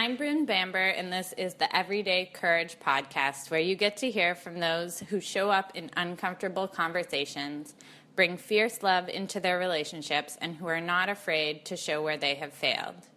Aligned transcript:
I'm 0.00 0.16
Bryn 0.16 0.46
Bamber, 0.46 0.78
and 0.78 1.12
this 1.12 1.34
is 1.36 1.52
the 1.52 1.76
Everyday 1.76 2.30
Courage 2.32 2.78
podcast, 2.80 3.50
where 3.50 3.60
you 3.60 3.74
get 3.74 3.98
to 3.98 4.10
hear 4.10 4.34
from 4.34 4.58
those 4.58 5.00
who 5.00 5.20
show 5.20 5.50
up 5.50 5.72
in 5.74 5.90
uncomfortable 5.94 6.66
conversations, 6.66 7.74
bring 8.16 8.38
fierce 8.38 8.82
love 8.82 9.10
into 9.10 9.40
their 9.40 9.58
relationships, 9.58 10.38
and 10.40 10.56
who 10.56 10.66
are 10.68 10.80
not 10.80 11.10
afraid 11.10 11.66
to 11.66 11.76
show 11.76 12.02
where 12.02 12.16
they 12.16 12.34
have 12.36 12.54
failed. 12.54 13.08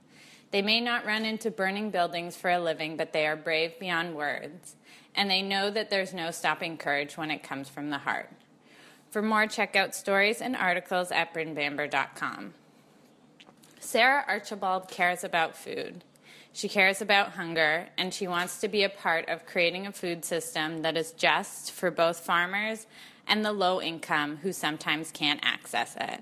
They 0.51 0.61
may 0.61 0.81
not 0.81 1.05
run 1.05 1.23
into 1.23 1.49
burning 1.49 1.89
buildings 1.89 2.35
for 2.35 2.51
a 2.51 2.59
living, 2.59 2.97
but 2.97 3.13
they 3.13 3.27
are 3.27 3.37
brave 3.37 3.79
beyond 3.79 4.13
words, 4.13 4.75
and 5.15 5.31
they 5.31 5.41
know 5.41 5.71
that 5.71 5.89
there's 5.89 6.13
no 6.13 6.31
stopping 6.31 6.75
courage 6.75 7.15
when 7.15 7.31
it 7.31 7.43
comes 7.43 7.69
from 7.69 7.91
the 7.91 7.99
heart. 7.99 8.29
For 9.09 9.21
more, 9.21 9.47
check 9.47 9.77
out 9.77 9.95
stories 9.95 10.41
and 10.41 10.53
articles 10.53 11.11
at 11.11 11.33
brynbamber.com. 11.33 12.55
Sarah 13.79 14.25
Archibald 14.27 14.89
cares 14.89 15.23
about 15.23 15.55
food. 15.55 16.03
She 16.55 16.69
cares 16.69 17.01
about 17.01 17.31
hunger, 17.31 17.89
and 17.97 18.13
she 18.13 18.27
wants 18.27 18.61
to 18.61 18.67
be 18.67 18.83
a 18.83 18.89
part 18.89 19.27
of 19.27 19.47
creating 19.47 19.87
a 19.87 19.91
food 19.91 20.23
system 20.23 20.83
that 20.83 20.95
is 20.95 21.11
just 21.11 21.71
for 21.71 21.89
both 21.89 22.19
farmers 22.19 22.85
and 23.27 23.43
the 23.43 23.51
low 23.51 23.81
income 23.81 24.37
who 24.37 24.53
sometimes 24.53 25.11
can't 25.11 25.39
access 25.43 25.95
it. 25.99 26.21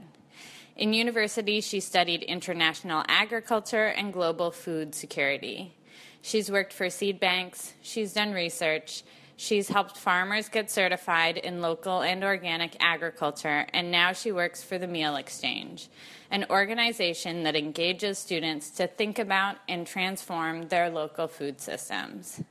In 0.78 0.94
university, 0.94 1.60
she 1.60 1.82
studied 1.82 2.24
international 2.24 3.04
agriculture 3.10 3.88
and 3.88 4.14
global 4.14 4.52
food 4.52 4.96
security. 4.96 5.76
She's 6.22 6.50
worked 6.50 6.72
for 6.72 6.90
seed 6.90 7.20
banks, 7.20 7.74
she's 7.82 8.14
done 8.14 8.32
research, 8.32 9.04
she's 9.42 9.70
helped 9.70 9.98
farmers 9.98 10.50
get 10.50 10.70
certified 10.70 11.36
in 11.36 11.62
local 11.62 12.02
and 12.02 12.24
organic 12.24 12.78
agriculture, 12.80 13.66
and 13.74 13.90
now 13.90 14.14
she 14.14 14.32
works 14.32 14.64
for 14.64 14.78
the 14.78 14.88
Meal 14.88 15.16
Exchange 15.16 15.90
an 16.30 16.46
organization 16.50 17.44
that 17.44 17.58
engages 17.58 18.18
students 18.18 18.70
to 18.70 18.88
think 18.88 19.20
about 19.20 19.58
and 19.68 19.86
transform 19.86 20.70
their 20.70 20.90
local 20.90 21.28
food 21.28 21.60
systems. 21.60 22.42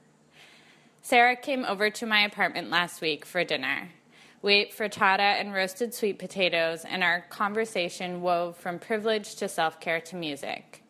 Sarah 1.00 1.34
came 1.34 1.64
over 1.64 1.88
to 1.88 2.04
my 2.04 2.20
apartment 2.20 2.68
last 2.68 3.00
week 3.00 3.24
for 3.24 3.42
dinner. 3.42 3.88
We 4.42 4.54
ate 4.54 4.76
frittata 4.76 5.40
and 5.40 5.54
roasted 5.54 5.94
sweet 5.94 6.18
potatoes, 6.18 6.84
and 6.84 7.02
our 7.02 7.22
conversation 7.30 8.20
wove 8.20 8.56
from 8.56 8.78
privilege 8.78 9.36
to 9.36 9.48
self 9.48 9.80
care 9.80 10.00
to 10.02 10.16
music. 10.16 10.82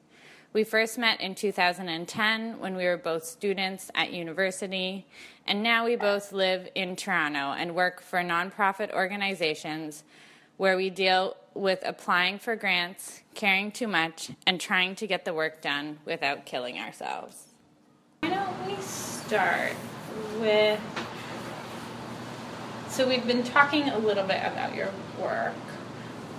We 0.52 0.64
first 0.64 0.98
met 0.98 1.20
in 1.20 1.36
2010 1.36 2.58
when 2.58 2.74
we 2.74 2.84
were 2.84 2.96
both 2.96 3.24
students 3.24 3.88
at 3.94 4.12
university, 4.12 5.06
and 5.46 5.62
now 5.62 5.84
we 5.84 5.94
both 5.94 6.32
live 6.32 6.68
in 6.74 6.96
Toronto 6.96 7.52
and 7.52 7.76
work 7.76 8.00
for 8.00 8.18
nonprofit 8.18 8.92
organizations 8.92 10.02
where 10.56 10.76
we 10.76 10.90
deal 10.90 11.36
with 11.54 11.84
applying 11.86 12.40
for 12.40 12.56
grants, 12.56 13.20
caring 13.34 13.70
too 13.70 13.86
much, 13.86 14.32
and 14.44 14.60
trying 14.60 14.96
to 14.96 15.06
get 15.06 15.24
the 15.24 15.32
work 15.32 15.62
done 15.62 16.00
without 16.04 16.46
killing 16.46 16.80
ourselves. 16.80 17.44
Why 18.18 18.30
don't 18.30 18.66
we 18.66 18.74
start 18.82 19.74
with? 20.40 20.80
So, 22.88 23.08
we've 23.08 23.24
been 23.24 23.44
talking 23.44 23.88
a 23.88 23.98
little 23.98 24.26
bit 24.26 24.42
about 24.44 24.74
your 24.74 24.90
work 25.20 25.54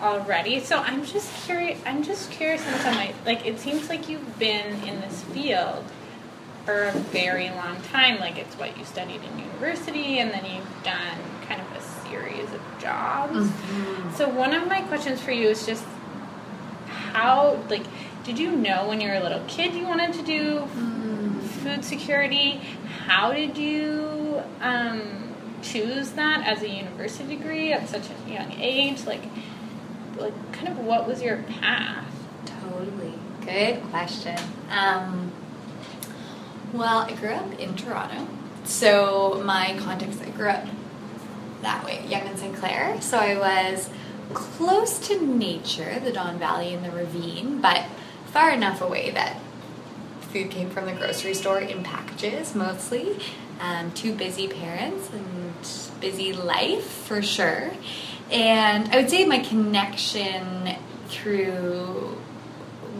already. 0.01 0.59
So, 0.59 0.77
I'm 0.77 1.05
just 1.05 1.31
curious. 1.45 1.79
I'm 1.85 2.03
just 2.03 2.31
curious 2.31 2.65
in 2.67 2.73
some 2.79 2.95
way. 2.95 3.13
Like, 3.25 3.45
it 3.45 3.59
seems 3.59 3.89
like 3.89 4.09
you've 4.09 4.39
been 4.39 4.83
in 4.87 5.01
this 5.01 5.21
field 5.25 5.83
for 6.65 6.83
a 6.83 6.91
very 6.91 7.49
long 7.49 7.81
time. 7.83 8.19
Like, 8.19 8.37
it's 8.37 8.55
what 8.55 8.77
you 8.77 8.85
studied 8.85 9.21
in 9.23 9.39
university, 9.39 10.19
and 10.19 10.31
then 10.31 10.45
you've 10.45 10.83
done 10.83 11.17
kind 11.47 11.61
of 11.61 11.71
a 11.77 11.81
series 12.09 12.51
of 12.53 12.61
jobs. 12.79 13.47
Mm-hmm. 13.47 14.15
So 14.15 14.29
one 14.29 14.53
of 14.53 14.67
my 14.67 14.81
questions 14.81 15.21
for 15.21 15.31
you 15.31 15.49
is 15.49 15.65
just 15.65 15.83
how 17.11 17.59
like 17.69 17.85
did 18.23 18.37
you 18.37 18.51
know 18.51 18.87
when 18.87 19.01
you 19.01 19.07
were 19.07 19.15
a 19.15 19.23
little 19.23 19.43
kid 19.47 19.73
you 19.73 19.85
wanted 19.85 20.13
to 20.13 20.21
do 20.21 20.59
mm. 20.59 21.41
food 21.41 21.83
security? 21.83 22.61
How 23.07 23.33
did 23.33 23.57
you 23.57 24.43
um, 24.61 25.33
choose 25.61 26.11
that 26.11 26.45
as 26.45 26.61
a 26.61 26.69
university 26.69 27.35
degree 27.35 27.73
at 27.73 27.89
such 27.89 28.03
a 28.09 28.31
young 28.31 28.51
age? 28.53 29.05
Like, 29.05 29.23
like 30.21 30.53
kind 30.53 30.67
of 30.67 30.79
what 30.79 31.07
was 31.07 31.21
your 31.21 31.37
path? 31.43 32.05
Totally 32.45 33.13
good 33.41 33.81
question. 33.89 34.37
Um, 34.69 35.31
well, 36.73 36.99
I 36.99 37.13
grew 37.13 37.29
up 37.29 37.59
in 37.59 37.75
Toronto, 37.75 38.27
so 38.63 39.41
my 39.45 39.77
context 39.79 40.21
I 40.21 40.29
grew 40.29 40.49
up 40.49 40.65
that 41.61 41.83
way, 41.83 42.05
Yonge 42.07 42.29
and 42.29 42.39
St. 42.39 42.55
Clair. 42.55 42.99
So 43.01 43.17
I 43.17 43.37
was 43.37 43.89
close 44.33 44.99
to 45.07 45.21
nature, 45.21 45.99
the 45.99 46.11
Don 46.11 46.39
Valley 46.39 46.73
and 46.73 46.85
the 46.85 46.91
ravine, 46.91 47.61
but 47.61 47.85
far 48.27 48.51
enough 48.51 48.81
away 48.81 49.11
that 49.11 49.37
food 50.31 50.49
came 50.49 50.69
from 50.69 50.85
the 50.85 50.93
grocery 50.93 51.33
store 51.33 51.59
in 51.59 51.83
packages 51.83 52.55
mostly. 52.55 53.19
Um, 53.59 53.91
two 53.91 54.15
busy 54.15 54.47
parents 54.47 55.09
and 55.11 55.99
busy 55.99 56.33
life 56.33 56.85
for 56.85 57.21
sure. 57.21 57.71
And 58.31 58.87
I 58.89 58.97
would 58.97 59.09
say 59.09 59.25
my 59.25 59.39
connection 59.39 60.75
through 61.07 62.17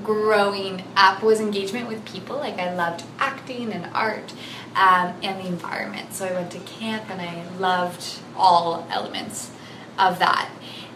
growing 0.03 0.83
up 0.95 1.23
was 1.23 1.39
engagement 1.39 1.87
with 1.87 2.03
people. 2.05 2.37
Like 2.37 2.59
I 2.59 2.73
loved 2.73 3.03
acting 3.17 3.71
and 3.71 3.89
art 3.93 4.33
um, 4.75 5.13
and 5.23 5.39
the 5.39 5.47
environment. 5.47 6.13
So 6.13 6.25
I 6.25 6.33
went 6.33 6.51
to 6.51 6.59
camp 6.59 7.09
and 7.09 7.21
I 7.21 7.47
loved 7.57 8.19
all 8.35 8.87
elements 8.89 9.51
of 9.97 10.19
that. 10.19 10.49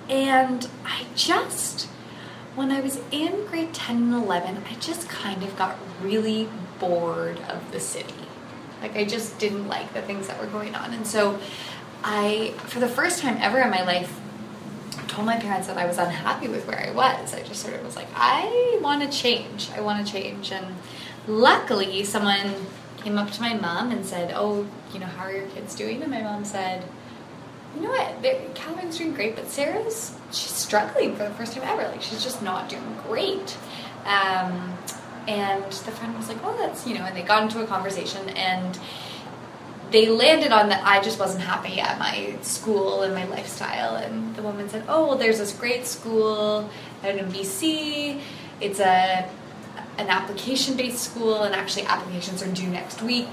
And 0.09 0.67
I 0.83 1.05
just, 1.15 1.85
when 2.55 2.71
I 2.71 2.81
was 2.81 2.99
in 3.11 3.45
grade 3.47 3.73
10 3.73 3.95
and 3.95 4.13
11, 4.13 4.63
I 4.69 4.75
just 4.75 5.07
kind 5.09 5.43
of 5.43 5.55
got 5.57 5.77
really 6.01 6.49
bored 6.79 7.39
of 7.49 7.71
the 7.71 7.79
city. 7.79 8.13
Like 8.81 8.95
I 8.95 9.05
just 9.05 9.39
didn't 9.39 9.67
like 9.67 9.93
the 9.93 10.01
things 10.01 10.27
that 10.27 10.39
were 10.39 10.47
going 10.47 10.75
on. 10.75 10.93
And 10.93 11.07
so 11.07 11.39
I, 12.03 12.53
for 12.57 12.79
the 12.79 12.87
first 12.87 13.21
time 13.21 13.37
ever 13.39 13.59
in 13.59 13.69
my 13.69 13.83
life, 13.83 14.19
told 15.15 15.25
my 15.25 15.37
parents 15.37 15.67
that 15.67 15.77
I 15.77 15.85
was 15.85 15.97
unhappy 15.97 16.49
with 16.49 16.67
where 16.67 16.79
I 16.79 16.91
was. 16.91 17.33
I 17.33 17.41
just 17.41 17.61
sort 17.61 17.75
of 17.75 17.85
was 17.85 17.95
like, 17.95 18.07
I 18.15 18.77
want 18.81 19.01
to 19.01 19.17
change. 19.17 19.69
I 19.71 19.79
want 19.79 20.05
to 20.05 20.11
change. 20.11 20.51
And 20.51 20.75
luckily, 21.27 22.03
someone 22.03 22.53
came 22.97 23.17
up 23.17 23.31
to 23.31 23.41
my 23.41 23.53
mom 23.53 23.91
and 23.91 24.05
said, 24.05 24.33
"Oh, 24.35 24.67
you 24.91 24.99
know, 24.99 25.05
how 25.05 25.25
are 25.25 25.31
your 25.31 25.47
kids 25.47 25.75
doing?" 25.75 26.01
And 26.01 26.11
my 26.11 26.21
mom 26.21 26.43
said, 26.43 26.83
"You 27.75 27.83
know 27.83 27.89
what? 27.89 28.55
Calvin's 28.55 28.97
doing 28.97 29.13
great, 29.13 29.35
but 29.35 29.47
Sarah's 29.47 30.17
she's 30.31 30.51
struggling 30.51 31.15
for 31.15 31.23
the 31.23 31.29
first 31.35 31.53
time 31.53 31.63
ever. 31.63 31.87
Like 31.87 32.01
she's 32.01 32.23
just 32.23 32.41
not 32.41 32.67
doing 32.67 32.97
great." 33.07 33.57
Um, 34.05 34.77
and 35.27 35.63
the 35.63 35.91
friend 35.91 36.17
was 36.17 36.27
like, 36.27 36.39
"Oh, 36.43 36.57
that's 36.57 36.85
you 36.87 36.95
know," 36.95 37.05
and 37.05 37.15
they 37.15 37.21
got 37.21 37.43
into 37.43 37.63
a 37.63 37.67
conversation 37.67 38.27
and 38.29 38.77
they 39.91 40.09
landed 40.09 40.51
on 40.51 40.69
that 40.69 40.83
I 40.85 41.01
just 41.01 41.19
wasn't 41.19 41.43
happy 41.43 41.79
at 41.79 41.99
my 41.99 42.35
school 42.41 43.03
and 43.03 43.13
my 43.13 43.25
lifestyle. 43.25 43.95
And 43.95 44.35
the 44.35 44.41
woman 44.41 44.69
said, 44.69 44.83
"Oh, 44.87 45.07
well, 45.07 45.17
there's 45.17 45.37
this 45.37 45.53
great 45.53 45.85
school 45.85 46.69
out 47.03 47.15
in 47.15 47.25
BC. 47.31 48.21
It's 48.61 48.79
a 48.79 49.29
an 49.97 50.09
application 50.09 50.75
based 50.75 50.99
school, 50.99 51.43
and 51.43 51.55
actually 51.55 51.85
applications 51.85 52.43
are 52.43 52.51
due 52.51 52.67
next 52.67 53.01
week. 53.01 53.29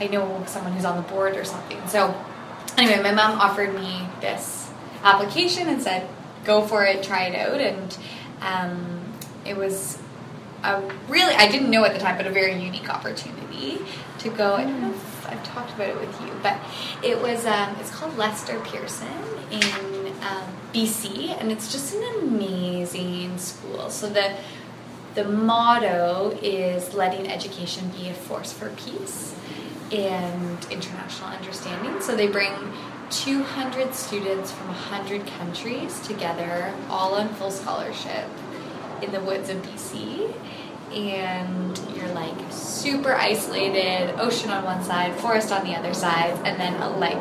I 0.00 0.06
know 0.06 0.42
someone 0.46 0.72
who's 0.72 0.86
on 0.86 0.96
the 0.96 1.08
board 1.08 1.36
or 1.36 1.44
something. 1.44 1.86
So, 1.86 2.14
anyway, 2.78 3.02
my 3.02 3.12
mom 3.12 3.38
offered 3.38 3.74
me 3.74 4.08
this 4.20 4.70
application 5.02 5.68
and 5.68 5.82
said, 5.82 6.08
go 6.44 6.66
for 6.66 6.84
it, 6.84 7.02
try 7.02 7.24
it 7.24 7.34
out. 7.34 7.60
And 7.60 7.98
um, 8.40 9.00
it 9.44 9.56
was 9.56 9.98
a 10.62 10.80
really, 11.08 11.34
I 11.34 11.50
didn't 11.50 11.70
know 11.70 11.84
at 11.84 11.92
the 11.92 12.00
time, 12.00 12.16
but 12.16 12.26
a 12.26 12.30
very 12.30 12.60
unique 12.62 12.88
opportunity 12.88 13.78
to 14.18 14.30
go. 14.30 14.54
I 14.54 14.64
don't 14.64 14.80
know 14.80 14.90
if 14.90 15.19
I've 15.30 15.44
talked 15.44 15.72
about 15.74 15.88
it 15.88 16.00
with 16.00 16.20
you, 16.20 16.30
but 16.42 16.58
it 17.02 17.20
was, 17.20 17.46
um, 17.46 17.76
it's 17.80 17.90
called 17.90 18.16
Lester 18.16 18.58
Pearson 18.60 19.08
in 19.50 20.12
um, 20.22 20.56
BC, 20.74 21.40
and 21.40 21.50
it's 21.50 21.72
just 21.72 21.94
an 21.94 22.04
amazing 22.22 23.38
school. 23.38 23.90
So, 23.90 24.08
the 24.08 24.34
the 25.14 25.24
motto 25.24 26.38
is 26.40 26.94
letting 26.94 27.28
education 27.28 27.88
be 27.90 28.08
a 28.08 28.14
force 28.14 28.52
for 28.52 28.70
peace 28.70 29.34
and 29.90 30.64
international 30.70 31.30
understanding. 31.30 32.00
So 32.00 32.14
they 32.14 32.28
bring 32.28 32.52
200 33.10 33.92
students 33.92 34.52
from 34.52 34.68
100 34.68 35.26
countries 35.26 35.98
together, 36.06 36.72
all 36.88 37.14
on 37.14 37.28
full 37.34 37.50
scholarship 37.50 38.28
in 39.02 39.10
the 39.10 39.20
woods 39.20 39.48
of 39.48 39.56
BC. 39.62 40.32
And 40.92 41.78
you're 41.96 42.12
like 42.14 42.34
super 42.50 43.12
isolated, 43.14 44.18
ocean 44.20 44.50
on 44.50 44.64
one 44.64 44.82
side, 44.82 45.14
forest 45.20 45.52
on 45.52 45.64
the 45.64 45.74
other 45.74 45.94
side, 45.94 46.38
and 46.44 46.58
then 46.60 46.80
like 46.98 47.20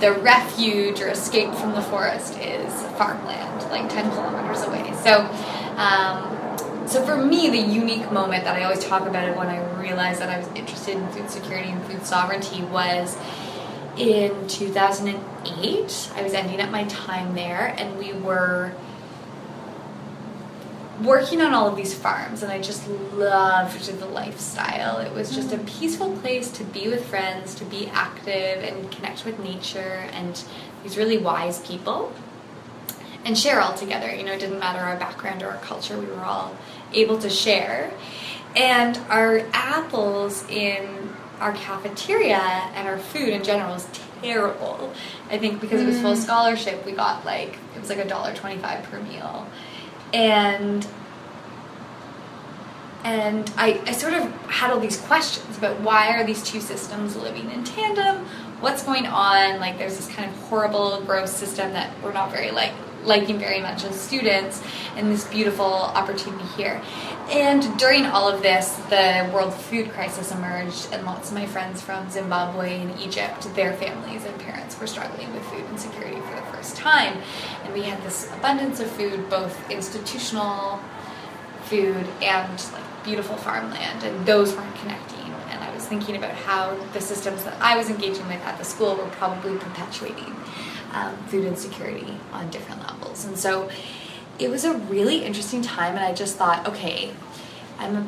the 0.00 0.12
refuge 0.12 1.00
or 1.00 1.08
escape 1.08 1.54
from 1.54 1.72
the 1.72 1.82
forest 1.82 2.36
is 2.38 2.72
farmland, 2.98 3.62
like 3.70 3.88
10 3.88 4.10
kilometers 4.10 4.62
away. 4.62 4.92
So 5.02 5.20
um, 5.76 6.32
so 6.86 7.02
for 7.06 7.16
me, 7.16 7.48
the 7.48 7.58
unique 7.58 8.12
moment 8.12 8.44
that 8.44 8.56
I 8.56 8.64
always 8.64 8.84
talk 8.84 9.08
about 9.08 9.26
it 9.26 9.36
when 9.36 9.46
I 9.46 9.80
realized 9.80 10.20
that 10.20 10.28
I 10.28 10.38
was 10.38 10.48
interested 10.48 10.96
in 10.96 11.08
food 11.08 11.30
security 11.30 11.70
and 11.70 11.82
food 11.84 12.04
sovereignty 12.04 12.62
was 12.64 13.16
in 13.96 14.46
2008. 14.48 16.10
I 16.14 16.22
was 16.22 16.34
ending 16.34 16.60
up 16.60 16.70
my 16.70 16.84
time 16.84 17.34
there, 17.34 17.74
and 17.78 17.98
we 17.98 18.12
were 18.12 18.74
working 21.04 21.40
on 21.40 21.52
all 21.52 21.68
of 21.68 21.76
these 21.76 21.94
farms, 21.94 22.42
and 22.42 22.52
I 22.52 22.60
just 22.60 22.88
loved 22.88 23.86
the 23.98 24.06
lifestyle. 24.06 24.98
It 24.98 25.12
was 25.12 25.34
just 25.34 25.52
a 25.52 25.56
mm. 25.56 25.66
peaceful 25.66 26.16
place 26.18 26.50
to 26.52 26.64
be 26.64 26.88
with 26.88 27.04
friends, 27.06 27.54
to 27.56 27.64
be 27.64 27.88
active, 27.88 28.62
and 28.62 28.90
connect 28.90 29.24
with 29.24 29.38
nature 29.38 30.08
and 30.12 30.42
these 30.82 30.96
really 30.96 31.18
wise 31.18 31.60
people 31.66 32.12
and 33.24 33.38
share 33.38 33.60
all 33.60 33.74
together. 33.74 34.12
You 34.12 34.24
know, 34.24 34.32
it 34.32 34.40
didn't 34.40 34.58
matter 34.58 34.80
our 34.80 34.96
background 34.96 35.42
or 35.42 35.50
our 35.50 35.58
culture, 35.58 35.96
we 35.98 36.06
were 36.06 36.24
all 36.24 36.56
able 36.92 37.18
to 37.18 37.30
share. 37.30 37.92
And 38.56 38.98
our 39.08 39.46
apples 39.52 40.44
in 40.48 41.10
our 41.40 41.52
cafeteria 41.52 42.36
and 42.36 42.88
our 42.88 42.98
food 42.98 43.28
in 43.28 43.42
general 43.44 43.74
was 43.74 43.86
terrible. 44.20 44.92
I 45.30 45.38
think 45.38 45.60
because 45.60 45.80
it 45.80 45.86
was 45.86 46.00
full 46.00 46.14
mm. 46.14 46.16
scholarship, 46.16 46.84
we 46.84 46.92
got 46.92 47.24
like, 47.24 47.58
it 47.74 47.80
was 47.80 47.88
like 47.88 47.98
a 47.98 48.08
dollar 48.08 48.34
twenty-five 48.34 48.84
per 48.84 49.00
meal. 49.00 49.46
And 50.12 50.86
and 53.04 53.52
I, 53.56 53.80
I 53.84 53.92
sort 53.92 54.14
of 54.14 54.30
had 54.46 54.70
all 54.70 54.78
these 54.78 55.00
questions 55.00 55.58
about 55.58 55.80
why 55.80 56.16
are 56.16 56.24
these 56.24 56.42
two 56.42 56.60
systems 56.60 57.16
living 57.16 57.50
in 57.50 57.64
tandem? 57.64 58.24
What's 58.60 58.84
going 58.84 59.06
on? 59.06 59.58
Like 59.58 59.76
there's 59.76 59.96
this 59.96 60.08
kind 60.08 60.30
of 60.30 60.36
horrible 60.42 61.00
gross 61.02 61.32
system 61.32 61.72
that 61.72 61.90
we're 62.02 62.12
not 62.12 62.30
very 62.30 62.52
like 62.52 62.72
liking 63.04 63.38
very 63.38 63.60
much 63.60 63.84
as 63.84 64.00
students 64.00 64.62
and 64.96 65.10
this 65.10 65.24
beautiful 65.24 65.64
opportunity 65.64 66.44
here. 66.56 66.80
And 67.30 67.76
during 67.78 68.06
all 68.06 68.28
of 68.28 68.42
this 68.42 68.76
the 68.90 69.28
world 69.32 69.54
food 69.54 69.90
crisis 69.90 70.30
emerged 70.32 70.88
and 70.92 71.04
lots 71.04 71.30
of 71.30 71.34
my 71.34 71.46
friends 71.46 71.80
from 71.80 72.10
zimbabwe 72.10 72.80
and 72.80 73.00
egypt 73.00 73.52
their 73.54 73.72
families 73.72 74.24
and 74.24 74.38
parents 74.40 74.78
were 74.78 74.86
struggling 74.86 75.32
with 75.32 75.42
food 75.44 75.64
insecurity 75.70 76.20
for 76.20 76.41
first 76.62 76.76
time 76.76 77.20
and 77.64 77.74
we 77.74 77.82
had 77.82 78.00
this 78.04 78.32
abundance 78.34 78.78
of 78.78 78.88
food 78.92 79.28
both 79.28 79.68
institutional 79.68 80.78
food 81.64 82.06
and 82.22 82.66
like 82.72 83.04
beautiful 83.04 83.36
farmland 83.36 84.04
and 84.04 84.24
those 84.26 84.54
weren't 84.54 84.76
connecting. 84.76 85.18
And 85.50 85.64
i 85.64 85.74
was 85.74 85.84
thinking 85.86 86.14
about 86.16 86.30
how 86.30 86.76
the 86.92 87.00
systems 87.00 87.42
that 87.42 87.60
i 87.60 87.76
was 87.76 87.90
engaging 87.90 88.26
with 88.28 88.40
at 88.44 88.58
the 88.58 88.64
school 88.64 88.94
were 88.94 89.08
probably 89.08 89.56
perpetuating 89.58 90.36
um, 90.92 91.16
food 91.26 91.44
insecurity 91.46 92.16
on 92.32 92.48
different 92.50 92.80
levels. 92.82 93.24
And 93.24 93.36
so 93.36 93.68
it 94.38 94.48
was 94.48 94.64
a 94.64 94.76
really 94.76 95.24
interesting 95.24 95.62
time 95.62 95.96
and 95.96 96.04
i 96.04 96.12
just 96.12 96.36
thought 96.36 96.66
okay 96.66 97.12
i'm 97.78 97.96
a 97.96 98.06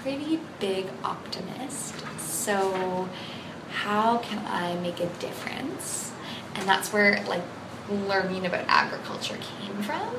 pretty 0.00 0.40
big 0.58 0.86
optimist 1.04 1.94
so 2.18 3.08
how 3.70 4.18
can 4.18 4.42
i 4.46 4.74
make 4.76 4.98
a 5.00 5.06
difference 5.18 6.05
and 6.58 6.68
that's 6.68 6.92
where 6.92 7.22
like 7.28 7.42
learning 7.88 8.46
about 8.46 8.64
agriculture 8.66 9.38
came 9.60 9.82
from 9.82 10.16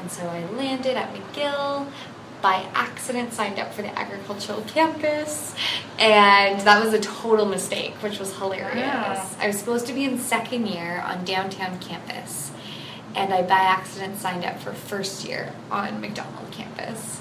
and 0.00 0.10
so 0.10 0.26
I 0.26 0.44
landed 0.52 0.96
at 0.96 1.12
McGill, 1.14 1.86
by 2.40 2.66
accident 2.72 3.32
signed 3.32 3.58
up 3.58 3.74
for 3.74 3.82
the 3.82 3.98
agricultural 3.98 4.62
campus, 4.62 5.54
and 5.98 6.60
that 6.62 6.82
was 6.82 6.94
a 6.94 7.00
total 7.00 7.46
mistake, 7.46 7.94
which 8.02 8.18
was 8.18 8.36
hilarious. 8.38 8.76
Wow. 8.76 9.30
I 9.38 9.46
was 9.46 9.58
supposed 9.58 9.86
to 9.86 9.92
be 9.92 10.04
in 10.04 10.18
second 10.18 10.66
year 10.66 11.02
on 11.04 11.24
downtown 11.24 11.78
campus, 11.80 12.50
and 13.14 13.32
I 13.32 13.42
by 13.42 13.58
accident 13.58 14.18
signed 14.18 14.44
up 14.44 14.58
for 14.58 14.72
first 14.72 15.26
year 15.26 15.52
on 15.70 16.00
Macdonald 16.00 16.50
campus. 16.50 17.20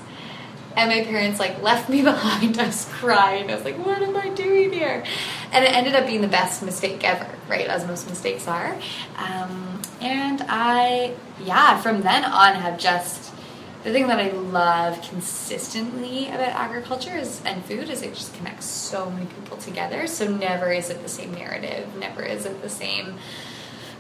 And 0.80 0.90
my 0.90 1.04
parents 1.04 1.40
like 1.40 1.62
left 1.62 1.90
me 1.90 2.02
behind. 2.04 2.56
Was 2.56 2.86
crying. 2.94 3.52
I 3.52 3.56
was 3.56 3.66
like, 3.66 3.78
"What 3.86 4.02
am 4.02 4.16
I 4.16 4.30
doing 4.30 4.72
here?" 4.72 5.04
And 5.52 5.66
it 5.66 5.74
ended 5.74 5.94
up 5.94 6.08
being 6.08 6.22
the 6.22 6.28
best 6.30 6.64
mistake 6.64 7.04
ever, 7.04 7.28
right? 7.50 7.68
As 7.68 7.86
most 7.86 8.08
mistakes 8.08 8.48
are. 8.48 8.78
Um, 9.18 9.82
and 10.00 10.42
I, 10.48 11.16
yeah, 11.44 11.82
from 11.82 12.02
then 12.02 12.24
on, 12.24 12.56
have 12.56 12.80
just 12.80 13.34
the 13.84 13.92
thing 13.92 14.08
that 14.08 14.20
I 14.20 14.32
love 14.32 15.02
consistently 15.10 16.28
about 16.28 16.50
agriculture 16.50 17.18
is 17.18 17.42
and 17.44 17.64
food 17.66 17.90
is 17.90 18.02
it 18.02 18.14
just 18.14 18.34
connects 18.36 18.66
so 18.66 19.10
many 19.10 19.26
people 19.26 19.58
together. 19.58 20.08
So 20.08 20.30
never 20.30 20.72
is 20.72 20.90
it 20.90 21.02
the 21.02 21.10
same 21.10 21.34
narrative. 21.34 21.94
Never 21.98 22.24
is 22.24 22.46
it 22.46 22.62
the 22.62 22.70
same 22.70 23.16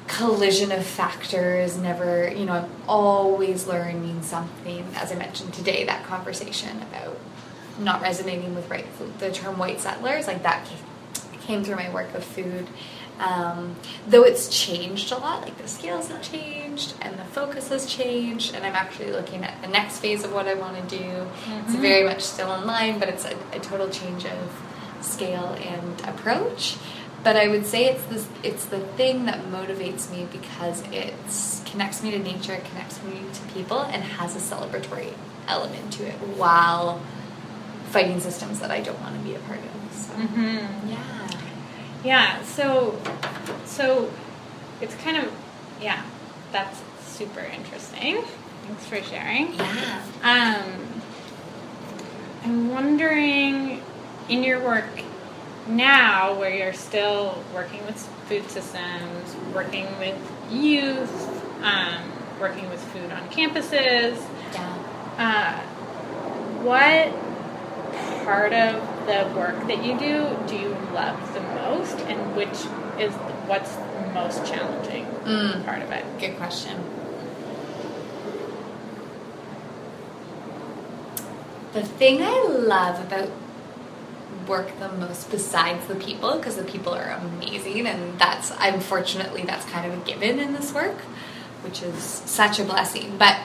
collision 0.09 0.71
of 0.71 0.83
factors 0.83 1.77
never 1.77 2.33
you 2.33 2.43
know 2.43 2.53
i'm 2.53 2.69
always 2.87 3.67
learning 3.67 4.21
something. 4.23 4.83
As 4.95 5.11
i 5.11 5.15
mentioned 5.15 5.53
today 5.53 5.85
that 5.85 6.03
conversation 6.05 6.81
about 6.81 7.17
not 7.77 8.01
resonating 8.01 8.55
with 8.55 8.67
right 8.69 8.87
food 8.87 9.17
the 9.19 9.31
term 9.31 9.57
white 9.59 9.79
settlers 9.79 10.25
like 10.25 10.41
that 10.43 10.65
came, 10.65 11.39
came 11.41 11.63
through 11.63 11.77
my 11.77 11.93
work 11.93 12.13
of 12.15 12.23
food. 12.23 12.67
Um, 13.19 13.75
though 14.07 14.23
it's 14.23 14.47
changed 14.47 15.11
a 15.11 15.17
lot 15.17 15.41
like 15.43 15.57
the 15.57 15.67
scales 15.67 16.07
have 16.07 16.23
changed 16.23 16.95
and 17.01 17.19
the 17.19 17.25
focus 17.25 17.67
has 17.67 17.85
changed 17.85 18.55
and 18.55 18.65
i'm 18.65 18.75
actually 18.75 19.11
looking 19.11 19.43
at 19.43 19.61
the 19.61 19.67
next 19.67 19.99
phase 19.99 20.23
of 20.23 20.33
what 20.33 20.47
i 20.47 20.55
want 20.55 20.89
to 20.89 20.97
do. 20.97 21.27
It's 21.65 21.75
very 21.75 22.03
much 22.03 22.21
still 22.21 22.51
in 22.55 22.65
line 22.65 22.97
but 22.97 23.09
it's 23.09 23.25
a, 23.25 23.37
a 23.53 23.59
total 23.59 23.89
change 23.89 24.25
of 24.25 24.63
scale 25.01 25.55
and 25.59 26.01
approach 26.01 26.77
but 27.23 27.35
I 27.35 27.47
would 27.47 27.65
say 27.65 27.85
it's 27.85 28.03
this 28.05 28.27
it's 28.43 28.65
the 28.65 28.79
thing 28.79 29.25
that 29.25 29.39
motivates 29.51 30.09
me 30.11 30.27
because 30.31 30.81
it 30.91 31.13
connects 31.65 32.01
me 32.03 32.11
to 32.11 32.19
nature, 32.19 32.59
connects 32.69 33.01
me 33.03 33.21
to 33.33 33.53
people, 33.53 33.81
and 33.81 34.03
has 34.03 34.35
a 34.35 34.39
celebratory 34.55 35.13
element 35.47 35.91
to 35.93 36.03
it 36.07 36.13
while 36.37 37.01
fighting 37.89 38.19
systems 38.19 38.59
that 38.59 38.71
I 38.71 38.81
don't 38.81 38.99
want 39.01 39.15
to 39.15 39.21
be 39.21 39.35
a 39.35 39.39
part 39.39 39.59
of. 39.59 39.93
So 39.93 40.13
Mm-hmm. 40.13 40.89
yeah. 40.89 41.27
Yeah, 42.03 42.43
so 42.43 42.97
so 43.65 44.11
it's 44.81 44.95
kind 44.95 45.17
of 45.17 45.31
yeah, 45.81 46.01
that's 46.51 46.79
super 47.05 47.41
interesting. 47.41 48.21
Thanks 48.67 48.85
for 48.85 49.01
sharing. 49.01 49.53
Yeah. 49.55 50.01
Um, 50.23 51.01
I'm 52.43 52.69
wondering 52.69 53.81
in 54.29 54.43
your 54.43 54.61
work 54.63 54.85
now, 55.69 56.33
where 56.39 56.53
you're 56.53 56.73
still 56.73 57.41
working 57.53 57.85
with 57.85 57.95
food 58.27 58.49
systems, 58.49 59.35
working 59.53 59.85
with 59.99 60.17
youth, 60.49 61.43
um, 61.63 62.01
working 62.39 62.69
with 62.69 62.81
food 62.85 63.11
on 63.11 63.27
campuses, 63.29 64.17
Yeah. 64.53 64.73
uh, 65.17 65.59
what 66.63 67.11
part 68.25 68.53
of 68.53 68.81
the 69.05 69.27
work 69.35 69.67
that 69.67 69.83
you 69.83 69.97
do 69.97 70.27
do 70.47 70.55
you 70.55 70.75
love 70.93 71.33
the 71.33 71.41
most, 71.41 71.97
and 72.07 72.35
which 72.35 72.57
is 72.99 73.13
what's 73.47 73.71
the 73.75 74.13
most 74.13 74.45
challenging 74.45 75.05
Mm. 75.25 75.65
part 75.65 75.81
of 75.81 75.91
it? 75.91 76.03
Good 76.19 76.37
question. 76.37 76.77
The 81.73 81.83
thing 81.83 82.21
I 82.23 82.47
love 82.49 82.99
about 83.01 83.29
work 84.49 84.77
the 84.79 84.89
most 84.89 85.31
besides 85.31 85.87
the 85.87 85.95
people 85.95 86.37
because 86.37 86.57
the 86.57 86.63
people 86.63 86.93
are 86.93 87.11
amazing 87.11 87.87
and 87.87 88.19
that's 88.19 88.51
unfortunately 88.59 89.43
that's 89.43 89.65
kind 89.65 89.89
of 89.89 90.01
a 90.01 90.05
given 90.05 90.39
in 90.39 90.53
this 90.53 90.73
work 90.73 90.97
which 91.61 91.83
is 91.83 92.03
such 92.03 92.59
a 92.59 92.63
blessing. 92.63 93.17
But 93.17 93.39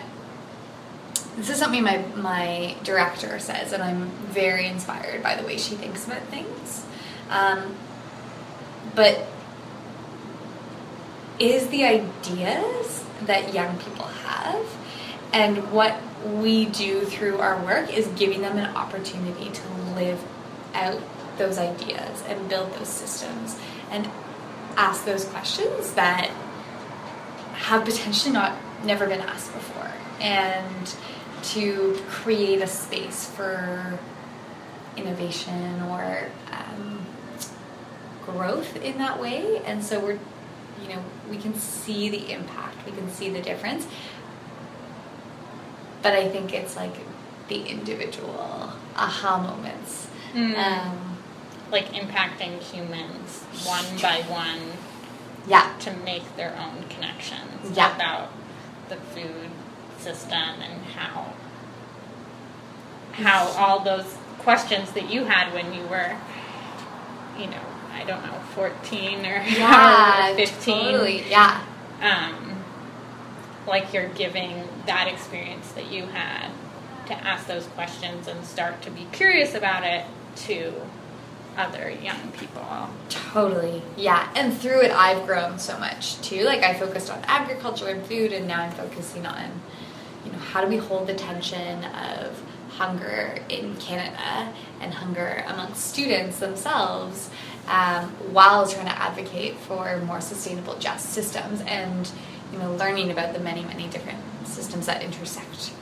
this 1.36 1.50
is 1.50 1.58
something 1.58 1.82
my 1.82 1.98
my 2.16 2.76
director 2.84 3.40
says 3.40 3.72
and 3.72 3.82
i'm 3.82 4.08
very 4.28 4.68
inspired 4.68 5.20
by 5.20 5.34
the 5.34 5.44
way 5.44 5.58
she 5.58 5.74
thinks 5.74 6.06
about 6.06 6.22
things. 6.24 6.84
Um, 7.28 7.76
but 8.94 9.26
is 11.38 11.68
the 11.68 11.84
ideas 11.84 13.04
that 13.22 13.52
young 13.52 13.76
people 13.78 14.04
have 14.04 14.64
and 15.32 15.72
what 15.72 16.00
we 16.24 16.66
do 16.66 17.00
through 17.04 17.38
our 17.38 17.62
work 17.64 17.92
is 17.92 18.06
giving 18.08 18.40
them 18.42 18.56
an 18.56 18.76
opportunity 18.76 19.50
to 19.50 19.68
live 19.96 20.22
out 20.74 21.00
those 21.38 21.58
ideas 21.58 22.22
and 22.28 22.48
build 22.48 22.72
those 22.74 22.88
systems 22.88 23.58
and 23.90 24.08
ask 24.76 25.04
those 25.04 25.24
questions 25.26 25.92
that 25.94 26.28
have 27.54 27.84
potentially 27.84 28.32
not 28.32 28.56
never 28.84 29.06
been 29.06 29.20
asked 29.20 29.52
before. 29.52 29.90
And 30.20 30.94
to 31.42 32.00
create 32.08 32.62
a 32.62 32.66
space 32.66 33.26
for 33.26 33.98
innovation 34.96 35.82
or 35.82 36.30
um, 36.52 37.04
growth 38.24 38.76
in 38.82 38.98
that 38.98 39.20
way. 39.20 39.62
And 39.64 39.84
so 39.84 40.00
we're 40.00 40.18
you 40.82 40.88
know 40.88 41.02
we 41.30 41.38
can 41.38 41.54
see 41.54 42.08
the 42.08 42.32
impact 42.32 42.84
we 42.84 42.92
can 42.92 43.10
see 43.10 43.30
the 43.30 43.40
difference. 43.40 43.86
But 46.02 46.14
i 46.14 46.28
think 46.28 46.52
it's 46.52 46.76
like 46.76 46.94
the 47.48 47.62
individual 47.66 48.72
aha 48.96 49.38
moments. 49.38 50.08
Mm. 50.34 50.56
um, 50.56 51.16
Like 51.70 51.92
impacting 51.92 52.60
humans 52.60 53.42
one 53.64 53.84
by 54.02 54.22
one 54.28 54.72
yeah. 55.48 55.72
to 55.80 55.92
make 56.04 56.36
their 56.36 56.56
own 56.58 56.84
connections 56.88 57.76
Yeah. 57.76 57.94
about 57.94 58.30
the 58.88 58.96
food 58.96 59.50
system 59.98 60.38
and 60.60 60.84
how 60.96 61.32
how 63.12 63.46
all 63.56 63.80
those 63.80 64.16
questions 64.40 64.92
that 64.92 65.08
you 65.10 65.24
had 65.24 65.52
when 65.54 65.72
you 65.72 65.82
were 65.86 66.16
you 67.38 67.46
know 67.46 67.60
I 67.94 68.04
don't 68.04 68.22
know 68.26 68.38
14 68.54 69.20
or 69.24 69.42
yeah 69.46 70.32
or 70.32 70.36
15 70.36 70.84
totally 70.84 71.30
yeah. 71.30 71.60
Um, 72.02 72.62
like 73.66 73.94
you're 73.94 74.08
giving 74.10 74.68
that 74.86 75.08
experience 75.08 75.72
that 75.72 75.90
you 75.90 76.06
had 76.06 76.50
to 77.06 77.14
ask 77.14 77.46
those 77.46 77.66
questions 77.68 78.28
and 78.28 78.44
start 78.44 78.82
to 78.82 78.90
be 78.90 79.06
curious 79.12 79.54
about 79.54 79.84
it 79.84 80.04
to 80.36 80.72
other 81.56 81.90
young 81.90 82.32
people. 82.32 82.88
Totally. 83.08 83.82
Yeah. 83.96 84.28
And 84.34 84.56
through 84.56 84.82
it, 84.82 84.90
I've 84.90 85.26
grown 85.26 85.58
so 85.58 85.78
much 85.78 86.20
too. 86.20 86.44
Like, 86.44 86.62
I 86.62 86.74
focused 86.74 87.10
on 87.10 87.20
agriculture 87.24 87.88
and 87.88 88.04
food, 88.06 88.32
and 88.32 88.46
now 88.48 88.62
I'm 88.62 88.72
focusing 88.72 89.26
on, 89.26 89.60
you 90.24 90.32
know, 90.32 90.38
how 90.38 90.62
do 90.62 90.68
we 90.68 90.76
hold 90.76 91.06
the 91.06 91.14
tension 91.14 91.84
of 91.84 92.42
hunger 92.70 93.38
in 93.48 93.76
Canada 93.76 94.52
and 94.80 94.92
hunger 94.92 95.44
amongst 95.46 95.86
students 95.86 96.40
themselves 96.40 97.30
um, 97.68 98.10
while 98.32 98.66
trying 98.66 98.86
to 98.86 98.92
advocate 98.92 99.56
for 99.56 99.98
more 99.98 100.20
sustainable, 100.20 100.76
just 100.78 101.10
systems 101.10 101.60
and, 101.62 102.10
you 102.52 102.58
know, 102.58 102.74
learning 102.74 103.10
about 103.10 103.32
the 103.32 103.40
many, 103.40 103.62
many 103.62 103.86
different 103.88 104.18
systems 104.44 104.86
that 104.86 105.02
intersect 105.02 105.72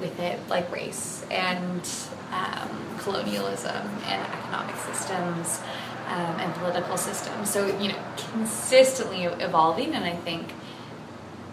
with 0.00 0.18
it, 0.20 0.38
like 0.48 0.70
race 0.72 1.24
and 1.30 1.88
um, 2.32 2.98
colonialism 2.98 3.86
and 4.06 4.22
economic 4.34 4.76
systems 4.76 5.60
um, 6.08 6.40
and 6.40 6.54
political 6.54 6.96
systems. 6.96 7.50
So, 7.50 7.66
you 7.78 7.88
know, 7.88 7.98
consistently 8.32 9.24
evolving, 9.24 9.94
and 9.94 10.04
I 10.04 10.16
think 10.16 10.52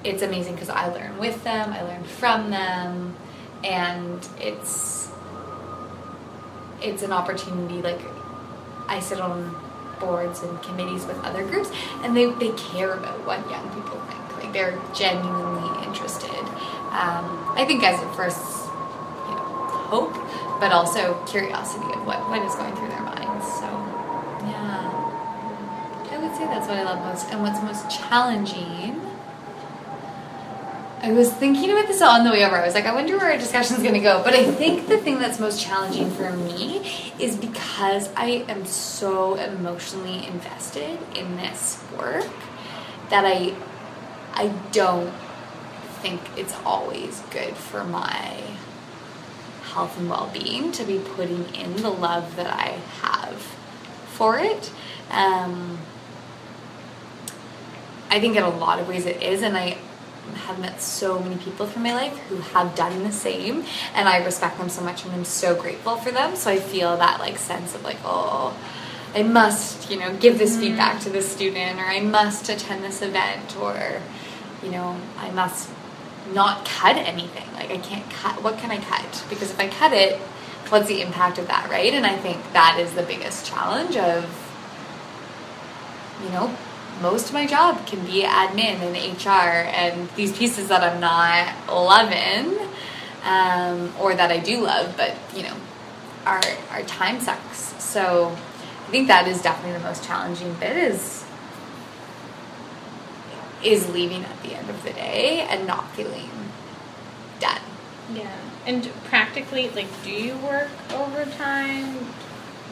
it's 0.03 0.21
amazing 0.21 0.53
because 0.53 0.69
I 0.69 0.87
learn 0.87 1.17
with 1.17 1.43
them, 1.43 1.73
I 1.73 1.81
learn 1.81 2.03
from 2.03 2.49
them, 2.51 3.15
and 3.63 4.27
it's 4.39 5.09
it's 6.81 7.03
an 7.03 7.11
opportunity. 7.11 7.81
Like, 7.81 7.99
I 8.87 8.99
sit 8.99 9.19
on 9.19 9.55
boards 9.99 10.43
and 10.43 10.61
committees 10.61 11.05
with 11.05 11.17
other 11.23 11.43
groups, 11.45 11.71
and 12.03 12.15
they, 12.15 12.29
they 12.31 12.51
care 12.51 12.93
about 12.93 13.25
what 13.25 13.39
young 13.49 13.67
people 13.69 13.99
think. 14.01 14.43
Like, 14.43 14.53
they're 14.53 14.79
genuinely 14.93 15.85
interested. 15.85 16.34
Um, 16.95 17.53
I 17.55 17.65
think 17.67 17.83
as 17.83 18.01
a 18.01 18.13
first 18.13 18.39
you 19.27 19.35
know, 19.35 19.43
hope 19.91 20.25
but 20.59 20.71
also 20.71 21.21
curiosity 21.25 21.85
of 21.93 22.05
what, 22.05 22.19
what 22.29 22.41
is 22.41 22.55
going 22.55 22.75
through 22.75 22.87
their 22.87 23.01
minds. 23.01 23.45
So, 23.45 23.67
yeah, 24.47 24.89
I 26.11 26.17
would 26.17 26.35
say 26.35 26.45
that's 26.45 26.67
what 26.67 26.77
I 26.77 26.83
love 26.83 26.99
most. 26.99 27.29
And 27.31 27.41
what's 27.41 27.61
most 27.61 27.89
challenging, 27.89 29.01
I 31.01 31.11
was 31.11 31.31
thinking 31.31 31.71
about 31.71 31.87
this 31.87 32.01
on 32.01 32.23
the 32.23 32.31
way 32.31 32.45
over. 32.45 32.55
I 32.55 32.65
was 32.65 32.73
like, 32.73 32.85
I 32.85 32.93
wonder 32.93 33.17
where 33.17 33.31
our 33.31 33.37
discussion 33.37 33.75
is 33.75 33.83
going 33.83 33.95
to 33.95 33.99
go. 33.99 34.23
But 34.23 34.33
I 34.33 34.49
think 34.49 34.87
the 34.87 34.97
thing 34.97 35.19
that's 35.19 35.39
most 35.39 35.61
challenging 35.61 36.09
for 36.11 36.31
me 36.31 37.11
is 37.19 37.35
because 37.35 38.09
I 38.15 38.45
am 38.47 38.65
so 38.65 39.35
emotionally 39.35 40.25
invested 40.25 40.97
in 41.15 41.35
this 41.37 41.83
work 41.97 42.29
that 43.09 43.25
I, 43.25 43.53
I 44.33 44.47
don't 44.71 45.13
think 46.05 46.21
it's 46.37 46.55
always 46.63 47.21
good 47.31 47.55
for 47.55 47.83
my 47.83 48.39
health 49.63 49.97
and 49.97 50.07
well-being 50.07 50.71
to 50.71 50.83
be 50.83 50.99
putting 50.99 51.43
in 51.55 51.77
the 51.77 51.89
love 51.89 52.35
that 52.35 52.45
I 52.45 52.77
have 53.01 53.41
for 54.13 54.37
it. 54.37 54.71
Um, 55.09 55.79
I 58.11 58.19
think 58.19 58.37
in 58.37 58.43
a 58.43 58.49
lot 58.49 58.79
of 58.79 58.87
ways 58.87 59.07
it 59.07 59.23
is, 59.23 59.41
and 59.41 59.57
I 59.57 59.77
have 60.45 60.59
met 60.59 60.79
so 60.79 61.17
many 61.19 61.37
people 61.37 61.65
through 61.65 61.81
my 61.81 61.93
life 61.93 62.15
who 62.29 62.35
have 62.37 62.75
done 62.75 63.03
the 63.03 63.11
same, 63.11 63.65
and 63.95 64.07
I 64.07 64.23
respect 64.23 64.59
them 64.59 64.69
so 64.69 64.83
much, 64.83 65.05
and 65.05 65.11
I'm 65.11 65.25
so 65.25 65.59
grateful 65.59 65.95
for 65.95 66.11
them. 66.11 66.35
So 66.35 66.51
I 66.51 66.59
feel 66.59 66.95
that 66.97 67.19
like 67.19 67.39
sense 67.39 67.73
of 67.73 67.83
like, 67.83 67.97
oh, 68.05 68.55
I 69.15 69.23
must, 69.23 69.89
you 69.89 69.97
know, 69.97 70.15
give 70.17 70.37
this 70.37 70.51
mm-hmm. 70.51 70.61
feedback 70.61 71.01
to 71.01 71.09
this 71.09 71.27
student, 71.31 71.79
or 71.79 71.85
I 71.85 71.99
must 72.01 72.47
attend 72.47 72.83
this 72.83 73.01
event, 73.01 73.57
or 73.57 74.01
you 74.61 74.69
know, 74.69 74.95
I 75.17 75.31
must 75.31 75.69
not 76.33 76.65
cut 76.65 76.97
anything. 76.97 77.51
Like 77.53 77.71
I 77.71 77.77
can't 77.77 78.09
cut. 78.09 78.41
What 78.43 78.57
can 78.57 78.71
I 78.71 78.79
cut? 78.79 79.25
Because 79.29 79.51
if 79.51 79.59
I 79.59 79.67
cut 79.67 79.93
it, 79.93 80.19
what's 80.69 80.87
the 80.87 81.01
impact 81.01 81.37
of 81.37 81.47
that, 81.47 81.69
right? 81.69 81.93
And 81.93 82.05
I 82.05 82.17
think 82.17 82.41
that 82.53 82.79
is 82.79 82.93
the 82.93 83.03
biggest 83.03 83.45
challenge 83.45 83.95
of, 83.97 84.25
you 86.23 86.29
know, 86.29 86.55
most 87.01 87.27
of 87.27 87.33
my 87.33 87.45
job 87.45 87.85
can 87.85 88.05
be 88.05 88.23
admin 88.23 88.79
and 88.81 88.95
HR 88.95 89.29
and 89.29 90.09
these 90.11 90.35
pieces 90.35 90.69
that 90.69 90.81
I'm 90.81 90.99
not 90.99 91.53
loving, 91.67 92.57
um, 93.23 93.93
or 93.99 94.15
that 94.15 94.31
I 94.31 94.39
do 94.39 94.61
love, 94.61 94.95
but 94.95 95.15
you 95.35 95.43
know, 95.43 95.55
our 96.25 96.41
our 96.71 96.83
time 96.83 97.19
sucks. 97.19 97.75
So 97.83 98.35
I 98.87 98.91
think 98.91 99.07
that 99.07 99.27
is 99.27 99.41
definitely 99.41 99.77
the 99.77 99.83
most 99.83 100.03
challenging 100.05 100.53
bit 100.55 100.77
is 100.77 101.24
is 103.65 103.89
leaving 103.89 104.23
at 104.23 104.43
the 104.43 104.53
end 104.53 104.69
of 104.69 104.83
the 104.83 104.91
day 104.91 105.45
and 105.49 105.65
not 105.65 105.89
feeling 105.91 106.29
done. 107.39 107.61
Yeah. 108.13 108.31
And 108.65 108.89
practically, 109.05 109.69
like, 109.69 109.87
do 110.03 110.11
you 110.11 110.37
work 110.37 110.69
overtime? 110.93 112.07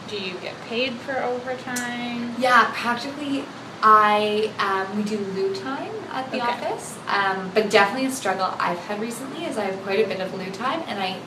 Do 0.07 0.17
you 0.17 0.33
get 0.35 0.53
paid 0.67 0.93
for 0.93 1.21
overtime? 1.23 2.35
Yeah, 2.37 2.71
practically, 2.73 3.45
I 3.81 4.51
um, 4.59 4.95
we 4.95 5.03
do 5.03 5.17
lieu 5.17 5.55
time 5.55 5.91
at 6.11 6.31
the 6.31 6.37
okay. 6.37 6.47
office, 6.47 6.97
um, 7.07 7.51
but 7.53 7.69
definitely 7.69 8.07
a 8.07 8.11
struggle 8.11 8.53
I've 8.59 8.79
had 8.79 9.01
recently 9.01 9.45
is 9.45 9.57
I 9.57 9.65
have 9.65 9.81
quite 9.83 10.05
a 10.05 10.07
bit 10.07 10.19
of 10.19 10.33
lieu 10.33 10.51
time, 10.51 10.83
and 10.87 10.99
I 10.99 11.19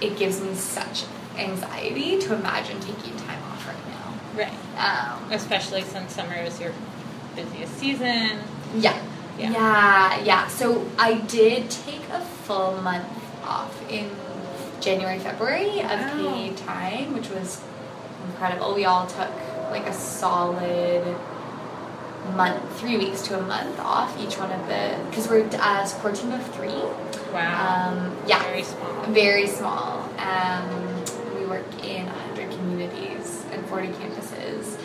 it 0.00 0.16
gives 0.16 0.40
me 0.40 0.54
such 0.54 1.04
anxiety 1.36 2.18
to 2.20 2.34
imagine 2.34 2.78
taking 2.80 3.16
time 3.16 3.42
off 3.44 3.66
right 3.66 3.86
now. 3.88 4.14
Right. 4.38 5.18
Um, 5.18 5.32
Especially 5.32 5.82
since 5.82 6.14
summer 6.14 6.34
is 6.34 6.60
your 6.60 6.72
busiest 7.34 7.76
season. 7.78 8.40
Yeah. 8.74 9.02
Yeah. 9.38 9.50
yeah, 9.50 10.24
yeah. 10.24 10.48
So 10.48 10.86
I 10.98 11.14
did 11.14 11.70
take 11.70 12.08
a 12.10 12.20
full 12.20 12.80
month 12.80 13.06
off 13.44 13.90
in 13.90 14.10
January, 14.80 15.18
February 15.18 15.80
of 15.80 15.90
wow. 15.90 16.32
paid 16.34 16.56
time, 16.56 17.12
which 17.12 17.28
was 17.28 17.62
incredible. 18.28 18.74
We 18.74 18.84
all 18.84 19.06
took 19.06 19.30
like 19.70 19.86
a 19.86 19.92
solid 19.92 21.04
month, 22.34 22.80
three 22.80 22.96
weeks 22.96 23.22
to 23.22 23.38
a 23.38 23.42
month 23.42 23.78
off 23.78 24.18
each 24.18 24.38
one 24.38 24.50
of 24.50 24.66
the 24.66 24.98
because 25.10 25.28
we're 25.28 25.46
a 25.46 25.88
core 26.00 26.12
team 26.12 26.32
of 26.32 26.54
three. 26.54 26.68
Wow. 27.32 27.92
Um, 27.92 28.16
yeah. 28.26 28.42
Very 28.42 28.62
small. 28.62 29.02
Very 29.04 29.46
small. 29.46 30.10
Um, 30.18 31.04
we 31.38 31.46
work 31.46 31.66
in 31.84 32.06
100 32.06 32.50
communities 32.50 33.44
and 33.52 33.64
40 33.66 33.88
campuses. 33.88 34.78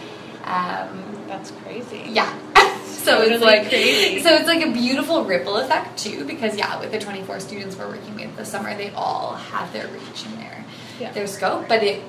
Um, 0.44 1.04
That's 1.28 1.52
crazy. 1.64 2.04
Yeah. 2.10 2.38
so 2.86 3.18
totally 3.18 3.34
it's 3.36 3.44
like 3.44 3.70
crazy. 3.70 4.22
so 4.22 4.34
it's 4.34 4.48
like 4.48 4.66
a 4.66 4.72
beautiful 4.72 5.24
ripple 5.26 5.58
effect 5.58 5.98
too 5.98 6.26
because 6.26 6.56
yeah 6.58 6.80
with 6.80 6.92
the 6.92 7.00
24 7.00 7.40
students 7.40 7.76
we're 7.76 7.88
working 7.88 8.16
with 8.16 8.36
this 8.36 8.50
summer 8.50 8.76
they 8.76 8.92
all 8.92 9.36
have 9.36 9.72
their 9.74 9.88
reach 9.88 10.26
and 10.26 10.38
their 10.38 10.66
yeah. 11.00 11.12
their 11.12 11.28
scope 11.28 11.68
but 11.68 11.84
it 11.84 12.02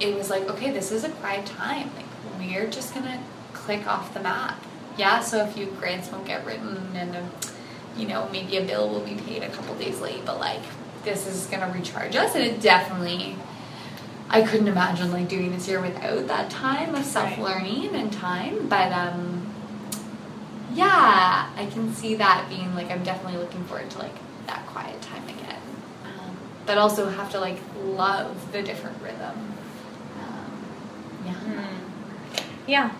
it 0.00 0.14
was 0.14 0.30
like 0.30 0.48
okay 0.48 0.70
this 0.70 0.92
is 0.92 1.04
a 1.04 1.08
quiet 1.08 1.44
time 1.46 1.90
like 1.96 2.06
we're 2.38 2.68
just 2.68 2.94
gonna 2.94 3.22
click 3.52 3.86
off 3.86 4.14
the 4.14 4.20
map 4.20 4.62
yeah 4.96 5.20
so 5.20 5.42
a 5.42 5.46
few 5.46 5.66
grants 5.66 6.10
won't 6.10 6.26
get 6.26 6.44
written 6.46 6.94
and 6.94 7.14
a, 7.14 7.20
um, 7.20 7.30
you 7.96 8.06
know 8.06 8.28
maybe 8.30 8.56
a 8.56 8.64
bill 8.64 8.88
will 8.88 9.00
be 9.00 9.14
paid 9.14 9.42
a 9.42 9.48
couple 9.50 9.74
days 9.74 10.00
late 10.00 10.24
but 10.24 10.38
like 10.38 10.62
this 11.04 11.26
is 11.26 11.46
gonna 11.46 11.70
recharge 11.72 12.14
us 12.14 12.34
and 12.34 12.44
it 12.44 12.60
definitely 12.60 13.36
I 14.30 14.42
couldn't 14.42 14.68
imagine 14.68 15.10
like 15.10 15.28
doing 15.28 15.52
this 15.52 15.66
year 15.68 15.80
without 15.80 16.26
that 16.26 16.50
time 16.50 16.94
of 16.94 17.04
self 17.04 17.38
learning 17.38 17.94
and 17.94 18.12
time. 18.12 18.68
But 18.68 18.92
um, 18.92 19.37
yeah, 20.78 21.50
I 21.56 21.66
can 21.66 21.92
see 21.94 22.14
that 22.16 22.48
being 22.48 22.74
like 22.74 22.90
I'm 22.90 23.02
definitely 23.02 23.38
looking 23.38 23.64
forward 23.64 23.90
to 23.90 23.98
like 23.98 24.14
that 24.46 24.66
quiet 24.66 25.00
time 25.02 25.24
again. 25.24 25.60
Um, 26.04 26.36
but 26.66 26.78
also 26.78 27.08
have 27.08 27.30
to 27.32 27.40
like 27.40 27.58
love 27.82 28.52
the 28.52 28.62
different 28.62 29.00
rhythm. 29.02 29.54
Um, 30.20 30.64
yeah. 31.26 31.34
Mm. 31.34 32.44
Yeah. 32.66 32.92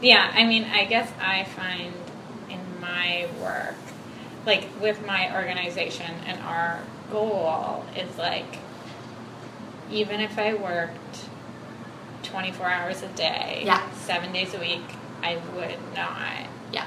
Yeah, 0.00 0.30
I 0.32 0.46
mean, 0.46 0.64
I 0.64 0.84
guess 0.84 1.10
I 1.20 1.44
find 1.44 1.92
in 2.48 2.60
my 2.80 3.26
work, 3.42 3.74
like 4.46 4.68
with 4.80 5.04
my 5.04 5.34
organization 5.34 6.14
and 6.26 6.40
our 6.42 6.80
goal 7.10 7.84
is 7.96 8.16
like, 8.16 8.58
even 9.90 10.20
if 10.20 10.38
I 10.38 10.54
worked 10.54 11.28
24 12.22 12.66
hours 12.66 13.02
a 13.02 13.08
day, 13.08 13.62
yeah. 13.64 13.90
seven 13.92 14.32
days 14.32 14.54
a 14.54 14.60
week, 14.60 14.84
I 15.20 15.36
would 15.56 15.78
not 15.96 16.48
yeah. 16.72 16.86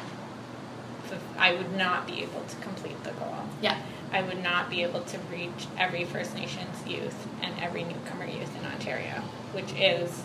I 1.42 1.54
would 1.56 1.76
not 1.76 2.06
be 2.06 2.22
able 2.22 2.44
to 2.48 2.56
complete 2.58 3.04
the 3.04 3.12
goal. 3.12 3.36
Yeah. 3.62 3.78
I 4.14 4.22
would 4.22 4.44
not 4.44 4.70
be 4.70 4.84
able 4.84 5.02
to 5.02 5.18
reach 5.32 5.68
every 5.78 6.04
First 6.04 6.36
Nations 6.36 6.86
youth 6.86 7.28
and 7.42 7.54
every 7.60 7.84
newcomer 7.84 8.26
youth 8.26 8.56
in 8.58 8.66
Ontario, 8.66 9.24
which 9.54 9.74
is 9.74 10.24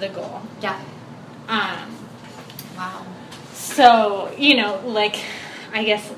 the 0.00 0.08
goal. 0.08 0.40
Yeah. 0.62 0.80
Um, 1.46 1.94
wow. 2.74 3.04
So, 3.52 4.32
you 4.38 4.56
know, 4.56 4.80
like, 4.86 5.16
I 5.72 5.84
guess 5.84 6.10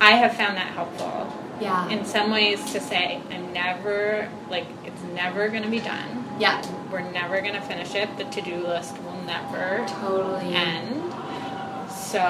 I 0.00 0.12
have 0.12 0.36
found 0.36 0.56
that 0.56 0.68
helpful. 0.68 1.32
Yeah. 1.60 1.88
In 1.88 2.04
some 2.04 2.30
ways 2.30 2.64
to 2.72 2.80
say, 2.80 3.20
I'm 3.30 3.52
never, 3.52 4.28
like, 4.48 4.66
it's 4.84 5.02
never 5.14 5.48
going 5.48 5.62
to 5.62 5.70
be 5.70 5.80
done. 5.80 6.24
Yeah. 6.38 6.62
We're 6.92 7.10
never 7.10 7.40
going 7.40 7.54
to 7.54 7.60
finish 7.62 7.94
it. 7.94 8.16
The 8.16 8.24
to 8.24 8.40
do 8.42 8.56
list 8.56 8.96
will 9.02 9.20
never 9.22 9.84
totally 9.88 10.54
end. 10.54 11.13
So, 12.14 12.20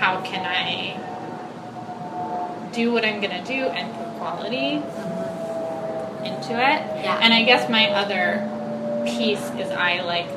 how 0.00 0.20
can 0.22 0.44
I 0.44 0.98
do 2.72 2.90
what 2.92 3.04
I'm 3.04 3.20
gonna 3.20 3.44
do 3.44 3.66
and 3.66 3.94
put 3.94 4.08
quality 4.18 4.82
into 6.24 6.52
it. 6.54 6.80
Yeah. 7.04 7.20
And 7.22 7.32
I 7.32 7.44
guess 7.44 7.70
my 7.70 7.90
other 7.90 8.42
piece 9.06 9.50
is 9.52 9.70
I 9.70 10.00
like 10.00 10.28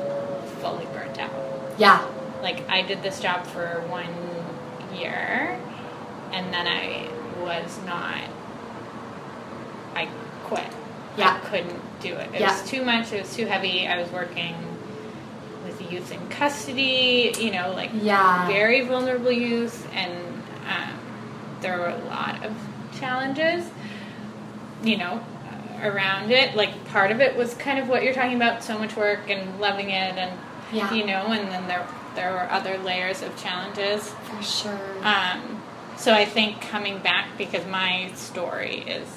fully 0.60 0.86
burnt 0.86 1.18
out. 1.18 1.30
Yeah. 1.76 2.06
Like 2.40 2.68
I 2.68 2.82
did 2.82 3.02
this 3.02 3.18
job 3.20 3.46
for 3.46 3.84
one 3.88 4.06
year 4.96 5.58
and 6.32 6.54
then 6.54 6.68
I 6.68 7.08
was 7.40 7.78
not 7.84 8.22
I 9.96 10.08
quit. 10.44 10.62
Yeah. 11.16 11.40
I 11.42 11.48
couldn't 11.48 12.00
do 12.00 12.14
it. 12.14 12.30
It 12.32 12.40
Yeah. 12.42 12.52
was 12.52 12.70
too 12.70 12.84
much, 12.84 13.12
it 13.12 13.22
was 13.22 13.34
too 13.34 13.46
heavy. 13.46 13.88
I 13.88 14.00
was 14.00 14.08
working 14.12 14.54
youth 15.94 16.12
in 16.12 16.28
custody, 16.28 17.32
you 17.38 17.50
know, 17.50 17.72
like 17.72 17.90
Yeah. 17.94 18.46
very 18.48 18.82
vulnerable 18.82 19.32
youth 19.32 19.86
and 19.94 20.12
um, 20.68 20.98
there 21.60 21.78
were 21.78 21.88
a 21.88 22.04
lot 22.08 22.44
of 22.44 22.52
challenges, 22.98 23.64
you 24.82 24.96
know, 24.96 25.24
around 25.82 26.30
it. 26.30 26.54
Like 26.56 26.84
part 26.86 27.10
of 27.10 27.20
it 27.20 27.36
was 27.36 27.54
kind 27.54 27.78
of 27.78 27.88
what 27.88 28.02
you're 28.02 28.14
talking 28.14 28.36
about, 28.36 28.62
so 28.64 28.78
much 28.78 28.96
work 28.96 29.28
and 29.30 29.60
loving 29.60 29.90
it 29.90 30.16
and 30.16 30.32
Yeah. 30.72 30.92
you 30.92 31.06
know, 31.06 31.26
and 31.32 31.48
then 31.50 31.66
there 31.68 31.86
there 32.16 32.30
were 32.32 32.48
other 32.50 32.78
layers 32.78 33.22
of 33.22 33.36
challenges. 33.42 34.08
For 34.24 34.42
sure. 34.42 34.78
Um, 35.02 35.60
so 35.96 36.12
I 36.14 36.24
think 36.24 36.60
coming 36.60 36.98
back 36.98 37.26
because 37.36 37.66
my 37.66 38.10
story 38.14 38.84
is 38.86 39.08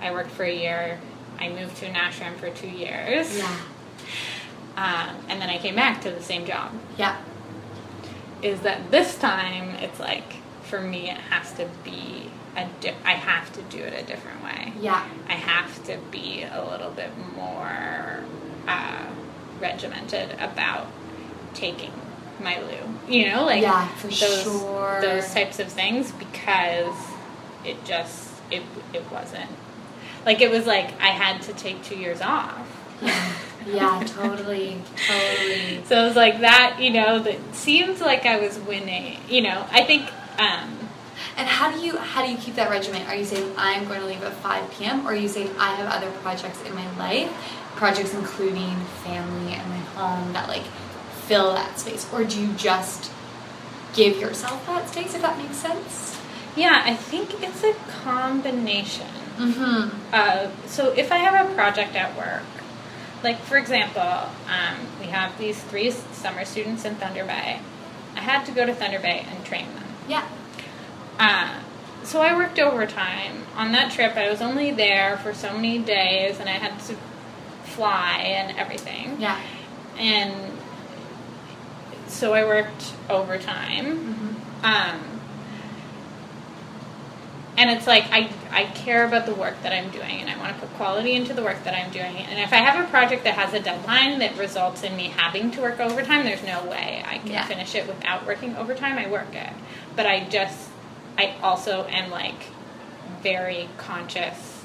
I 0.00 0.12
worked 0.12 0.30
for 0.30 0.44
a 0.44 0.52
year, 0.54 1.00
I 1.40 1.48
moved 1.48 1.76
to 1.78 1.86
an 1.86 1.94
ashram 1.94 2.36
for 2.36 2.50
two 2.50 2.68
years, 2.68 3.36
yeah. 3.38 3.56
Um, 4.76 5.16
and 5.28 5.40
then 5.40 5.50
I 5.50 5.58
came 5.58 5.74
back 5.76 6.00
to 6.02 6.10
the 6.10 6.22
same 6.22 6.46
job. 6.46 6.72
Yeah. 6.98 7.16
Is 8.42 8.60
that 8.60 8.90
this 8.90 9.16
time 9.18 9.70
it's 9.76 10.00
like 10.00 10.36
for 10.62 10.80
me 10.80 11.10
it 11.10 11.18
has 11.18 11.52
to 11.54 11.68
be 11.84 12.30
a 12.56 12.66
di- 12.80 12.94
I 13.04 13.12
have 13.12 13.52
to 13.52 13.62
do 13.62 13.78
it 13.78 13.92
a 14.02 14.04
different 14.06 14.42
way. 14.42 14.72
Yeah. 14.80 15.04
I 15.28 15.32
have 15.34 15.84
to 15.84 15.98
be 16.10 16.42
a 16.50 16.64
little 16.70 16.90
bit 16.90 17.10
more 17.36 18.20
uh, 18.66 19.04
regimented 19.60 20.32
about 20.40 20.86
taking 21.54 21.92
my 22.40 22.60
lieu. 22.60 23.12
You 23.14 23.28
know, 23.30 23.44
like 23.44 23.62
Yeah, 23.62 23.86
for 23.96 24.08
those 24.08 24.42
sure. 24.42 24.98
those 25.02 25.32
types 25.32 25.58
of 25.60 25.68
things 25.68 26.10
because 26.12 26.94
it 27.64 27.84
just 27.84 28.32
it 28.50 28.62
it 28.92 29.04
wasn't 29.12 29.50
like 30.26 30.40
it 30.40 30.50
was 30.50 30.66
like 30.66 31.00
I 31.00 31.08
had 31.08 31.42
to 31.42 31.52
take 31.52 31.84
two 31.84 31.96
years 31.96 32.20
off. 32.22 32.66
Yeah. 33.02 33.32
Yeah. 33.66 34.02
totally. 34.06 34.80
Totally. 35.06 35.84
So 35.84 36.02
it 36.02 36.06
was 36.06 36.16
like 36.16 36.40
that, 36.40 36.78
you 36.80 36.90
know, 36.90 37.18
that 37.20 37.38
seems 37.54 38.00
like 38.00 38.26
I 38.26 38.38
was 38.40 38.58
winning. 38.60 39.18
You 39.28 39.42
know, 39.42 39.66
I 39.70 39.84
think 39.84 40.10
um, 40.38 40.78
And 41.36 41.48
how 41.48 41.70
do 41.70 41.80
you 41.80 41.96
how 41.96 42.24
do 42.24 42.30
you 42.30 42.36
keep 42.38 42.54
that 42.56 42.70
regimen? 42.70 43.02
Are 43.06 43.14
you 43.16 43.24
saying 43.24 43.52
I'm 43.56 43.86
going 43.86 44.00
to 44.00 44.06
leave 44.06 44.22
at 44.22 44.34
5 44.34 44.70
p.m. 44.72 45.06
or 45.06 45.12
are 45.12 45.16
you 45.16 45.28
saying 45.28 45.50
I 45.58 45.74
have 45.74 45.88
other 45.92 46.10
projects 46.20 46.62
in 46.64 46.74
my 46.74 46.88
life, 46.98 47.30
projects 47.76 48.14
including 48.14 48.76
family 49.04 49.54
and 49.54 49.68
my 49.68 49.78
home 49.96 50.32
that 50.32 50.48
like 50.48 50.64
fill 51.26 51.54
that 51.54 51.78
space, 51.78 52.06
or 52.12 52.24
do 52.24 52.40
you 52.40 52.52
just 52.54 53.10
give 53.94 54.18
yourself 54.18 54.66
that 54.66 54.88
space? 54.88 55.14
If 55.14 55.22
that 55.22 55.38
makes 55.38 55.56
sense. 55.56 56.18
yeah, 56.56 56.82
I 56.84 56.94
think 56.94 57.42
it's 57.42 57.62
a 57.64 57.74
combination. 58.04 59.06
Mm-hmm. 59.38 59.96
Uh, 60.12 60.50
so 60.66 60.92
if 60.92 61.10
I 61.10 61.16
have 61.18 61.48
a 61.50 61.54
project 61.54 61.94
at 61.96 62.14
work, 62.16 62.42
like 63.22 63.38
for 63.40 63.56
example, 63.56 64.02
um, 64.02 64.76
we 65.00 65.06
have 65.06 65.36
these 65.38 65.62
three 65.64 65.90
summer 65.90 66.44
students 66.44 66.84
in 66.84 66.96
Thunder 66.96 67.24
Bay. 67.24 67.60
I 68.14 68.20
had 68.20 68.44
to 68.46 68.52
go 68.52 68.66
to 68.66 68.74
Thunder 68.74 68.98
Bay 68.98 69.26
and 69.28 69.44
train 69.44 69.66
them. 69.74 69.84
Yeah. 70.08 70.26
Uh, 71.18 71.60
so 72.04 72.20
I 72.20 72.36
worked 72.36 72.58
overtime 72.58 73.46
on 73.54 73.72
that 73.72 73.92
trip. 73.92 74.16
I 74.16 74.28
was 74.28 74.40
only 74.40 74.72
there 74.72 75.16
for 75.18 75.32
so 75.32 75.52
many 75.52 75.78
days, 75.78 76.40
and 76.40 76.48
I 76.48 76.52
had 76.52 76.78
to 76.86 76.96
fly 77.64 78.16
and 78.24 78.56
everything. 78.58 79.20
Yeah. 79.20 79.40
And 79.96 80.58
so 82.08 82.34
I 82.34 82.44
worked 82.44 82.92
overtime. 83.08 83.96
Mm-hmm. 83.96 84.64
Um, 84.64 85.11
and 87.62 87.70
it's 87.70 87.86
like 87.86 88.04
I, 88.10 88.28
I 88.50 88.64
care 88.74 89.06
about 89.06 89.24
the 89.24 89.34
work 89.36 89.54
that 89.62 89.72
I'm 89.72 89.88
doing 89.90 90.20
and 90.20 90.28
I 90.28 90.36
want 90.36 90.52
to 90.52 90.60
put 90.60 90.74
quality 90.74 91.12
into 91.14 91.32
the 91.32 91.44
work 91.44 91.62
that 91.62 91.74
I'm 91.74 91.92
doing. 91.92 92.16
And 92.16 92.40
if 92.40 92.52
I 92.52 92.56
have 92.56 92.84
a 92.84 92.88
project 92.90 93.22
that 93.22 93.34
has 93.34 93.54
a 93.54 93.60
deadline 93.60 94.18
that 94.18 94.36
results 94.36 94.82
in 94.82 94.96
me 94.96 95.04
having 95.16 95.52
to 95.52 95.60
work 95.60 95.78
overtime, 95.78 96.24
there's 96.24 96.42
no 96.42 96.64
way 96.64 97.04
I 97.06 97.18
can 97.18 97.28
Yeah. 97.30 97.44
finish 97.46 97.76
it 97.76 97.86
without 97.86 98.26
working 98.26 98.56
overtime. 98.56 98.98
I 98.98 99.06
work 99.08 99.32
it. 99.32 99.52
But 99.94 100.06
I 100.06 100.24
just, 100.28 100.70
I 101.16 101.34
also 101.40 101.86
am 101.88 102.10
like 102.10 102.46
very 103.22 103.68
conscious 103.78 104.64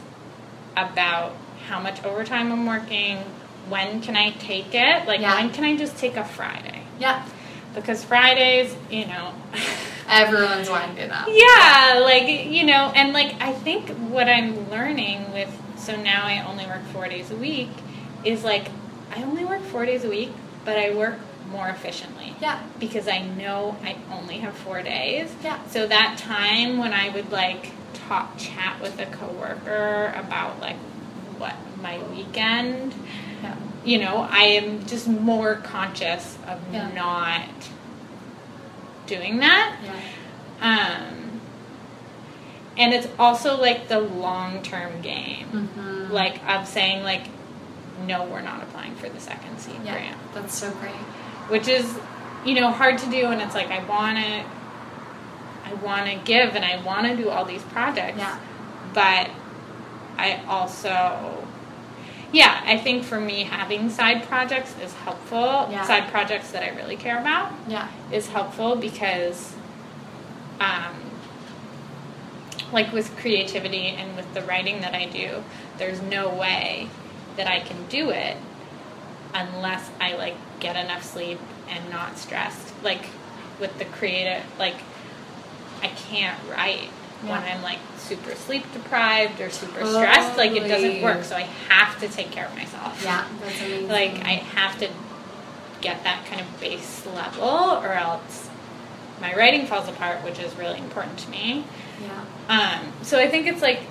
about 0.76 1.34
how 1.68 1.80
much 1.80 2.04
overtime 2.04 2.52
I'm 2.52 2.66
working, 2.66 3.18
when 3.70 4.02
can 4.02 4.16
I 4.18 4.32
take 4.32 4.74
it? 4.74 5.06
Like, 5.06 5.22
Yeah. 5.22 5.36
when 5.36 5.52
can 5.52 5.66
I 5.66 5.76
just 5.78 5.98
take 5.98 6.16
a 6.18 6.26
Friday? 6.26 6.82
Yeah. 6.98 7.24
Because 7.76 8.04
Fridays, 8.04 8.76
you 8.90 9.06
know. 9.06 9.34
Everyone's 10.10 10.70
winding 10.70 11.12
up. 11.12 11.28
Yeah, 11.30 12.00
like 12.02 12.28
you 12.28 12.64
know, 12.64 12.92
and 12.96 13.12
like 13.12 13.36
I 13.42 13.52
think 13.52 13.90
what 13.90 14.30
I'm 14.30 14.70
learning 14.70 15.32
with 15.34 15.54
so 15.78 15.96
now 15.96 16.26
I 16.26 16.46
only 16.48 16.66
work 16.66 16.84
four 16.94 17.08
days 17.08 17.30
a 17.30 17.36
week 17.36 17.70
is 18.24 18.44
like 18.44 18.70
I 19.16 19.24
only 19.24 19.46
work 19.46 19.62
four 19.64 19.86
days 19.86 20.06
a 20.06 20.10
week, 20.10 20.32
but 20.66 20.78
I 20.78 20.94
work 20.94 21.20
more 21.52 21.70
efficiently. 21.70 22.36
Yeah. 22.42 22.62
Because 22.80 23.08
I 23.08 23.20
know 23.20 23.78
I 23.84 23.96
only 24.12 24.40
have 24.40 24.56
four 24.56 24.82
days. 24.82 25.34
Yeah. 25.44 25.66
So 25.68 25.88
that 25.88 26.18
time 26.18 26.78
when 26.78 26.94
I 26.94 27.10
would 27.10 27.32
like 27.32 27.72
talk 27.94 28.38
chat 28.38 28.82
with 28.82 29.00
a 29.00 29.06
coworker 29.06 30.14
about 30.16 30.60
like 30.60 30.78
what 31.38 31.56
my 31.82 32.02
weekend. 32.10 32.94
You 33.88 33.98
know, 34.00 34.28
I 34.30 34.44
am 34.60 34.86
just 34.86 35.08
more 35.08 35.56
conscious 35.56 36.38
of 36.46 36.60
Yeah. 36.74 36.90
not 36.94 37.48
doing 39.06 39.38
that. 39.40 39.76
Yeah. 39.82 39.94
Um, 40.62 41.40
and 42.78 42.94
it's 42.94 43.08
also 43.18 43.56
like 43.60 43.88
the 43.88 44.00
long 44.00 44.62
term 44.62 45.02
game, 45.02 45.48
Mm-hmm. 45.54 46.12
like 46.12 46.46
of 46.50 46.68
saying 46.68 47.04
like, 47.04 47.24
no, 48.06 48.26
we're 48.26 48.42
not 48.42 48.62
applying 48.62 48.94
for 48.96 49.08
the 49.10 49.20
second 49.20 49.58
seed 49.60 49.78
Yeah. 49.86 49.94
grant, 49.94 50.18
That's 50.34 50.54
so 50.54 50.70
great. 50.72 50.92
which 51.48 51.68
is, 51.70 51.98
you 52.46 52.56
know, 52.56 52.70
hard 52.72 52.98
to 53.00 53.10
do. 53.10 53.28
And 53.28 53.42
it's 53.42 53.56
like 53.56 53.72
I 53.72 53.84
want 53.86 54.18
to, 54.18 54.44
I 55.70 55.74
want 55.76 56.08
to 56.12 56.16
give 56.26 56.56
and 56.56 56.66
I 56.66 56.82
want 56.84 57.08
to 57.08 57.16
do 57.16 57.30
all 57.30 57.46
these 57.46 57.64
projects, 57.64 58.18
Yeah. 58.20 58.38
but 58.94 59.30
I 60.18 60.42
also. 60.48 61.47
Yeah, 62.34 62.62
I 62.66 62.78
think 62.78 63.04
for 63.04 63.20
me 63.20 63.44
having 63.44 63.90
side 63.90 64.24
projects 64.24 64.76
is 64.84 64.94
helpful. 64.94 65.68
Yeah. 65.72 65.86
Side 65.86 66.10
projects 66.12 66.52
that 66.52 66.64
I 66.64 66.76
really 66.76 66.98
care 66.98 67.20
about 67.20 67.54
Yeah. 67.68 67.88
is 68.12 68.28
helpful 68.28 68.76
because 68.76 69.56
um, 70.60 70.94
like 72.72 72.92
with 72.92 73.16
creativity 73.18 73.88
and 73.88 74.16
with 74.16 74.32
the 74.34 74.42
writing 74.42 74.82
that 74.82 74.94
I 74.94 75.06
do, 75.06 75.44
there's 75.78 76.02
no 76.02 76.30
way 76.30 76.90
that 77.38 77.48
I 77.48 77.60
can 77.62 77.86
do 77.88 78.10
it 78.10 78.36
unless 79.34 79.90
I 80.02 80.16
like 80.16 80.36
get 80.60 80.76
enough 80.76 81.04
sleep 81.04 81.40
and 81.70 81.90
not 81.90 82.18
stressed. 82.18 82.74
Like 82.84 83.06
with 83.60 83.78
the 83.80 83.86
creative, 83.86 84.44
like 84.60 84.76
I 85.82 85.88
can't 85.88 86.38
write 86.50 86.90
when 87.22 87.42
I'm 87.44 87.62
like 87.64 87.80
super 87.98 88.36
sleep 88.36 88.64
deprived 88.74 89.42
or 89.42 89.50
super 89.50 89.86
stressed. 89.86 90.38
Like 90.38 90.52
it 90.52 90.68
doesn't 90.68 91.02
work. 91.02 91.24
So 91.24 91.36
I 91.36 91.42
have 91.70 92.00
to 92.00 92.08
take 92.08 92.32
care 92.32 92.46
of 92.46 92.56
myself. 92.56 93.02
Yeah. 93.04 93.28
That's 93.42 93.60
amazing. 93.62 93.88
Like 93.88 94.12
I 94.26 94.34
have 94.56 94.78
to 94.80 94.90
get 95.82 96.04
that 96.04 96.26
kind 96.28 96.42
of 96.42 96.60
base 96.60 97.06
level, 97.06 97.48
or 97.50 97.94
else 97.94 98.50
my 99.22 99.34
writing 99.36 99.66
falls 99.68 99.88
apart, 99.88 100.24
which 100.24 100.40
is 100.40 100.56
really 100.58 100.80
important 100.80 101.18
to 101.20 101.30
me. 101.30 101.64
Yeah. 102.02 102.24
Um, 102.80 102.94
so 103.04 103.20
I 103.20 103.28
think 103.28 103.48
it's 103.48 103.62
like 103.62 103.82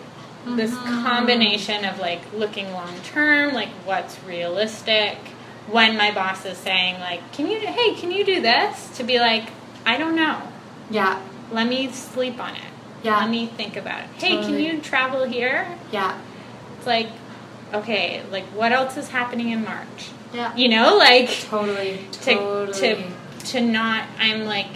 this 0.46 0.72
Mhm. 0.72 1.04
combination 1.04 1.84
of 1.84 1.98
like 1.98 2.20
looking 2.32 2.72
long 2.72 2.94
term, 3.12 3.52
like 3.54 3.70
what's 3.84 4.16
realistic. 4.24 5.18
When 5.68 5.96
my 5.96 6.12
boss 6.12 6.44
is 6.44 6.56
saying 6.58 7.00
like, 7.00 7.32
"Can 7.32 7.48
you? 7.50 7.58
Hey, 7.58 7.94
can 7.94 8.12
you 8.12 8.24
do 8.24 8.40
this?" 8.40 8.88
To 8.98 9.02
be 9.02 9.18
like, 9.18 9.48
"I 9.84 9.96
don't 9.96 10.14
know. 10.14 10.40
Yeah. 10.90 11.18
Let 11.50 11.66
me 11.66 11.90
sleep 11.90 12.40
on 12.40 12.54
it. 12.54 12.62
Yeah. 13.06 13.20
Let 13.20 13.30
me 13.30 13.46
think 13.46 13.76
about 13.76 14.00
it. 14.04 14.08
Hey, 14.18 14.36
can 14.36 14.58
you 14.58 14.80
travel 14.80 15.24
here?" 15.24 15.66
Yeah. 15.92 16.18
It's 16.78 16.86
like, 16.86 17.08
okay, 17.72 18.22
like 18.30 18.44
what 18.46 18.72
else 18.72 18.96
is 18.96 19.08
happening 19.08 19.50
in 19.50 19.64
March? 19.64 20.10
Yeah. 20.34 20.54
You 20.56 20.68
know, 20.68 20.96
like 20.96 21.30
Totally. 21.42 22.00
to 22.12 22.20
Totally. 22.34 22.72
to 22.96 23.04
to 23.52 23.60
not 23.60 24.04
I'm 24.18 24.44
like 24.44 24.74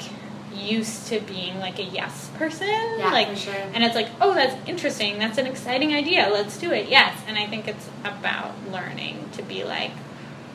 used 0.54 1.06
to 1.08 1.20
being 1.20 1.58
like 1.58 1.78
a 1.78 1.82
yes 1.84 2.30
person 2.36 2.68
Yeah, 2.98 3.10
like 3.12 3.28
for 3.30 3.36
sure. 3.36 3.54
and 3.74 3.82
it's 3.82 3.94
like 3.94 4.08
oh 4.20 4.34
that's 4.34 4.54
interesting 4.68 5.18
that's 5.18 5.38
an 5.38 5.46
exciting 5.46 5.94
idea 5.94 6.28
let's 6.30 6.58
do 6.58 6.70
it 6.70 6.88
yes 6.88 7.18
and 7.26 7.38
I 7.38 7.46
think 7.46 7.66
it's 7.66 7.88
about 8.04 8.52
learning 8.70 9.30
to 9.32 9.42
be 9.42 9.64
like 9.64 9.92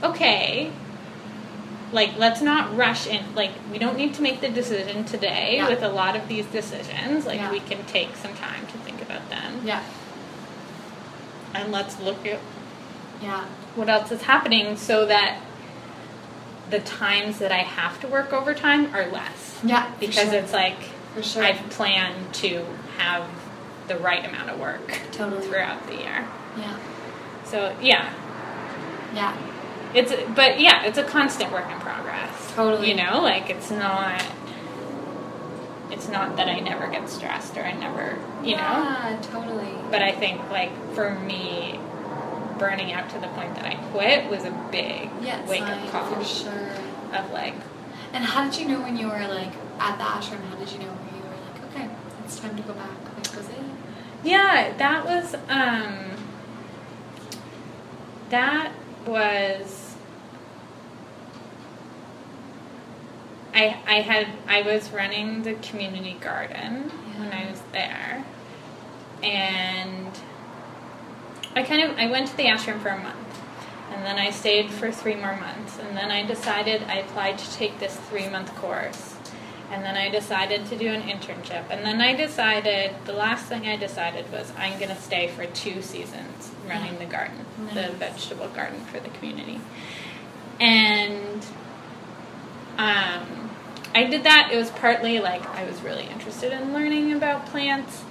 okay 0.04 0.72
like 1.96 2.18
let's 2.18 2.42
not 2.42 2.76
rush 2.76 3.08
in 3.08 3.24
like 3.36 3.52
we 3.72 3.80
don't 3.80 3.98
need 3.98 4.14
to 4.14 4.22
make 4.22 4.42
the 4.42 4.50
decision 4.50 5.04
today 5.06 5.56
Yeah. 5.56 5.70
with 5.70 5.82
a 5.82 5.90
lot 5.90 6.16
of 6.16 6.28
these 6.28 6.46
decisions 6.48 7.26
like 7.26 7.40
Yeah. 7.40 7.52
we 7.52 7.60
can 7.62 7.84
take 7.86 8.16
some 8.18 8.36
time 8.36 8.68
to 8.68 8.78
think 8.80 9.02
about 9.02 9.28
them 9.30 9.62
Yeah. 9.64 9.82
and 11.54 11.72
let's 11.72 12.00
look 12.00 12.26
at 12.28 12.40
Yeah. 13.22 13.46
what 13.76 13.90
else 13.90 14.12
is 14.12 14.24
happening 14.24 14.76
so 14.78 15.06
that 15.06 15.40
the 16.70 16.80
times 16.80 17.38
that 17.40 17.52
I 17.52 17.60
have 17.80 18.00
to 18.02 18.08
work 18.08 18.34
overtime 18.34 18.94
are 18.94 19.06
less 19.08 19.60
Yeah. 19.64 19.88
because 20.00 20.30
sure. 20.30 20.34
it's 20.34 20.54
like 20.54 20.78
for 21.16 21.24
sure. 21.24 21.44
I've 21.44 21.70
planned 21.70 22.34
to 22.36 22.66
have 22.98 23.24
the 23.88 23.96
right 23.98 24.26
amount 24.26 24.50
of 24.50 24.60
work 24.60 25.00
Totally. 25.14 25.48
throughout 25.48 25.88
the 25.88 25.96
year. 25.96 26.28
yeah. 26.58 26.76
So 27.46 27.74
yeah, 27.82 28.10
Yeah. 29.14 29.34
It's 29.96 30.12
but 30.36 30.60
yeah, 30.60 30.84
it's 30.84 30.98
a 30.98 31.04
constant 31.04 31.52
work 31.52 31.70
in 31.72 31.80
progress. 31.80 32.54
Totally. 32.54 32.90
You 32.90 32.96
know, 32.96 33.22
like 33.22 33.50
it's 33.50 33.72
not. 33.72 34.24
It's 35.92 36.10
not 36.10 36.36
that 36.38 36.50
I 36.50 36.60
never 36.60 36.88
get 36.88 37.08
stressed 37.10 37.56
or 37.58 37.62
I 37.64 37.72
never, 37.74 38.18
you 38.44 38.56
know. 38.56 38.62
Yeah, 38.64 39.20
totally. 39.32 39.70
But 39.92 40.02
I 40.02 40.12
think 40.12 40.42
like 40.50 40.72
for 40.94 41.12
me, 41.20 41.80
burning 42.58 42.92
out 42.92 43.10
to 43.12 43.20
the 43.20 43.28
point 43.30 43.56
that 43.56 43.66
I 43.66 43.76
quit 43.92 44.30
was 44.30 44.44
a 44.46 44.52
big 44.72 45.10
Yeah, 45.22 45.48
wake 45.48 45.62
up 45.62 45.90
call 45.92 46.06
for 46.12 46.24
sure. 46.24 46.72
of 47.14 47.32
like, 47.32 47.54
And 48.14 48.26
how 48.26 48.44
did 48.50 48.60
you 48.60 48.68
know 48.68 48.82
when 48.82 48.98
you 48.98 49.08
were 49.08 49.28
like 49.28 49.54
at 49.80 49.98
the 49.98 50.04
ashram? 50.04 50.44
How 50.50 50.56
did 50.56 50.72
you 50.72 50.80
know 50.80 50.88
when 50.92 51.16
you 51.16 51.22
were 51.30 51.38
like, 51.38 51.76
okay, 51.76 51.90
it's 52.26 52.40
time 52.40 52.56
to 52.58 52.64
go 52.64 52.74
back? 52.74 52.90
Like, 53.18 53.36
was 53.38 53.48
it? 53.50 53.56
yeah, 54.24 54.74
that 54.78 55.06
was 55.06 55.36
um. 55.50 56.12
That 58.30 58.72
was. 59.06 59.85
I, 63.56 63.78
I 63.88 64.02
had 64.02 64.28
I 64.48 64.62
was 64.64 64.92
running 64.92 65.44
the 65.44 65.54
community 65.54 66.18
garden 66.20 66.90
when 67.18 67.32
I 67.32 67.50
was 67.50 67.62
there, 67.72 68.26
and 69.24 70.12
I 71.56 71.64
kind 71.64 71.90
of 71.90 71.98
I 71.98 72.08
went 72.12 72.28
to 72.28 72.38
the 72.38 72.48
ashram 72.48 72.82
for 72.82 72.90
a 72.90 73.02
month, 73.02 73.40
and 73.94 74.06
then 74.06 74.20
I 74.20 74.32
stayed 74.32 74.70
for 74.72 74.92
three 74.92 75.16
more 75.16 75.38
months, 75.38 75.80
and 75.80 75.96
then 75.96 76.12
I 76.12 76.26
decided 76.26 76.84
I 76.84 76.96
applied 76.96 77.38
to 77.38 77.54
take 77.54 77.80
this 77.80 77.96
three 78.10 78.28
month 78.28 78.54
course, 78.56 79.16
and 79.72 79.86
then 79.86 79.96
I 79.96 80.10
decided 80.10 80.66
to 80.66 80.78
do 80.78 80.90
an 80.90 81.04
internship, 81.04 81.64
and 81.70 81.86
then 81.86 82.02
I 82.02 82.14
decided 82.14 82.94
the 83.06 83.14
last 83.14 83.46
thing 83.46 83.70
I 83.70 83.78
decided 83.78 84.30
was 84.34 84.52
I'm 84.58 84.78
gonna 84.82 85.00
stay 85.00 85.30
for 85.30 85.46
two 85.46 85.82
seasons 85.82 86.52
running 86.68 87.00
the 87.00 87.06
garden, 87.06 87.46
the 87.74 87.94
vegetable 87.94 88.50
garden 88.50 88.82
for 88.82 89.00
the 89.00 89.10
community, 89.12 89.62
and 90.60 91.46
um, 92.78 93.45
I 93.96 94.04
did 94.04 94.24
that. 94.24 94.50
It 94.52 94.58
was 94.58 94.70
partly 94.72 95.20
like 95.20 95.44
I 95.50 95.64
was 95.66 95.82
really 95.82 96.04
interested 96.08 96.52
in 96.52 96.74
learning 96.74 97.14
about 97.14 97.46
plants, 97.48 98.04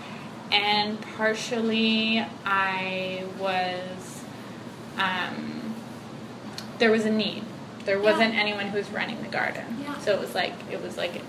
and 0.50 0.98
partially 1.16 2.24
I 2.44 3.24
was 3.38 4.22
um, 4.98 5.74
there 6.78 6.90
was 6.90 7.04
a 7.04 7.10
need. 7.10 7.44
There 7.84 8.00
wasn't 8.00 8.34
anyone 8.34 8.68
who 8.68 8.78
was 8.78 8.88
running 8.90 9.22
the 9.22 9.28
garden, 9.28 9.64
Yeah. 9.82 9.98
so 9.98 10.12
it 10.12 10.20
was 10.20 10.34
like 10.34 10.54
it 10.72 10.82
was 10.82 10.96
like 10.96 11.20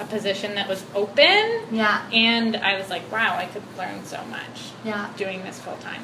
a 0.00 0.04
position 0.06 0.56
that 0.56 0.68
was 0.68 0.84
open, 0.94 1.62
Yeah. 1.70 2.02
and 2.12 2.56
I 2.56 2.76
was 2.76 2.90
like, 2.90 3.10
wow, 3.12 3.36
I 3.36 3.44
could 3.46 3.62
learn 3.78 4.04
so 4.04 4.18
much 4.30 4.72
Yeah. 4.84 5.06
doing 5.16 5.44
this 5.44 5.60
full 5.60 5.76
time. 5.76 6.02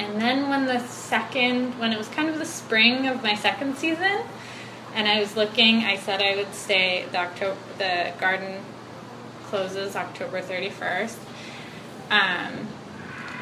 And 0.00 0.20
then 0.20 0.48
when 0.48 0.64
the 0.66 0.80
second, 0.88 1.78
when 1.78 1.92
it 1.92 1.98
was 1.98 2.08
kind 2.08 2.28
of 2.28 2.38
the 2.38 2.46
spring 2.46 3.06
of 3.06 3.22
my 3.22 3.34
second 3.36 3.76
season, 3.76 4.22
and 4.94 5.06
I 5.08 5.20
was 5.20 5.36
looking, 5.36 5.84
I 5.84 5.96
said 5.96 6.20
I 6.20 6.36
would 6.36 6.54
stay. 6.54 7.06
The 7.10 7.18
October, 7.18 7.58
the 7.78 8.12
garden 8.20 8.62
closes 9.44 9.96
October 9.96 10.40
thirty 10.40 10.70
first, 10.70 11.18
um, 12.10 12.68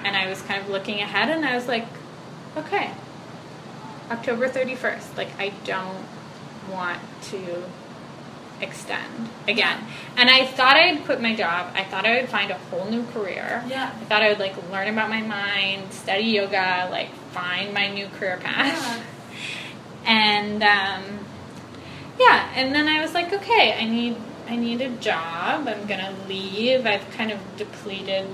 and 0.05 0.17
I 0.17 0.29
was 0.29 0.43
kind 0.43 0.63
of 0.63 0.69
looking 0.69 1.01
ahead, 1.01 1.31
and 1.31 1.45
I 1.45 1.55
was 1.55 1.69
like, 1.69 1.87
okay, 2.57 2.91
October 4.11 4.49
thirty 4.49 4.75
first. 4.75 5.17
Like 5.17 5.29
I 5.39 5.53
don't 5.65 6.05
want 6.71 7.01
to 7.31 7.65
extend 8.61 9.29
again. 9.47 9.81
And 10.17 10.29
I 10.29 10.47
thought 10.47 10.77
I'd 10.77 11.05
quit 11.05 11.21
my 11.21 11.35
job. 11.35 11.73
I 11.75 11.85
thought 11.85 12.05
I 12.05 12.21
would 12.21 12.29
find 12.29 12.51
a 12.51 12.59
whole 12.59 12.87
new 12.87 13.05
career. 13.07 13.63
Yeah. 13.69 13.93
I 13.95 14.05
thought 14.05 14.23
I 14.23 14.31
would 14.31 14.39
like 14.39 14.57
learn 14.71 14.89
about 14.89 15.09
my 15.09 15.23
mind, 15.23 15.93
study 15.93 16.25
yoga, 16.25 16.89
like 16.91 17.13
find 17.33 17.73
my 17.73 17.89
new 17.89 18.09
career 18.09 18.39
path. 18.39 18.99
Yeah. 18.99 19.03
And 20.07 20.63
um, 20.63 21.19
yeah, 22.19 22.51
and 22.55 22.75
then 22.75 22.89
I 22.89 23.01
was 23.01 23.15
like, 23.15 23.33
okay, 23.33 23.77
I 23.79 23.85
need 23.85 24.17
I 24.49 24.57
need 24.57 24.81
a 24.81 24.89
job. 24.89 25.69
I'm 25.69 25.87
gonna 25.87 26.15
leave. 26.27 26.87
I've 26.87 27.09
kind 27.11 27.31
of 27.31 27.39
depleted 27.57 28.27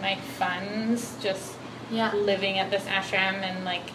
my 0.00 0.16
funds 0.16 1.16
just 1.22 1.54
Yeah. 1.90 2.12
living 2.14 2.58
at 2.58 2.70
this 2.70 2.84
ashram 2.84 3.42
and 3.42 3.64
like 3.64 3.90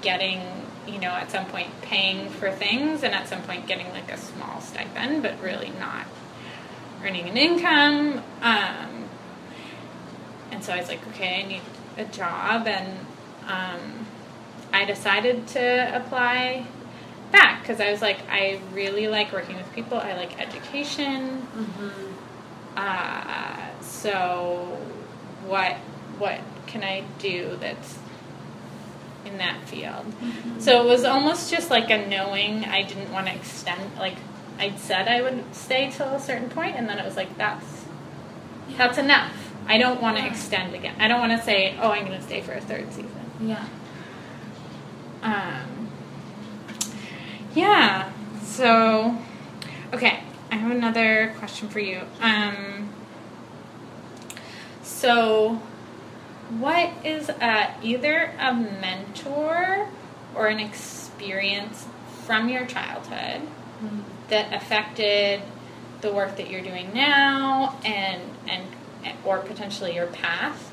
getting 0.00 0.40
you 0.86 0.98
know 0.98 1.08
at 1.10 1.30
some 1.30 1.44
point 1.46 1.68
paying 1.82 2.30
for 2.30 2.50
things 2.50 3.02
and 3.02 3.14
at 3.14 3.28
some 3.28 3.42
point 3.42 3.66
getting 3.66 3.90
like 3.90 4.10
a 4.10 4.16
small 4.16 4.60
stipend 4.60 5.22
but 5.22 5.38
really 5.42 5.70
not 5.78 6.06
earning 7.04 7.28
an 7.28 7.36
income 7.36 8.22
um, 8.42 9.04
and 10.50 10.62
so 10.64 10.72
i 10.72 10.78
was 10.78 10.88
like 10.88 11.04
okay 11.08 11.42
i 11.42 11.46
need 11.46 11.60
a 11.98 12.04
job 12.06 12.66
and 12.66 12.98
um, 13.48 14.06
i 14.72 14.84
decided 14.84 15.46
to 15.46 15.94
apply 15.94 16.64
because 17.68 17.80
i 17.82 17.90
was 17.92 18.00
like 18.00 18.18
i 18.30 18.58
really 18.72 19.08
like 19.08 19.30
working 19.32 19.56
with 19.56 19.70
people 19.74 19.98
i 19.98 20.14
like 20.16 20.40
education 20.40 21.46
Mm-hmm. 21.56 22.14
uh, 22.76 23.80
so 23.82 24.78
what 25.46 25.76
what 26.18 26.40
can 26.66 26.82
I 26.82 27.04
do 27.18 27.56
that's 27.60 27.96
in 29.24 29.38
that 29.38 29.66
field? 29.68 30.04
So 30.58 30.82
it 30.82 30.86
was 30.88 31.04
almost 31.04 31.50
just 31.50 31.70
like 31.70 31.90
a 31.90 32.06
knowing 32.08 32.64
I 32.64 32.82
didn't 32.82 33.12
want 33.12 33.26
to 33.28 33.34
extend 33.34 33.96
like 33.98 34.16
I'd 34.58 34.78
said 34.78 35.06
I 35.08 35.22
would 35.22 35.54
stay 35.54 35.90
till 35.90 36.08
a 36.08 36.20
certain 36.20 36.48
point 36.50 36.74
and 36.76 36.88
then 36.88 36.98
it 36.98 37.04
was 37.04 37.16
like 37.16 37.36
that's 37.38 37.84
that's 38.76 38.98
enough. 38.98 39.32
I 39.66 39.78
don't 39.78 40.00
want 40.02 40.16
to 40.16 40.22
Yeah. 40.24 40.30
extend 40.30 40.74
again. 40.74 40.94
I 40.98 41.08
don't 41.08 41.20
want 41.20 41.32
to 41.38 41.42
say, 41.44 41.76
"Oh, 41.80 41.90
I'm 41.90 42.04
going 42.06 42.18
to 42.18 42.24
stay 42.26 42.40
for 42.40 42.52
a 42.52 42.60
third 42.60 42.92
season." 42.92 43.30
Yeah. 43.40 43.64
Um, 45.22 45.67
yeah. 47.54 48.10
So, 48.42 49.16
okay, 49.92 50.20
I 50.50 50.56
have 50.56 50.70
another 50.70 51.34
question 51.38 51.68
for 51.68 51.80
you. 51.80 52.00
Um, 52.20 52.88
so, 54.82 55.60
what 56.58 56.90
is 57.04 57.28
uh, 57.28 57.70
either 57.82 58.32
a 58.38 58.54
mentor 58.54 59.88
or 60.34 60.46
an 60.48 60.60
experience 60.60 61.86
from 62.24 62.48
your 62.48 62.64
childhood 62.66 63.42
Mm-hmm. 63.78 64.00
that 64.30 64.52
affected 64.52 65.40
the 66.00 66.12
work 66.12 66.36
that 66.36 66.50
you're 66.50 66.62
doing 66.62 66.92
now 66.92 67.78
and 67.84 68.20
and 68.48 68.64
or 69.24 69.38
potentially 69.38 69.94
your 69.94 70.08
path 70.08 70.72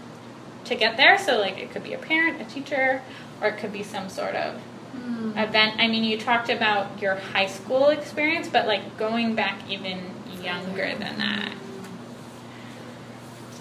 to 0.64 0.74
get 0.74 0.98
there 0.98 1.16
so 1.16 1.38
like 1.38 1.60
it 1.60 1.70
could 1.70 1.84
be 1.84 1.94
a 1.94 2.00
parent 2.00 2.42
a 2.42 2.46
teacher 2.46 3.04
or 3.42 3.50
it 3.50 3.60
could 3.60 3.72
be 3.72 3.84
some 3.84 4.10
sort 4.10 4.34
of 4.34 4.60
Mm. 4.96 5.32
event 5.48 5.76
i 5.80 5.88
mean 5.88 6.04
you 6.04 6.18
talked 6.18 6.50
about 6.50 7.02
your 7.02 7.16
high 7.16 7.48
school 7.48 7.90
experience 7.90 8.48
but 8.48 8.68
like 8.68 8.98
going 8.98 9.36
back 9.36 9.60
even 9.70 10.00
younger 10.42 10.94
than 10.96 11.18
that 11.18 11.52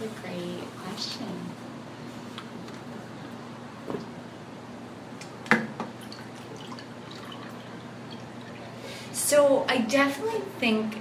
That's 0.00 0.12
a 0.12 0.20
great 0.22 0.64
question. 0.82 1.26
So 9.12 9.64
I 9.68 9.78
definitely 9.78 10.40
think 10.58 10.98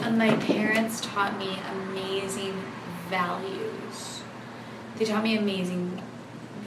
uh, 0.00 0.10
my 0.10 0.34
parents 0.36 1.00
taught 1.00 1.38
me 1.38 1.58
amazing 1.70 2.62
values. 3.10 4.22
They 4.96 5.04
taught 5.04 5.22
me 5.22 5.36
amazing 5.36 6.02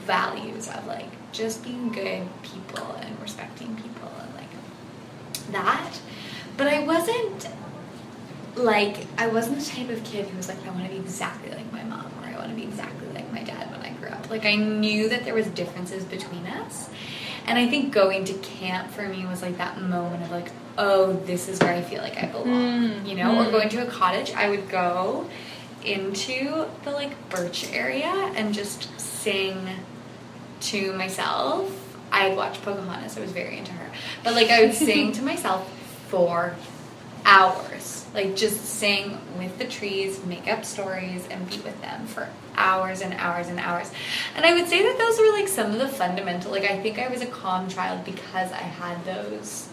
values 0.06 0.68
of 0.68 0.86
like 0.86 1.10
just 1.38 1.62
being 1.62 1.90
good 1.90 2.28
people 2.42 2.96
and 3.00 3.18
respecting 3.22 3.76
people 3.76 4.10
and 4.20 4.34
like 4.34 5.52
that. 5.52 5.98
But 6.56 6.66
I 6.66 6.84
wasn't 6.84 7.48
like 8.56 9.06
I 9.16 9.28
wasn't 9.28 9.60
the 9.60 9.64
type 9.64 9.88
of 9.88 10.02
kid 10.02 10.26
who 10.26 10.36
was 10.36 10.48
like 10.48 10.64
I 10.66 10.70
want 10.70 10.84
to 10.84 10.90
be 10.90 10.96
exactly 10.96 11.50
like 11.50 11.72
my 11.72 11.84
mom 11.84 12.10
or 12.20 12.26
I 12.26 12.36
want 12.36 12.50
to 12.50 12.56
be 12.56 12.64
exactly 12.64 13.08
like 13.14 13.32
my 13.32 13.44
dad 13.44 13.70
when 13.70 13.80
I 13.82 13.90
grew 13.92 14.08
up. 14.08 14.28
Like 14.28 14.44
I 14.44 14.56
knew 14.56 15.08
that 15.08 15.24
there 15.24 15.34
was 15.34 15.46
differences 15.46 16.04
between 16.04 16.44
us. 16.46 16.90
And 17.46 17.58
I 17.58 17.66
think 17.66 17.94
going 17.94 18.24
to 18.26 18.34
camp 18.34 18.90
for 18.90 19.08
me 19.08 19.24
was 19.24 19.40
like 19.40 19.56
that 19.56 19.80
moment 19.80 20.22
of 20.22 20.30
like, 20.30 20.50
oh, 20.76 21.14
this 21.24 21.48
is 21.48 21.58
where 21.60 21.72
I 21.72 21.80
feel 21.80 22.02
like 22.02 22.22
I 22.22 22.26
belong. 22.26 22.48
Mm, 22.48 23.08
You 23.08 23.14
know, 23.14 23.40
or 23.40 23.44
mm. 23.46 23.50
going 23.50 23.70
to 23.70 23.86
a 23.86 23.90
cottage, 23.90 24.32
I 24.32 24.50
would 24.50 24.68
go 24.68 25.30
into 25.82 26.66
the 26.84 26.90
like 26.90 27.30
birch 27.30 27.72
area 27.72 28.10
and 28.36 28.52
just 28.52 29.00
sing 29.00 29.56
to 30.60 30.92
myself 30.92 31.84
I 32.10 32.20
had 32.20 32.36
watched 32.36 32.62
Pocahontas. 32.62 33.16
I 33.16 33.20
was 33.20 33.32
very 33.32 33.58
into 33.58 33.72
her. 33.72 33.90
But 34.24 34.34
like 34.34 34.48
I 34.48 34.62
would 34.62 34.74
sing 34.86 35.12
to 35.12 35.22
myself 35.22 35.70
for 36.08 36.54
hours. 37.24 38.06
Like 38.14 38.36
just 38.36 38.64
sing 38.64 39.18
with 39.36 39.58
the 39.58 39.66
trees, 39.66 40.24
make 40.24 40.48
up 40.48 40.64
stories, 40.64 41.26
and 41.30 41.48
be 41.48 41.58
with 41.58 41.80
them 41.82 42.06
for 42.06 42.28
hours 42.56 43.02
and 43.02 43.14
hours 43.14 43.48
and 43.48 43.60
hours. 43.60 43.90
And 44.34 44.44
I 44.44 44.54
would 44.54 44.66
say 44.68 44.82
that 44.82 44.98
those 44.98 45.18
were 45.18 45.32
like 45.32 45.48
some 45.48 45.72
of 45.72 45.78
the 45.78 45.88
fundamental. 45.88 46.50
Like 46.50 46.64
I 46.64 46.80
think 46.80 46.98
I 46.98 47.08
was 47.08 47.20
a 47.20 47.26
calm 47.26 47.68
child 47.68 48.04
because 48.04 48.50
I 48.52 48.62
had 48.62 49.04
those 49.04 49.68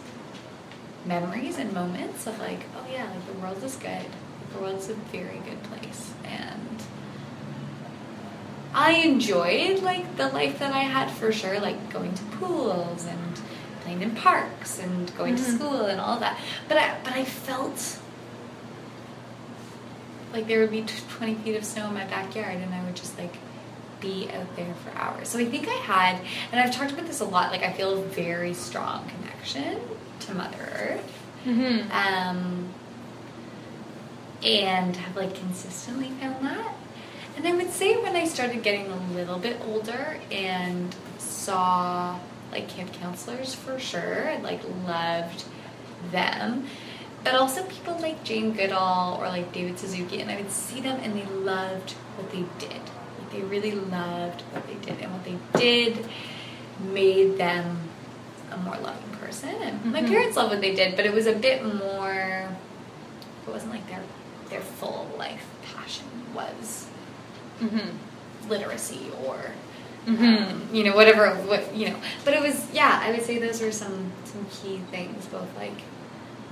memories 1.06 1.58
and 1.58 1.72
moments 1.74 2.28
of 2.28 2.38
like, 2.40 2.60
oh 2.78 2.86
yeah, 2.92 3.10
like 3.10 3.26
the 3.26 3.34
world 3.42 3.64
is 3.64 3.76
good. 3.78 4.06
The 4.54 4.62
world's 4.62 4.90
a 4.90 4.94
very 4.94 5.40
good 5.40 5.62
place, 5.64 6.14
and 6.24 6.84
I 8.78 8.92
enjoyed 8.92 9.82
like 9.84 10.18
the 10.18 10.28
life 10.28 10.60
that 10.60 10.74
I 10.74 10.80
had 10.80 11.10
for 11.10 11.32
sure, 11.32 11.60
like 11.62 11.92
going 11.94 12.14
to 12.14 12.24
pools 12.38 13.06
and 13.06 13.40
playing 13.82 14.02
in 14.02 14.12
parks 14.16 14.80
and 14.80 15.16
going 15.18 15.36
Mhm. 15.36 15.38
to 15.38 15.44
school 15.52 15.86
and 15.86 16.00
all 16.02 16.20
that. 16.20 16.38
But 16.68 16.78
I 16.78 16.96
but 17.04 17.14
I 17.14 17.24
felt 17.24 18.00
like 20.34 20.48
there 20.48 20.60
would 20.60 20.72
be 20.72 20.82
t- 20.82 20.94
20 21.18 21.36
feet 21.36 21.56
of 21.56 21.64
snow 21.64 21.88
in 21.88 21.94
my 21.94 22.04
backyard 22.06 22.56
and 22.58 22.74
I 22.74 22.84
would 22.84 22.96
just 22.96 23.18
like 23.18 23.36
be 24.02 24.30
out 24.38 24.54
there 24.58 24.74
for 24.84 24.92
hours. 25.00 25.30
So 25.30 25.40
I 25.40 25.46
think 25.46 25.68
I 25.70 25.74
had, 25.76 26.20
and 26.52 26.60
I've 26.60 26.76
talked 26.76 26.92
about 26.92 27.08
this 27.08 27.22
a 27.22 27.26
lot, 27.26 27.52
like 27.52 27.64
I 27.64 27.72
feel 27.72 27.94
a 27.94 28.02
very 28.02 28.54
strong 28.54 29.08
connection 29.10 29.80
to 30.22 30.34
Mother 30.34 30.58
Earth. 30.78 31.22
Mm-hmm. 31.46 31.92
Um, 31.92 32.70
and 34.44 34.96
have 34.98 35.16
like 35.16 35.34
consistently 35.36 36.10
found 36.20 36.46
that. 36.46 36.75
And 37.36 37.48
I 37.48 37.54
would 37.54 37.72
say 37.72 37.96
when 38.02 38.16
I 38.16 38.26
started 38.26 38.64
getting 38.64 38.88
a 38.88 38.98
little 39.14 39.38
bit 39.40 39.58
older 39.68 40.18
and 40.32 40.96
saw 41.18 42.18
like 42.52 42.70
camp 42.70 42.94
counselors 42.94 43.54
for 43.54 43.78
sure, 43.80 44.30
I 44.30 44.38
like 44.38 44.62
loved 44.88 45.44
them. 46.12 46.68
But 47.24 47.34
also 47.36 47.64
people 47.64 47.98
like 48.00 48.24
Jane 48.24 48.54
Goodall 48.54 49.18
or 49.20 49.28
like 49.28 49.52
David 49.52 49.80
Suzuki, 49.80 50.22
and 50.22 50.30
I 50.30 50.38
would 50.38 50.52
see 50.52 50.80
them 50.80 51.00
and 51.04 51.16
they 51.18 51.26
loved 51.26 51.92
what 52.18 52.32
they 52.32 52.46
did. 52.60 52.72
Like 53.20 53.32
they 53.32 53.42
really 53.42 53.72
loved 53.72 54.42
what 54.52 54.66
they 54.68 54.76
did, 54.76 55.02
and 55.02 55.12
what 55.12 55.24
they 55.26 55.38
did 55.60 56.06
made 56.94 57.38
them 57.38 57.80
a 58.52 58.58
more 58.58 58.78
loving 58.78 59.10
person. 59.20 59.50
And 59.62 59.92
my 59.92 60.02
Mhm. 60.02 60.08
parents 60.10 60.38
loved 60.38 60.52
what 60.52 60.62
they 60.62 60.76
did, 60.76 60.96
but 60.96 61.06
it 61.06 61.14
was 61.14 61.26
a 61.26 61.34
bit 61.34 61.64
more. 61.66 62.48
It 63.48 63.52
wasn't 63.52 63.72
like 63.74 63.88
their 63.90 64.02
their 64.50 64.62
full 64.62 65.08
life 65.18 65.44
passion 65.74 66.06
was 66.36 66.85
Mm-hmm. 67.62 68.50
literacy 68.50 69.08
or 69.26 69.38
Mhm. 70.08 70.52
um, 70.52 70.70
you 70.72 70.84
know 70.84 70.96
whatever 70.96 71.34
what 71.48 71.74
you 71.76 71.90
know. 71.90 71.96
But 72.24 72.34
it 72.36 72.42
was 72.42 72.68
yeah. 72.72 73.00
I 73.04 73.12
would 73.12 73.24
say 73.24 73.40
those 73.40 73.62
were 73.62 73.72
some 73.72 74.12
some 74.24 74.46
key 74.52 74.80
things, 74.92 75.26
both 75.28 75.48
like 75.58 75.74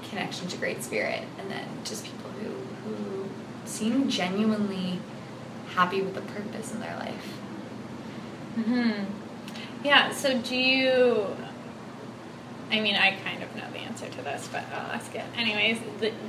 connection 0.09 0.47
to 0.47 0.57
Great 0.57 0.83
Spirit, 0.83 1.21
and 1.39 1.51
then 1.51 1.65
just 1.83 2.03
people 2.05 2.31
who 2.31 2.49
who 2.89 3.29
seem 3.65 4.09
genuinely 4.09 4.99
happy 5.75 6.01
with 6.01 6.15
the 6.15 6.21
purpose 6.21 6.71
in 6.73 6.79
their 6.79 6.95
life. 6.97 7.33
Mm-hmm. 8.57 9.03
Yeah, 9.83 10.11
so 10.11 10.37
do 10.39 10.55
you. 10.55 11.27
I 12.71 12.79
mean, 12.79 12.95
I 12.95 13.11
kind 13.23 13.43
of 13.43 13.55
know 13.55 13.69
the 13.71 13.79
answer 13.79 14.07
to 14.07 14.21
this, 14.23 14.49
but 14.51 14.63
I'll 14.73 14.91
ask 14.93 15.13
it. 15.13 15.25
Anyways, 15.37 15.77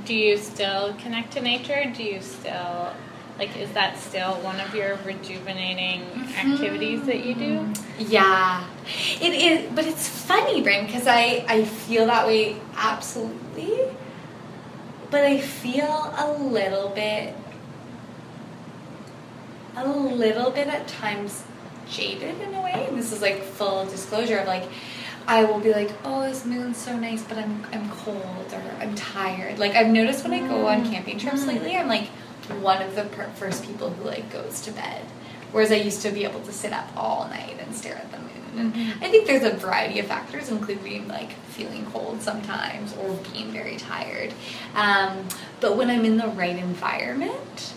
do 0.05 0.13
you 0.13 0.37
still 0.37 0.93
connect 0.95 1.33
to 1.33 1.41
nature? 1.41 1.91
Do 1.95 2.03
you 2.03 2.21
still. 2.21 2.93
Like, 3.37 3.57
is 3.57 3.71
that 3.73 3.97
still 3.97 4.35
one 4.41 4.61
of 4.61 4.73
your 4.73 4.95
rejuvenating 5.05 6.01
mm-hmm. 6.01 6.51
activities 6.51 7.05
that 7.05 7.25
you 7.25 7.35
do? 7.35 7.73
Yeah, 7.99 8.65
it 9.19 9.33
is, 9.33 9.71
but 9.73 9.85
it's 9.85 10.07
funny, 10.07 10.61
Bryn, 10.61 10.85
because 10.85 11.05
I 11.05 11.45
I 11.47 11.65
feel 11.65 12.05
that 12.05 12.25
way 12.27 12.61
absolutely, 12.77 13.77
but 15.11 15.25
I 15.25 15.39
feel 15.39 16.13
a 16.17 16.31
little 16.31 16.89
bit, 16.89 17.35
a 19.75 19.85
little 19.87 20.51
bit 20.51 20.67
at 20.67 20.87
times 20.87 21.43
jaded 21.89 22.39
in 22.39 22.53
a 22.55 22.61
way. 22.61 22.85
And 22.87 22.97
this 22.97 23.11
is 23.11 23.21
like 23.21 23.43
full 23.43 23.85
disclosure 23.85 24.39
of 24.39 24.47
like. 24.47 24.69
I 25.27 25.43
will 25.43 25.59
be 25.59 25.73
like, 25.73 25.89
oh, 26.03 26.21
this 26.21 26.45
moon's 26.45 26.77
so 26.77 26.95
nice, 26.95 27.23
but 27.23 27.39
I'm 27.39 27.65
I'm 27.73 27.89
cold 27.89 28.53
or 28.53 28.61
I'm 28.79 28.93
tired. 28.93 29.57
Like 29.57 29.73
I've 29.73 29.87
noticed 29.87 30.23
when 30.23 30.33
I 30.33 30.47
go 30.47 30.67
on 30.67 30.81
mm-hmm. 30.81 30.93
camping 30.93 31.17
trips 31.17 31.47
lately, 31.47 31.75
I'm 31.75 31.87
like 31.87 32.09
one 32.61 32.81
of 32.81 32.95
the 32.95 33.03
per- 33.05 33.29
first 33.35 33.65
people 33.65 33.89
who 33.89 34.03
like 34.05 34.31
goes 34.31 34.61
to 34.61 34.71
bed. 34.71 35.01
Whereas 35.51 35.71
I 35.71 35.75
used 35.75 36.01
to 36.01 36.11
be 36.11 36.23
able 36.25 36.41
to 36.41 36.51
sit 36.51 36.73
up 36.73 36.87
all 36.97 37.27
night 37.29 37.57
and 37.59 37.73
stare 37.73 37.95
at 37.95 38.11
the 38.11 38.17
moon. 38.19 38.31
And 38.57 38.73
Mhm. 38.73 39.03
I 39.03 39.09
think 39.09 39.25
there's 39.27 39.43
a 39.43 39.51
variety 39.55 39.99
of 39.99 40.07
factors, 40.07 40.49
including 40.49 41.07
like 41.07 41.31
feeling 41.49 41.85
cold 41.93 42.21
sometimes 42.21 42.93
or 42.97 43.13
being 43.31 43.51
very 43.51 43.77
tired. 43.77 44.33
Um, 44.75 45.27
but 45.61 45.77
when 45.77 45.89
I'm 45.89 46.03
in 46.05 46.17
the 46.17 46.27
right 46.27 46.55
environment, 46.57 47.73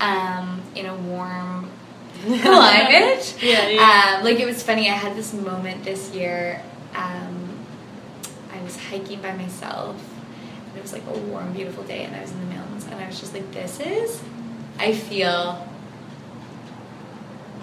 um, 0.00 0.62
in 0.74 0.86
a 0.86 0.94
warm 0.94 1.70
climate, 2.42 3.34
Yeah, 3.42 3.68
yeah. 3.68 4.14
Um, 4.18 4.24
like 4.24 4.38
it 4.40 4.46
was 4.46 4.62
funny. 4.62 4.88
I 4.90 4.94
had 4.94 5.16
this 5.16 5.32
moment 5.32 5.84
this 5.84 6.10
year. 6.14 6.62
Um, 6.94 7.58
I 8.54 8.62
was 8.62 8.76
hiking 8.76 9.20
by 9.20 9.34
myself. 9.34 9.96
And 10.72 10.78
it 10.78 10.82
was 10.82 10.92
like 10.94 11.04
a 11.06 11.18
warm, 11.30 11.52
beautiful 11.52 11.84
day, 11.84 12.04
and 12.04 12.16
I 12.16 12.22
was 12.22 12.30
in 12.32 12.40
the 12.48 12.54
mountains, 12.54 12.86
and 12.90 12.94
I 12.94 13.06
was 13.06 13.20
just 13.20 13.34
like, 13.34 13.50
"This 13.52 13.78
is." 13.80 14.20
I 14.78 14.92
feel 14.94 15.68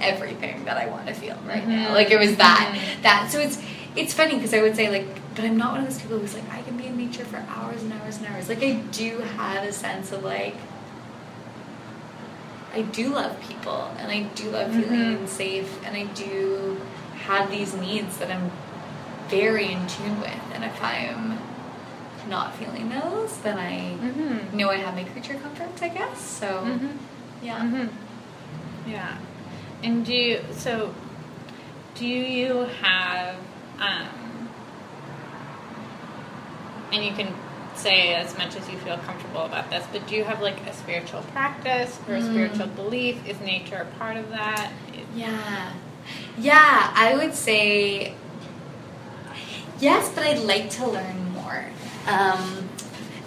everything 0.02 0.64
that 0.66 0.78
I 0.78 0.86
want 0.88 1.08
to 1.08 1.14
feel 1.14 1.38
right 1.48 1.68
now. 1.68 1.90
Mhm. 1.90 1.94
Like 1.94 2.12
it 2.12 2.20
was 2.20 2.36
that 2.38 2.72
Mhm. 2.74 3.02
that. 3.02 3.30
So 3.32 3.40
it's 3.40 3.58
it's 3.96 4.14
funny 4.14 4.36
because 4.36 4.54
I 4.54 4.62
would 4.62 4.76
say 4.76 4.90
like, 4.90 5.08
but 5.36 5.44
I'm 5.44 5.58
not 5.58 5.72
one 5.72 5.82
of 5.82 5.88
those 5.90 6.00
people 6.02 6.20
who's 6.20 6.34
like 6.36 6.50
I 6.54 6.62
can 6.62 6.78
be 6.78 6.86
in 6.86 6.96
nature 6.98 7.26
for 7.26 7.44
hours 7.50 7.82
and 7.84 7.92
hours 7.94 8.18
and 8.18 8.28
hours. 8.28 8.48
Like 8.48 8.64
I 8.64 8.74
do 8.92 9.18
have 9.38 9.64
a 9.64 9.74
sense 9.74 10.12
of 10.12 10.24
like. 10.24 10.56
I 12.72 12.84
do 12.84 13.10
love 13.10 13.36
people 13.42 13.92
and 13.98 14.12
I 14.12 14.22
do 14.36 14.52
love 14.52 14.72
feeling 14.72 15.18
Mhm. 15.18 15.28
safe 15.28 15.76
and 15.84 15.98
I 15.98 16.04
do 16.14 16.78
have 17.26 17.50
these 17.50 17.74
needs 17.74 18.18
that 18.18 18.30
I'm 18.30 18.52
very 19.28 19.72
in 19.72 19.88
tune 19.88 20.20
with 20.22 20.40
and 20.54 20.64
if 20.64 20.82
I'm 20.84 21.40
not 22.30 22.56
feeling 22.56 22.90
those 22.90 23.38
then 23.40 23.58
I 23.58 23.98
Mm-hmm. 24.02 24.58
know 24.58 24.70
I 24.70 24.78
have 24.78 24.96
my 24.96 25.04
creature 25.06 25.36
comforts 25.36 25.82
I 25.82 25.90
guess 25.90 26.20
so 26.22 26.48
Mm-hmm. 26.64 26.98
yeah 27.46 27.62
hmm 27.68 27.88
Yeah. 28.90 29.18
And 29.84 30.06
do 30.06 30.14
you, 30.14 30.42
so 30.52 30.94
do 31.96 32.06
you 32.06 32.68
have, 32.82 33.36
um, 33.80 34.10
and 36.92 37.04
you 37.06 37.12
can 37.14 37.34
say 37.76 38.14
as 38.16 38.38
much 38.38 38.56
as 38.58 38.70
you 38.70 38.78
feel 38.80 38.98
comfortable 38.98 39.46
about 39.46 39.70
this, 39.70 39.86
but 39.94 40.06
do 40.08 40.16
you 40.16 40.24
have 40.26 40.42
like 40.42 40.60
a 40.68 40.74
spiritual 40.74 41.22
practice 41.34 41.98
or 42.10 42.16
a 42.16 42.20
Mm. 42.20 42.24
spiritual 42.32 42.68
belief? 42.68 43.26
Is 43.28 43.40
nature 43.40 43.78
a 43.78 43.98
part 43.98 44.18
of 44.18 44.30
that? 44.32 44.72
Yeah. 45.16 45.72
Yeah, 46.38 46.92
I 46.96 47.16
would 47.16 47.34
say 47.36 48.14
yes, 49.80 50.12
but 50.14 50.24
I'd 50.26 50.40
like 50.44 50.70
to 50.72 50.88
learn 50.88 51.32
more. 51.34 51.66
Um, 52.08 52.70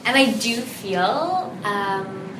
and 0.04 0.16
I 0.16 0.32
do 0.32 0.56
feel, 0.60 1.56
um, 1.64 2.38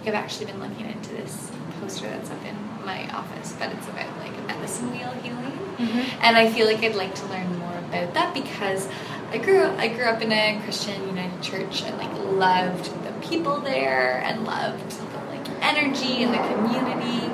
like 0.00 0.08
I've 0.08 0.14
actually 0.14 0.46
been 0.46 0.60
looking 0.60 0.86
into 0.90 1.10
this 1.10 1.50
poster 1.80 2.08
that's 2.08 2.30
up 2.30 2.44
in 2.44 2.56
my 2.84 3.08
office, 3.14 3.54
but 3.58 3.72
it's 3.72 3.88
about 3.88 4.16
like 4.18 4.36
a 4.36 4.42
medicine 4.42 4.90
wheel 4.90 5.10
healing. 5.22 5.58
Mhm. 5.78 6.04
And 6.22 6.36
I 6.36 6.50
feel 6.50 6.66
like 6.66 6.82
I'd 6.82 6.94
like 6.96 7.14
to 7.16 7.26
learn 7.26 7.58
more 7.58 7.78
about 7.88 8.14
that 8.14 8.34
because 8.34 8.88
I 9.32 9.38
grew 9.38 9.64
I 9.78 9.88
grew 9.88 10.04
up 10.04 10.20
in 10.22 10.32
a 10.32 10.60
Christian 10.64 11.06
United 11.06 11.40
Church 11.42 11.82
and 11.82 11.96
like 11.98 12.12
loved 12.24 12.86
the 13.04 13.12
people 13.26 13.60
there 13.60 14.22
and 14.24 14.44
loved 14.44 14.90
the 14.90 15.18
like 15.30 15.46
energy 15.62 16.22
and 16.22 16.32
the 16.34 16.38
community. 16.38 17.26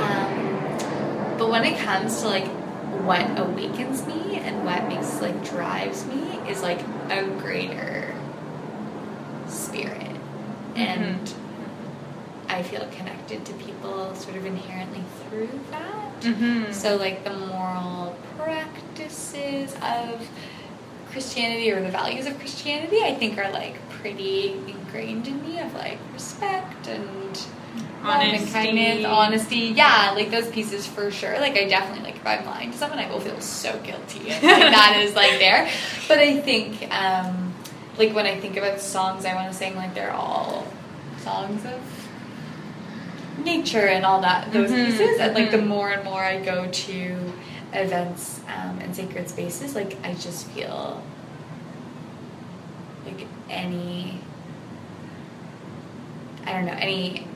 Um, 0.00 1.36
but 1.38 1.48
when 1.50 1.64
it 1.64 1.78
comes 1.78 2.20
to 2.22 2.28
like 2.28 2.46
what 3.04 3.38
awakens 3.38 4.06
me 4.06 4.36
and 4.36 4.64
what 4.64 4.86
makes 4.88 5.20
like 5.20 5.42
drives 5.44 6.04
me 6.06 6.29
is 6.50 6.62
like 6.62 6.80
a 7.10 7.24
greater 7.38 8.14
spirit 9.46 10.16
and 10.76 11.34
I 12.48 12.62
feel 12.62 12.86
connected 12.88 13.44
to 13.46 13.52
people 13.54 14.14
sort 14.16 14.36
of 14.36 14.44
inherently 14.44 15.02
through 15.28 15.48
that. 15.70 16.20
Mm-hmm. 16.20 16.72
So, 16.72 16.96
like 16.96 17.24
the 17.24 17.32
moral 17.32 18.16
practices 18.36 19.74
of 19.82 20.28
Christianity 21.10 21.70
or 21.70 21.80
the 21.80 21.90
values 21.90 22.26
of 22.26 22.38
Christianity, 22.38 23.02
I 23.02 23.14
think 23.14 23.38
are 23.38 23.50
like 23.52 23.76
pretty 23.90 24.52
ingrained 24.66 25.28
in 25.28 25.40
me 25.42 25.60
of 25.60 25.72
like 25.74 25.98
respect 26.12 26.88
and 26.88 27.46
Honesty. 28.02 28.50
kindness, 28.52 29.04
honesty. 29.04 29.56
Yeah, 29.76 30.12
like 30.14 30.30
those 30.30 30.48
pieces 30.50 30.86
for 30.86 31.10
sure. 31.10 31.38
Like 31.38 31.56
I 31.56 31.68
definitely 31.68 32.04
like 32.04 32.16
if 32.16 32.26
I'm 32.26 32.46
lying 32.46 32.72
to 32.72 32.78
someone, 32.78 32.98
I 32.98 33.10
will 33.10 33.20
feel 33.20 33.40
so 33.40 33.78
guilty. 33.80 34.20
Like, 34.30 34.40
that 34.42 35.00
is 35.04 35.14
like 35.14 35.38
there. 35.38 35.68
But 36.08 36.18
I 36.18 36.40
think 36.40 36.92
um, 36.94 37.52
like 37.98 38.14
when 38.14 38.26
I 38.26 38.38
think 38.40 38.56
about 38.56 38.80
songs 38.80 39.24
I 39.24 39.34
want 39.34 39.50
to 39.52 39.56
sing, 39.56 39.76
like 39.76 39.94
they're 39.94 40.12
all 40.12 40.66
songs 41.18 41.64
of 41.66 41.80
nature 43.44 43.86
and 43.86 44.04
all 44.04 44.20
that 44.22 44.52
those 44.52 44.70
Mhm, 44.70 44.86
pieces. 44.86 45.18
And 45.20 45.34
like 45.34 45.50
the 45.50 45.58
mhm. 45.58 45.66
more 45.66 45.90
and 45.90 46.04
more 46.04 46.22
I 46.22 46.40
go 46.40 46.68
to 46.68 47.32
events 47.72 48.40
um, 48.48 48.78
and 48.80 48.94
sacred 48.96 49.28
spaces, 49.28 49.74
like 49.74 49.96
I 50.04 50.14
just 50.14 50.46
feel 50.48 51.02
like 53.06 53.26
any 53.48 54.18
I 56.46 56.52
don't 56.52 56.66
know 56.66 56.76
any 56.78 57.26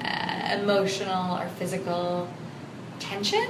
uh, 0.00 0.58
emotional 0.60 1.38
or 1.38 1.48
physical 1.48 2.28
tension 2.98 3.48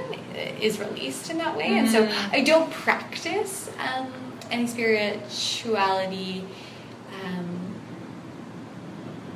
is 0.59 0.79
released 0.79 1.29
in 1.29 1.37
that 1.37 1.55
way, 1.55 1.65
mm-hmm. 1.65 1.85
and 1.85 1.89
so 1.89 2.05
mm-hmm. 2.05 2.35
I 2.35 2.41
don't 2.41 2.71
practice 2.71 3.69
um, 3.79 4.11
any 4.51 4.67
spirituality. 4.67 6.43
Um, 7.23 7.63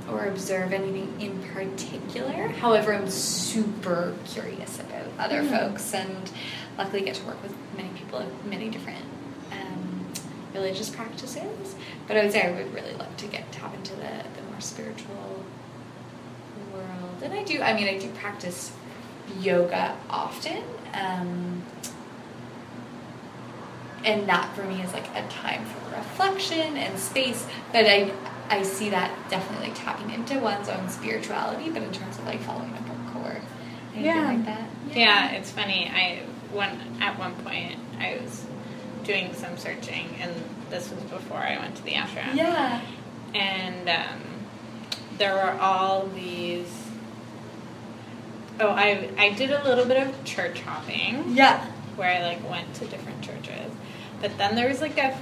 or 0.09 0.25
observe 0.27 0.71
anything 0.71 1.19
in 1.19 1.41
particular. 1.49 2.47
However, 2.47 2.93
I'm 2.93 3.09
super 3.09 4.13
curious 4.25 4.79
about 4.79 5.05
other 5.19 5.41
mm-hmm. 5.41 5.53
folks 5.53 5.93
and 5.93 6.31
luckily 6.77 7.01
get 7.01 7.15
to 7.15 7.25
work 7.25 7.41
with 7.43 7.53
many 7.75 7.89
people 7.89 8.19
of 8.19 8.45
many 8.45 8.69
different 8.69 9.03
um, 9.51 10.07
religious 10.53 10.89
practices. 10.89 11.75
But 12.07 12.17
I 12.17 12.23
would 12.23 12.31
say 12.31 12.43
I 12.43 12.51
would 12.51 12.73
really 12.73 12.93
love 12.93 13.15
to 13.17 13.27
get 13.27 13.51
tap 13.51 13.73
into 13.73 13.95
the, 13.95 14.23
the 14.35 14.43
more 14.49 14.61
spiritual 14.61 15.43
world. 17.19 17.31
And 17.31 17.39
I 17.39 17.43
do, 17.43 17.61
I 17.61 17.73
mean, 17.73 17.87
I 17.87 17.97
do 17.97 18.09
practice 18.11 18.71
yoga 19.39 19.95
often. 20.09 20.63
Um, 20.93 21.63
and 24.05 24.27
that 24.29 24.55
for 24.55 24.63
me 24.63 24.81
is 24.81 24.93
like 24.93 25.07
a 25.15 25.27
time 25.27 25.65
for 25.65 25.95
reflection 25.95 26.77
and 26.77 26.97
space. 26.97 27.45
But 27.71 27.85
I, 27.85 28.11
I 28.49 28.63
see 28.63 28.89
that 28.89 29.11
definitely 29.29 29.69
like 29.69 29.77
tapping 29.77 30.11
into 30.11 30.39
one's 30.39 30.69
own 30.69 30.89
spirituality, 30.89 31.69
but 31.69 31.83
in 31.83 31.91
terms 31.91 32.17
of 32.17 32.25
like 32.25 32.39
following 32.41 32.73
a 32.77 32.81
book 32.81 33.15
or 33.25 33.41
anything 33.93 34.05
yeah. 34.05 34.25
like 34.25 34.45
that. 34.45 34.69
Yeah. 34.89 34.97
yeah, 34.97 35.31
it's 35.31 35.51
funny. 35.51 35.91
I 35.93 36.23
one 36.53 36.79
at 37.01 37.19
one 37.19 37.33
point 37.43 37.77
I 37.99 38.19
was 38.21 38.45
doing 39.03 39.33
some 39.33 39.57
searching, 39.57 40.07
and 40.21 40.31
this 40.69 40.89
was 40.91 41.01
before 41.03 41.37
I 41.37 41.57
went 41.57 41.75
to 41.77 41.83
the 41.83 41.91
ashram. 41.91 42.35
Yeah, 42.35 42.81
and 43.33 43.89
um, 43.89 44.21
there 45.17 45.33
were 45.33 45.59
all 45.59 46.07
these. 46.07 46.86
Oh, 48.59 48.69
I 48.69 49.09
I 49.17 49.33
did 49.33 49.51
a 49.51 49.63
little 49.63 49.85
bit 49.85 50.05
of 50.05 50.23
church 50.23 50.61
hopping. 50.61 51.35
Yeah, 51.35 51.65
where 51.95 52.09
I 52.09 52.23
like 52.23 52.49
went 52.49 52.73
to 52.75 52.85
different 52.85 53.21
churches, 53.21 53.71
but 54.21 54.37
then 54.37 54.55
there 54.55 54.67
was 54.67 54.81
like 54.81 54.97
a 54.97 55.17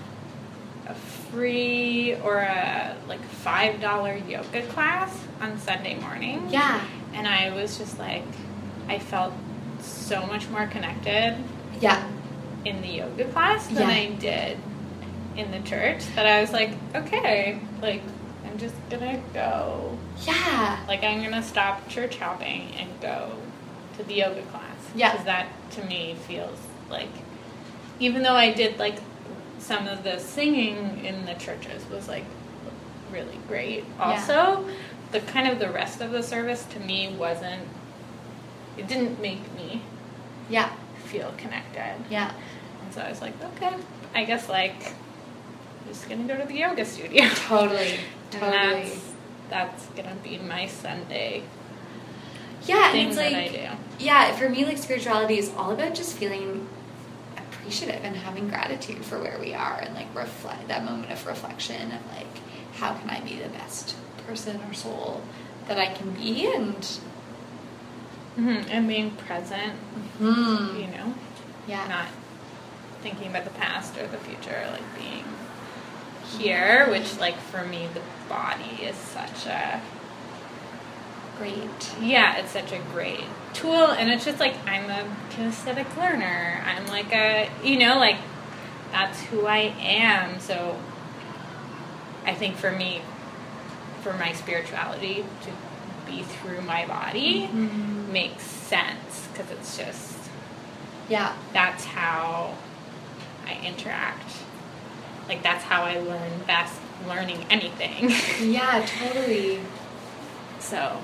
a 0.88 0.94
free 0.94 2.16
or 2.24 2.38
a 2.38 2.96
like 3.08 3.24
five 3.24 3.82
dollar 3.82 4.16
yoga 4.16 4.66
class 4.68 5.18
on 5.42 5.58
Sunday 5.60 6.00
morning. 6.00 6.48
Yeah, 6.50 6.82
and 7.14 7.28
I 7.28 7.52
was 7.52 7.78
just 7.78 8.00
like, 8.00 8.26
I 8.88 9.00
felt 9.00 9.34
so 9.82 10.26
much 10.26 10.48
more 10.50 10.68
connected. 10.68 11.38
Yeah. 11.82 12.08
In 12.64 12.82
the 12.82 12.88
yoga 12.88 13.26
class 13.26 13.68
than 13.68 13.78
yeah. 13.78 13.88
I 13.88 14.08
did 14.14 14.58
in 15.36 15.52
the 15.52 15.60
church. 15.60 16.04
That 16.16 16.26
I 16.26 16.42
was 16.42 16.52
like, 16.52 16.72
okay, 16.96 17.60
like 17.82 18.02
I'm 18.46 18.58
just 18.58 18.76
gonna 18.90 19.22
go. 19.34 19.98
Yeah. 20.24 20.84
Like 20.88 21.04
I'm 21.04 21.24
gonna 21.24 21.44
stop 21.44 21.88
church 21.90 22.18
hopping 22.18 22.74
and 22.76 22.90
go 23.02 23.32
to 23.98 24.04
the 24.04 24.16
yoga 24.16 24.42
class. 24.44 24.76
Yeah. 24.96 25.12
Because 25.12 25.26
that 25.26 25.48
to 25.72 25.86
me 25.86 26.16
feels 26.28 26.58
like, 26.90 27.10
even 28.00 28.24
though 28.24 28.36
I 28.36 28.54
did 28.54 28.80
like 28.80 29.00
some 29.60 29.88
of 29.88 30.04
the 30.04 30.20
singing 30.20 31.04
in 31.04 31.26
the 31.26 31.34
churches 31.34 31.88
was 31.90 32.08
like 32.08 32.26
really 33.12 33.40
great. 33.48 33.84
Also, 34.00 34.34
yeah. 34.34 34.74
the 35.12 35.20
kind 35.22 35.48
of 35.48 35.60
the 35.60 35.70
rest 35.70 36.02
of 36.02 36.12
the 36.12 36.22
service 36.22 36.64
to 36.66 36.80
me 36.80 37.16
wasn't 37.18 37.64
it 38.78 38.88
didn't 38.88 39.22
make 39.22 39.54
me 39.56 39.82
yeah 40.50 40.72
feel 41.06 41.34
connected. 41.38 41.96
Yeah. 42.10 42.32
And 42.84 42.94
so 42.94 43.02
I 43.02 43.10
was 43.10 43.22
like, 43.22 43.34
okay, 43.56 43.76
I 44.14 44.24
guess 44.26 44.50
like 44.50 44.88
I'm 44.88 45.88
just 45.88 46.08
gonna 46.10 46.28
go 46.28 46.38
to 46.38 46.46
the 46.46 46.56
yoga 46.56 46.86
studio. 46.86 47.28
Totally. 47.30 48.00
totally. 48.32 48.92
That's, 49.50 49.86
gonna 49.88 50.16
be 50.24 50.38
my 50.38 50.68
Sunday. 50.68 51.44
Yeah, 52.64 52.94
and 52.94 53.10
it's 53.10 53.18
like 53.18 53.34
I 53.34 53.48
do. 53.48 54.04
yeah, 54.04 54.36
for 54.36 54.50
me, 54.50 54.66
like 54.66 54.78
spirituality 54.78 55.38
is 55.38 55.52
all 55.56 55.72
about 55.72 55.94
just 55.94 56.18
feeling 56.18 56.68
appreciative 57.38 58.04
and 58.04 58.16
having 58.16 58.48
gratitude 58.50 59.06
for 59.06 59.20
where 59.20 59.40
we 59.40 59.54
are, 59.54 59.80
and 59.80 59.94
like 59.94 60.14
reflect 60.16 60.68
that 60.68 60.84
moment 60.84 61.12
of 61.12 61.26
reflection 61.28 61.92
of 61.92 62.06
like 62.16 62.28
how 62.74 62.94
can 62.96 63.10
I 63.10 63.20
be 63.22 63.36
the 63.36 63.50
best 63.50 63.96
person 64.26 64.60
or 64.68 64.74
soul 64.74 65.22
that 65.68 65.78
I 65.78 65.88
can 65.88 66.12
be, 66.12 66.52
and 66.54 67.00
Mm-hmm. 68.38 68.70
And 68.70 68.88
being 68.88 69.12
present, 69.12 69.74
mm-hmm. 70.20 70.78
you 70.78 70.88
know? 70.88 71.14
Yeah. 71.68 71.88
Not 71.88 72.08
thinking 73.02 73.28
about 73.28 73.46
the 73.46 73.52
past 73.52 73.98
or 73.98 74.08
the 74.08 74.18
future, 74.18 74.68
like 74.72 74.98
being 74.98 75.24
here, 76.38 76.90
which, 76.90 77.18
like, 77.20 77.38
for 77.38 77.66
me, 77.66 77.88
the 77.94 78.02
body 78.28 78.84
is 78.84 78.96
such 78.96 79.46
a 79.46 79.82
great. 81.38 81.96
Yeah, 82.02 82.38
it's 82.38 82.52
such 82.52 82.72
a 82.72 82.80
great 82.92 83.26
tool, 83.54 83.92
and 83.92 84.10
it's 84.10 84.26
just 84.26 84.40
like 84.40 84.56
I'm 84.68 84.90
a 84.90 85.16
kinesthetic 85.32 85.96
learner. 85.98 86.64
I'm 86.66 86.88
like 86.88 87.14
a, 87.14 87.50
you 87.64 87.78
know, 87.78 87.98
like 87.98 88.18
that's 88.92 89.22
who 89.24 89.46
I 89.46 89.74
am. 89.80 90.40
So 90.40 90.80
I 92.26 92.34
think 92.34 92.56
for 92.56 92.72
me, 92.72 93.02
for 94.02 94.14
my 94.14 94.34
spirituality 94.34 95.26
to 95.42 95.52
be 96.06 96.22
through 96.22 96.62
my 96.62 96.86
body 96.86 97.48
mm-hmm. 97.48 98.14
makes 98.14 98.44
sense 98.44 99.28
because 99.34 99.50
it's 99.50 99.78
just 99.78 100.20
yeah 101.10 101.36
that's 101.54 101.86
how 101.86 102.56
I 103.48 103.60
interact 103.66 104.30
like 105.28 105.44
that's 105.44 105.64
how 105.64 105.84
I 105.84 106.00
learn 106.00 106.32
best 106.48 106.80
learning 107.08 107.46
anything. 107.50 108.12
Yeah 108.52 108.86
totally. 108.86 109.60
So 110.60 111.00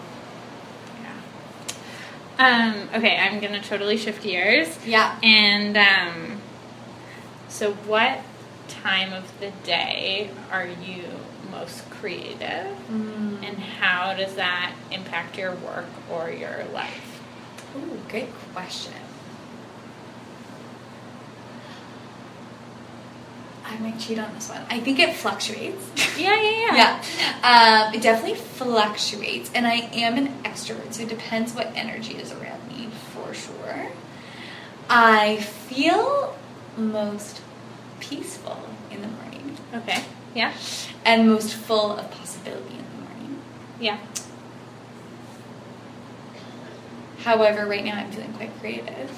yeah. 1.02 1.18
Um 2.40 2.90
okay 2.96 3.18
I'm 3.18 3.40
gonna 3.40 3.62
totally 3.62 3.98
shift 3.98 4.24
gears. 4.24 4.78
Yeah. 4.86 5.18
And 5.24 5.78
um 5.78 6.42
so 7.50 7.74
what 7.74 8.20
time 8.68 9.14
of 9.14 9.32
the 9.40 9.52
day 9.64 10.30
are 10.52 10.66
you 10.68 11.04
most 11.52 11.90
creative? 11.90 12.68
Mm. 12.90 13.44
and 13.44 13.58
how 13.60 14.14
does 14.14 14.36
that 14.36 14.74
impact 14.92 15.38
your 15.38 15.54
work 15.56 15.86
or 16.10 16.30
your 16.32 16.64
life? 16.74 17.22
Ooh, 17.76 18.00
great 18.10 18.34
question 18.54 18.94
I 23.72 23.78
might 23.80 23.98
cheat 24.00 24.20
on 24.20 24.34
this 24.36 24.50
one. 24.50 24.62
I 24.70 24.82
think 24.82 25.00
it 25.00 25.16
fluctuates. 25.16 25.82
Yeah, 26.18 26.36
yeah, 26.42 26.52
yeah. 26.52 27.04
yeah. 27.42 27.88
Um, 27.88 27.94
it 27.94 28.02
definitely 28.02 28.38
fluctuates, 28.38 29.50
and 29.56 29.66
I 29.66 29.76
am 29.94 30.18
an 30.18 30.44
extrovert, 30.44 30.94
so 30.94 31.04
it 31.04 31.10
depends 31.10 31.54
what 31.54 31.72
energy 31.76 32.16
is 32.16 32.34
around 32.34 32.68
me 32.68 32.90
for 33.14 33.34
sure. 33.34 33.88
I 34.90 35.38
feel 35.38 36.38
most 36.76 37.42
peaceful 38.02 38.60
in 38.90 39.02
the 39.02 39.08
morning. 39.08 39.58
Okay. 39.74 40.04
Yeah. 40.36 40.54
And 41.06 41.30
most 41.30 41.54
full 41.54 41.92
of 41.98 42.12
possibility 42.12 42.76
in 42.76 42.86
the 42.86 43.08
morning. 43.08 43.42
Yeah. 43.80 44.00
However, 47.20 47.66
right 47.66 47.86
now 47.86 47.96
I'm 47.96 48.12
feeling 48.12 48.34
quite 48.34 48.58
creative, 48.60 49.12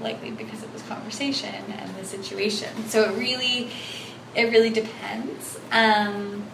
likely 0.00 0.30
because 0.30 0.62
of 0.62 0.72
this 0.72 0.77
conversation 0.88 1.54
and 1.78 1.94
the 1.96 2.04
situation. 2.04 2.88
So 2.88 3.10
it 3.10 3.16
really, 3.18 3.70
it 4.34 4.50
really 4.50 4.70
depends. 4.70 5.58
Um, 5.70 6.44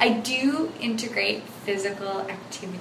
I 0.00 0.10
do 0.10 0.72
integrate 0.80 1.42
physical 1.64 2.20
activity, 2.22 2.78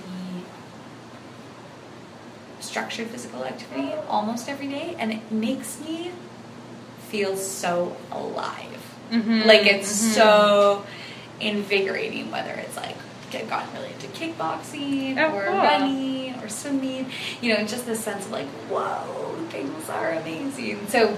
structured 2.59 3.07
physical 3.07 3.45
activity 3.45 3.93
almost 4.09 4.49
every 4.49 4.67
day, 4.67 4.95
and 4.99 5.11
it 5.13 5.31
makes 5.31 5.79
me 5.79 6.11
feel 7.07 7.37
so 7.37 7.95
alive. 8.11 8.95
Mm-hmm. 9.11 9.47
Like 9.47 9.65
it's 9.67 9.91
mm-hmm. 9.91 10.13
so 10.13 10.85
invigorating, 11.39 12.31
whether 12.31 12.51
it's 12.51 12.75
like 12.75 12.97
get 13.33 13.49
gotten 13.49 13.73
really 13.73 13.91
into 13.91 14.07
kickboxing 14.07 15.17
oh, 15.17 15.35
or 15.35 15.45
cool. 15.45 15.57
running 15.57 16.35
or 16.35 16.47
swimming. 16.47 17.09
You 17.41 17.55
know, 17.55 17.65
just 17.65 17.85
this 17.85 17.99
sense 17.99 18.25
of 18.25 18.31
like, 18.31 18.47
whoa, 18.69 19.35
things 19.49 19.89
are 19.89 20.11
amazing. 20.11 20.87
So, 20.87 21.17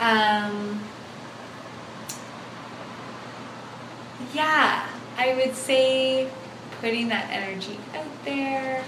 um, 0.00 0.80
yeah, 4.34 4.88
I 5.16 5.34
would 5.34 5.54
say 5.54 6.28
putting 6.80 7.08
that 7.08 7.30
energy 7.30 7.78
out 7.94 8.24
there. 8.24 8.84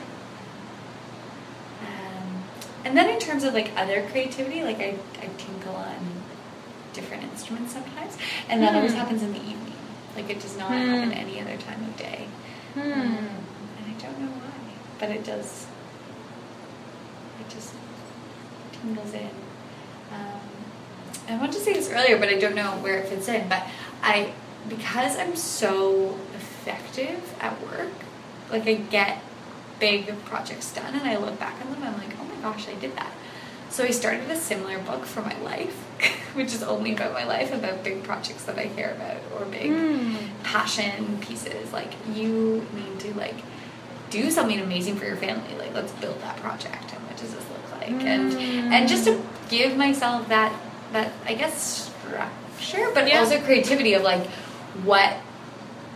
Um, 1.80 2.44
and 2.84 2.96
then 2.96 3.08
in 3.08 3.20
terms 3.20 3.44
of 3.44 3.54
like 3.54 3.70
other 3.76 4.06
creativity, 4.10 4.64
like 4.64 4.80
I, 4.80 4.98
I 5.20 5.28
tinkle 5.38 5.76
on 5.76 6.22
different 6.92 7.22
instruments 7.24 7.72
sometimes, 7.72 8.16
and 8.48 8.62
that 8.62 8.72
mm. 8.72 8.76
always 8.76 8.92
hmm. 8.92 8.98
happens 8.98 9.22
in 9.22 9.32
the 9.32 9.40
evening. 9.40 9.72
Like 10.16 10.30
it 10.30 10.40
does 10.40 10.56
not 10.56 10.70
mm. 10.70 10.86
happen 10.86 11.12
any 11.12 11.40
other 11.40 11.56
time 11.56 11.82
of 11.82 11.96
day. 11.96 12.28
Mm. 12.74 12.82
Um, 12.82 12.92
and 12.92 13.86
I 13.86 14.00
don't 14.00 14.18
know 14.20 14.32
why, 14.32 14.52
but 14.98 15.10
it 15.10 15.24
does. 15.24 15.66
It 17.40 17.48
just 17.48 17.72
tingles 18.72 19.14
in. 19.14 19.30
Um, 20.12 20.40
I 21.28 21.36
wanted 21.38 21.54
to 21.54 21.60
say 21.60 21.72
this 21.72 21.90
earlier, 21.90 22.18
but 22.18 22.28
I 22.28 22.38
don't 22.38 22.54
know 22.54 22.72
where 22.78 22.98
it 22.98 23.08
fits 23.08 23.28
in. 23.28 23.48
But 23.48 23.66
I, 24.02 24.32
because 24.68 25.16
I'm 25.16 25.36
so 25.36 26.18
effective 26.34 27.34
at 27.40 27.60
work, 27.62 27.92
like 28.50 28.66
I 28.66 28.74
get 28.74 29.22
big 29.78 30.06
projects 30.24 30.72
done, 30.74 30.94
and 30.94 31.08
I 31.08 31.16
look 31.16 31.38
back 31.38 31.54
on 31.64 31.72
them, 31.72 31.82
I'm 31.82 31.96
like, 31.98 32.16
oh 32.20 32.24
my 32.24 32.36
gosh, 32.42 32.68
I 32.68 32.74
did 32.74 32.96
that. 32.96 33.12
So 33.74 33.82
I 33.82 33.90
started 33.90 34.30
a 34.30 34.36
similar 34.36 34.78
book 34.78 35.04
for 35.04 35.20
my 35.20 35.36
life, 35.40 35.74
which 36.34 36.54
is 36.54 36.62
only 36.62 36.92
about 36.92 37.12
my 37.12 37.24
life, 37.24 37.52
about 37.52 37.82
big 37.82 38.04
projects 38.04 38.44
that 38.44 38.56
I 38.56 38.68
care 38.68 38.92
about 38.92 39.20
or 39.34 39.46
big 39.46 39.72
Mm. 39.72 40.14
passion 40.44 41.18
pieces. 41.20 41.72
Like 41.72 41.90
you 42.14 42.64
need 42.72 43.00
to 43.00 43.12
like 43.18 43.34
do 44.10 44.30
something 44.30 44.60
amazing 44.60 44.94
for 44.94 45.06
your 45.06 45.16
family. 45.16 45.56
Like 45.58 45.74
let's 45.74 45.90
build 45.94 46.20
that 46.22 46.36
project 46.36 46.92
and 46.94 47.02
what 47.04 47.16
does 47.16 47.34
this 47.34 47.44
look 47.50 47.80
like? 47.80 47.90
And 48.06 48.32
and 48.72 48.88
just 48.88 49.06
to 49.06 49.20
give 49.48 49.76
myself 49.76 50.28
that 50.28 50.52
that 50.92 51.10
I 51.26 51.34
guess 51.34 51.90
structure, 52.06 52.86
but 52.94 53.08
Yeah. 53.08 53.18
also 53.18 53.40
creativity 53.40 53.94
of 53.94 54.04
like 54.04 54.24
what 54.84 55.14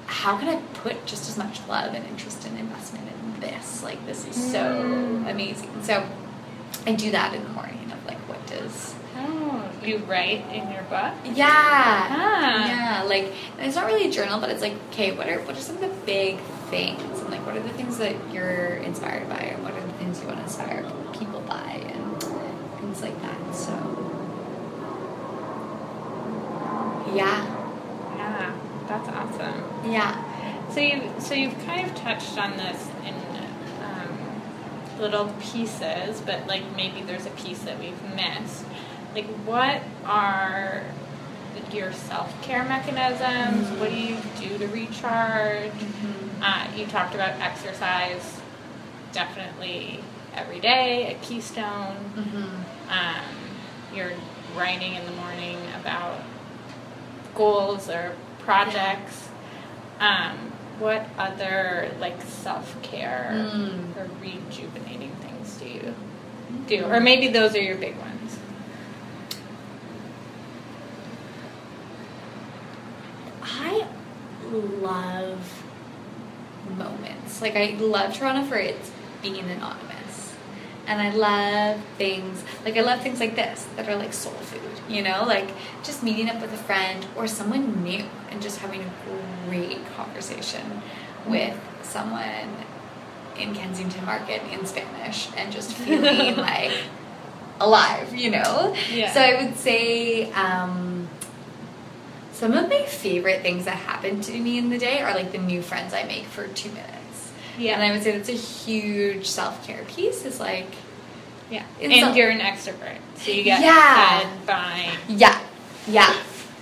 how 0.07 0.37
can 0.37 0.49
I 0.49 0.57
put 0.83 1.07
just 1.07 1.29
as 1.31 1.39
much 1.39 1.61
love 1.69 1.95
and 1.95 2.05
interest 2.09 2.45
and 2.45 2.59
investment 2.59 3.07
in 3.09 3.41
this? 3.41 3.85
Like 3.85 4.05
this 4.05 4.27
is 4.27 4.35
so 4.35 4.59
Mm. 4.59 5.31
amazing. 5.31 5.71
So 5.85 6.05
I 6.87 6.93
do 6.93 7.11
that 7.11 7.35
in 7.35 7.43
the 7.43 7.51
morning 7.51 7.91
of 7.93 8.05
like 8.07 8.19
what 8.29 8.45
does 8.47 8.95
Oh, 9.21 9.69
you 9.85 9.99
write 9.99 10.45
in 10.53 10.71
your 10.73 10.83
book? 10.85 11.13
yeah 11.25 12.07
Ah. 12.11 12.67
yeah 12.69 13.03
like 13.03 13.33
it's 13.59 13.75
not 13.75 13.87
really 13.87 14.09
a 14.09 14.13
journal 14.13 14.39
but 14.41 14.49
it's 14.51 14.63
like 14.63 14.75
okay 14.91 15.13
what 15.13 15.29
are 15.29 15.41
what 15.43 15.57
are 15.57 15.61
some 15.61 15.75
of 15.77 15.81
the 15.83 15.89
big 16.07 16.39
things 16.71 17.01
and 17.21 17.31
like 17.31 17.45
what 17.45 17.57
are 17.57 17.61
the 17.63 17.69
things 17.71 17.99
that 17.99 18.15
you're 18.33 18.75
inspired 18.85 19.29
by 19.29 19.37
and 19.39 19.63
what 19.65 19.73
are 19.75 19.81
the 19.81 19.93
things 19.95 20.21
you 20.21 20.27
want 20.27 20.39
to 20.39 20.45
inspire 20.45 20.83
people 21.13 21.41
by 21.43 21.83
and 21.93 22.23
things 22.81 23.03
like 23.03 23.21
that 23.23 23.55
so 23.55 23.73
yeah 27.15 27.45
Yeah, 28.17 28.57
that's 28.87 29.09
awesome. 29.09 29.65
yeah 29.91 30.25
So 30.73 30.81
you 30.81 31.03
so 31.19 31.35
you've 31.35 31.59
kind 31.67 31.87
of 31.89 31.95
touched 31.97 32.37
on 32.39 32.57
this 32.57 32.89
little 34.99 35.33
pieces, 35.41 36.21
but 36.21 36.47
like 36.47 36.63
maybe 36.77 37.03
there's 37.03 37.27
a 37.27 37.31
piece 37.31 37.61
that 37.61 37.79
we've 37.79 38.03
missed. 38.15 38.65
Like, 39.15 39.27
what 39.47 39.83
are 40.05 40.85
your 41.73 41.93
self 41.93 42.41
care 42.43 42.65
mechanisms? 42.65 43.69
What 43.79 43.91
do 43.91 43.97
you 43.97 44.17
do 44.41 44.59
to 44.59 44.67
recharge? 44.69 45.73
Uh, 46.41 46.69
you 46.77 46.87
talked 46.87 47.15
about 47.15 47.41
exercise, 47.41 48.41
definitely 49.13 50.01
every 50.35 50.61
day, 50.61 51.15
a 51.15 51.27
keystone. 51.27 51.97
mm-hmm. 52.15 52.91
Um, 52.91 53.25
you're 53.95 54.13
writing 54.57 54.95
in 54.95 55.05
the 55.05 55.13
morning 55.13 55.59
about 55.81 56.21
goals 57.35 57.89
or 57.89 58.15
projects. 58.41 59.29
Um, 60.01 60.53
what 60.79 61.07
other 61.19 61.91
like 62.01 62.21
self 62.23 62.81
care 62.83 63.31
Mm. 63.33 63.97
or 63.97 64.09
rejuvenating 64.21 65.11
things 65.21 65.57
do 65.57 65.67
you 65.69 65.95
do? 66.67 66.85
Or 66.85 67.01
maybe 67.01 67.29
those 67.29 67.55
are 67.55 67.61
your 67.63 67.77
big 67.77 67.97
ones. 67.99 68.39
I 73.43 73.87
love 74.53 75.63
moments. 76.77 77.41
Like 77.43 77.57
I 77.57 77.77
love 77.79 78.15
Toronto 78.15 78.45
for 78.45 78.57
its 78.57 78.91
being 79.23 79.39
anonymous. 79.39 80.35
And 80.87 81.03
I 81.03 81.11
love 81.11 81.81
things 81.99 82.43
like 82.65 82.77
I 82.77 82.81
love 82.81 83.03
things 83.03 83.21
like 83.21 83.37
this 83.37 83.67
that 83.77 83.89
are 83.89 83.97
like 83.97 84.13
soul 84.15 84.33
food, 84.33 84.61
you 84.89 85.03
know, 85.03 85.25
like 85.27 85.49
just 85.83 86.03
meeting 86.03 86.31
up 86.31 86.41
with 86.41 86.53
a 86.53 86.57
friend 86.57 87.07
or 87.17 87.27
someone 87.27 87.83
new 87.85 88.05
and 88.31 88.41
just 88.41 88.59
having 88.61 88.81
a 88.83 88.91
great 89.49 89.79
conversation 89.97 90.83
with 91.27 91.59
someone 91.83 92.49
in 93.39 93.55
Kensington 93.55 94.05
Market 94.05 94.43
in 94.53 94.67
Spanish 94.67 95.29
and 95.37 95.53
just 95.53 95.73
feeling 95.73 96.37
like 96.51 96.73
alive, 97.61 98.15
you 98.15 98.31
know? 98.31 98.75
Yeah. 98.93 99.13
So 99.13 99.21
I 99.21 99.43
would 99.45 99.57
say 99.57 100.31
um, 100.33 101.09
some 102.33 102.53
of 102.53 102.69
my 102.69 102.83
favorite 102.83 103.43
things 103.43 103.65
that 103.65 103.77
happen 103.77 104.21
to 104.23 104.33
me 104.39 104.59
in 104.59 104.71
the 104.71 104.79
day 104.79 105.01
are 105.01 105.15
like 105.15 105.33
the 105.33 105.39
new 105.39 105.63
friends 105.63 105.93
I 105.95 106.05
make 106.05 106.25
for 106.27 106.47
two 106.49 106.71
minutes. 106.71 107.33
Yeah. 107.59 107.75
And 107.75 107.83
I 107.83 107.91
would 107.93 108.03
say 108.03 108.13
that's 108.17 108.29
a 108.29 108.33
huge 108.33 109.27
self 109.27 109.67
care 109.67 109.85
piece 109.85 110.25
is 110.25 110.39
like, 110.41 110.69
Yeah. 111.51 111.65
And 111.81 111.93
some- 111.95 112.17
you're 112.17 112.31
an 112.31 112.41
extrovert, 112.41 112.99
so 113.17 113.31
you 113.31 113.43
get 113.43 113.61
Yeah. 113.61 114.21
fed 114.21 114.47
by 114.47 114.91
yeah, 115.09 115.41
yeah, 115.89 116.15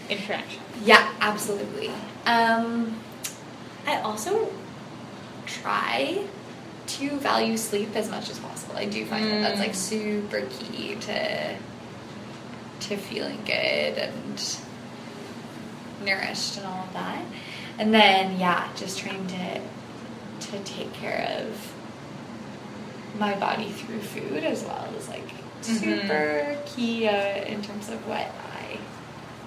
interaction. 0.09 0.63
yeah, 0.85 1.13
absolutely. 1.21 1.91
Um, 2.27 2.99
I 3.87 4.01
also 4.01 4.53
try 5.47 6.25
to 6.87 7.11
value 7.19 7.57
sleep 7.57 7.95
as 7.95 8.11
much 8.11 8.29
as 8.31 8.39
possible. 8.39 8.77
I 8.77 8.85
do 8.87 9.05
find 9.07 9.25
that 9.27 9.41
that's 9.43 9.59
like 9.61 9.73
Mm. 9.73 9.75
super 9.77 10.41
key 10.43 10.97
to 11.03 11.57
to 12.81 12.97
feeling 12.97 13.39
good 13.45 13.99
and 13.99 14.57
nourished 16.05 16.57
and 16.59 16.67
all 16.67 16.85
of 16.85 16.93
that. 16.93 17.23
And 17.79 17.93
then 17.93 18.39
yeah, 18.39 18.69
just 18.77 18.99
trying 18.99 19.27
to 19.29 19.61
to 20.49 20.59
take 20.65 20.93
care 20.93 21.41
of 21.41 21.73
my 23.19 23.35
body 23.37 23.71
through 23.71 24.01
food 24.01 24.45
as 24.45 24.63
well 24.65 24.89
is 24.99 25.09
like 25.09 25.29
super 25.63 26.57
key 26.67 27.09
uh, 27.09 27.45
in 27.45 27.63
terms 27.63 27.89
of 27.89 28.07
what 28.07 28.31
I 28.61 28.79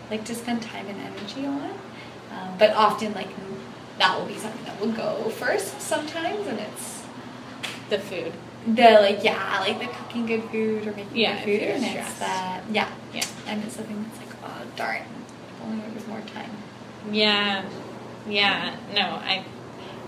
like 0.09 0.25
to 0.25 0.35
spend 0.35 0.61
time 0.63 0.87
and 0.87 0.99
energy 0.99 1.45
on. 1.45 1.71
Um, 2.31 2.57
but 2.57 2.71
often 2.71 3.13
like 3.13 3.29
that 3.97 4.17
will 4.19 4.27
be 4.27 4.37
something 4.37 4.63
that 4.65 4.79
will 4.79 4.91
go 4.93 5.29
first 5.31 5.79
sometimes, 5.81 6.47
and 6.47 6.59
it's 6.59 7.03
The 7.89 7.99
food. 7.99 8.31
the 8.67 8.99
like 9.01 9.23
yeah 9.23 9.59
like 9.61 9.79
the 9.79 9.87
cooking 9.87 10.25
good 10.25 10.43
food 10.51 10.87
or 10.87 10.91
making 10.93 11.15
Yeah, 11.15 11.43
good 11.43 11.59
food, 11.59 11.69
and 11.69 11.83
stressed. 11.85 12.09
it's 12.11 12.19
that 12.19 12.61
yeah 12.71 12.89
Yeah. 13.13 13.23
and 13.47 13.63
it's 13.63 13.75
something 13.75 14.03
that's 14.03 14.19
like 14.19 14.35
oh 14.43 14.61
darn, 14.75 15.01
if 15.01 15.63
only 15.63 15.81
there 15.81 15.93
was 15.95 16.07
more 16.07 16.21
time. 16.33 16.51
Yeah, 17.11 17.63
yeah. 18.27 18.75
No, 18.93 19.01
I, 19.01 19.43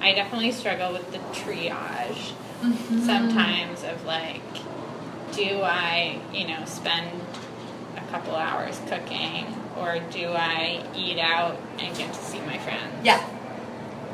I 0.01 0.13
definitely 0.13 0.51
struggle 0.51 0.91
with 0.93 1.11
the 1.11 1.19
triage 1.33 2.33
Mm-hmm. 2.61 2.99
sometimes 3.07 3.83
of 3.83 4.05
like, 4.05 4.43
do 5.31 5.61
I, 5.63 6.19
you 6.31 6.47
know, 6.47 6.63
spend 6.65 7.09
a 7.97 8.01
couple 8.11 8.35
hours 8.35 8.79
cooking, 8.87 9.45
or 9.77 9.99
do 10.11 10.27
I 10.33 10.83
eat 10.95 11.17
out 11.19 11.57
and 11.79 11.95
get 11.97 12.13
to 12.13 12.19
see 12.21 12.39
my 12.41 12.57
friends? 12.59 12.93
Yeah. 13.03 13.19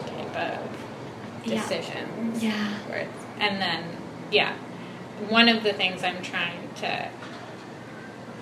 Type 0.05 0.35
of 0.35 1.43
decisions. 1.45 2.43
Yeah. 2.43 2.77
It's, 2.89 3.25
and 3.39 3.61
then, 3.61 3.83
yeah, 4.31 4.55
one 5.29 5.49
of 5.49 5.63
the 5.63 5.73
things 5.73 6.03
I'm 6.03 6.21
trying 6.21 6.69
to 6.77 7.09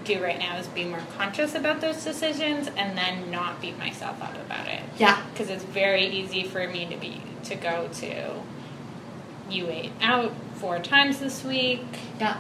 do 0.04 0.22
right 0.22 0.38
now 0.38 0.58
is 0.58 0.68
be 0.68 0.86
more 0.86 1.02
conscious 1.18 1.56
about 1.56 1.82
those 1.82 2.04
decisions 2.04 2.68
and 2.78 2.96
then 2.98 3.32
not 3.32 3.60
beat 3.60 3.78
myself 3.80 4.22
up 4.22 4.36
about 4.36 4.68
it 4.68 4.82
Yeah. 5.00 5.20
because 5.34 5.50
it's 5.50 5.64
very 5.64 6.06
easy 6.06 6.44
for 6.44 6.68
me 6.68 6.86
to 6.86 6.96
be 6.96 7.22
to 7.46 7.56
go 7.56 7.90
to 7.94 8.42
you 9.50 9.68
ate 9.70 9.92
out 10.02 10.32
four 10.56 10.78
times 10.78 11.20
this 11.20 11.44
week 11.44 11.84
Yeah. 12.20 12.38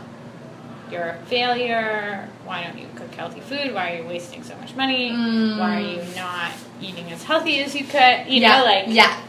You're 0.91 1.09
a 1.09 1.17
failure 1.25 2.27
why 2.45 2.63
don't 2.63 2.77
you 2.77 2.87
cook 2.95 3.13
healthy 3.15 3.39
food 3.41 3.73
why 3.73 3.93
are 3.93 3.97
you 4.01 4.07
wasting 4.07 4.43
so 4.43 4.55
much 4.57 4.75
money 4.75 5.11
Mm. 5.11 5.59
why 5.59 5.77
are 5.77 5.79
you 5.81 6.03
not 6.15 6.51
eating 6.81 7.11
as 7.11 7.23
healthy 7.23 7.59
as 7.63 7.75
you 7.75 7.83
could 7.85 8.27
you 8.27 8.41
yeah. 8.41 8.59
know 8.59 8.65
like 8.65 8.85
yeah. 8.87 9.21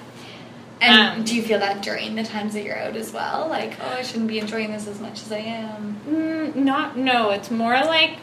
And 0.78 1.20
Um, 1.20 1.24
do 1.24 1.34
you 1.34 1.40
feel 1.42 1.59
that 1.61 1.80
during 1.82 2.16
the 2.16 2.22
times 2.22 2.52
that 2.52 2.62
you're 2.62 2.78
out 2.78 2.96
as 2.96 3.11
well? 3.11 3.46
Like, 3.48 3.72
oh, 3.80 3.94
I 3.96 4.02
shouldn't 4.02 4.28
be 4.28 4.38
enjoying 4.38 4.70
this 4.70 4.86
as 4.86 5.00
much 5.00 5.22
as 5.22 5.32
I 5.32 5.38
am. 5.38 5.98
Mm, 6.07 6.54
not 6.54 6.98
no. 6.98 7.30
It's 7.30 7.50
more 7.50 7.72
like 7.80 8.18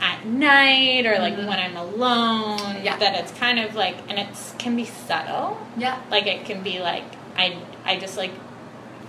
at 0.00 0.24
night 0.24 1.04
or 1.04 1.18
like 1.18 1.34
Mhm. 1.36 1.46
when 1.46 1.58
I'm 1.58 1.76
alone. 1.76 2.76
Yeah. 2.82 2.96
That 2.96 3.14
it's 3.16 3.32
kind 3.32 3.58
of 3.58 3.74
like, 3.74 3.96
and 4.08 4.18
it 4.18 4.28
can 4.56 4.76
be 4.76 4.86
subtle. 4.86 5.58
Yeah. 5.76 5.98
Like 6.10 6.26
it 6.26 6.46
can 6.46 6.62
be 6.62 6.80
like 6.80 7.04
I 7.36 7.58
I 7.84 7.96
just 7.98 8.16
like 8.16 8.32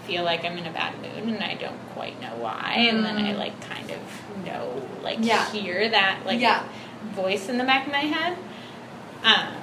feel 0.06 0.24
like 0.24 0.46
I'm 0.46 0.58
in 0.58 0.66
a 0.66 0.72
bad 0.72 0.94
mood 1.02 1.24
and 1.34 1.44
I 1.44 1.56
don't 1.56 1.80
quite 1.94 2.20
know 2.22 2.36
why, 2.38 2.76
and 2.90 3.04
then 3.04 3.18
I 3.18 3.34
Mm. 3.34 3.38
like 3.40 3.60
kind 3.70 3.90
of 3.92 4.46
know 4.46 4.82
like 5.04 5.18
Yeah. 5.22 5.50
hear 5.52 5.90
that 5.90 6.20
like 6.26 6.40
Yeah. 6.40 6.64
voice 7.16 7.50
in 7.50 7.58
the 7.58 7.64
back 7.64 7.86
of 7.88 7.92
my 7.92 8.00
head. 8.00 8.38
Um. 9.24 9.54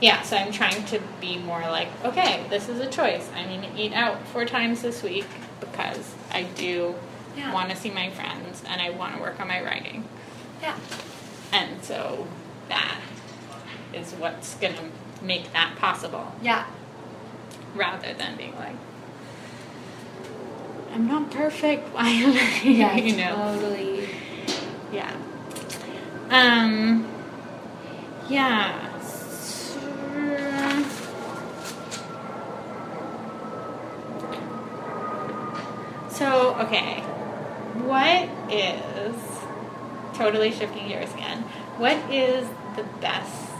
Yeah, 0.00 0.22
so 0.22 0.34
I'm 0.38 0.50
trying 0.50 0.82
to 0.86 0.98
be 1.20 1.36
more 1.36 1.60
like, 1.60 1.88
okay, 2.06 2.42
this 2.48 2.70
is 2.70 2.80
a 2.80 2.86
choice. 2.86 3.28
I'm 3.36 3.48
going 3.48 3.60
to 3.60 3.78
eat 3.78 3.92
out 3.92 4.16
four 4.28 4.46
times 4.46 4.80
this 4.80 5.02
week 5.02 5.26
because 5.60 6.14
I 6.32 6.44
do 6.44 6.94
Yeah. 7.36 7.52
want 7.52 7.68
to 7.68 7.76
see 7.76 7.90
my 7.90 8.08
friends 8.08 8.62
and 8.66 8.80
I 8.80 8.88
want 8.90 9.14
to 9.16 9.20
work 9.20 9.38
on 9.38 9.48
my 9.48 9.60
writing. 9.62 10.08
Yeah. 10.62 10.74
And 11.52 11.84
so 11.84 12.26
that 12.70 12.96
is 13.92 14.12
what's 14.14 14.54
going 14.54 14.72
to 14.76 14.84
make 15.22 15.52
that 15.52 15.76
possible 15.76 16.32
Yeah. 16.40 16.64
rather 17.74 18.14
than 18.14 18.36
being 18.36 18.56
like, 18.56 18.76
I'm 20.92 21.06
not 21.06 21.30
perfect. 21.30 21.94
Why 21.94 22.08
am 22.08 22.32
I? 22.32 22.68
Yeah. 22.68 22.96
you 23.06 23.16
know? 23.16 23.34
Totally. 23.34 24.08
Yeah. 24.92 25.14
Um. 26.30 27.06
Yeah. 28.28 28.90
So, 36.20 36.54
okay. 36.56 37.00
What 37.86 38.28
is, 38.52 39.16
totally 40.12 40.52
shifting 40.52 40.86
gears 40.86 41.10
again, 41.14 41.44
what 41.78 41.96
is 42.12 42.46
the 42.76 42.82
best 43.00 43.50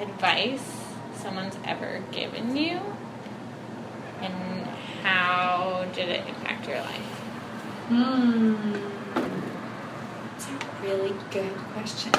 advice 0.00 0.64
someone's 1.16 1.58
ever 1.66 2.02
given 2.10 2.56
you? 2.56 2.80
How 5.02 5.86
did 5.94 6.08
it 6.08 6.26
impact 6.28 6.68
your 6.68 6.80
life? 6.80 6.96
Hmm. 7.88 8.54
That's 10.32 10.46
a 10.48 10.82
really 10.82 11.14
good 11.30 11.54
question. 11.72 12.12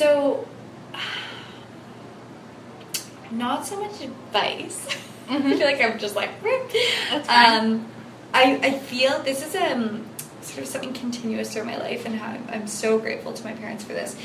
So, 0.00 0.48
not 3.40 3.66
so 3.66 3.80
much 3.80 4.00
advice. 4.00 4.86
I 5.28 5.36
Mhm. 5.36 5.56
feel 5.58 5.66
like 5.66 5.80
I'm 5.80 5.98
just 5.98 6.14
like, 6.16 6.30
um, 7.28 7.86
I, 8.34 8.58
I 8.62 8.70
feel 8.78 9.20
this 9.22 9.44
is 9.46 9.54
um, 9.56 10.04
sort 10.42 10.62
of 10.64 10.66
something 10.66 10.92
continuous 10.92 11.52
through 11.52 11.64
my 11.64 11.76
life, 11.76 12.04
and 12.06 12.14
how 12.16 12.28
I'm, 12.32 12.44
I'm 12.52 12.66
so 12.66 12.98
grateful 12.98 13.32
to 13.32 13.44
my 13.44 13.52
parents 13.52 13.82
for 13.84 13.92
this. 13.94 14.16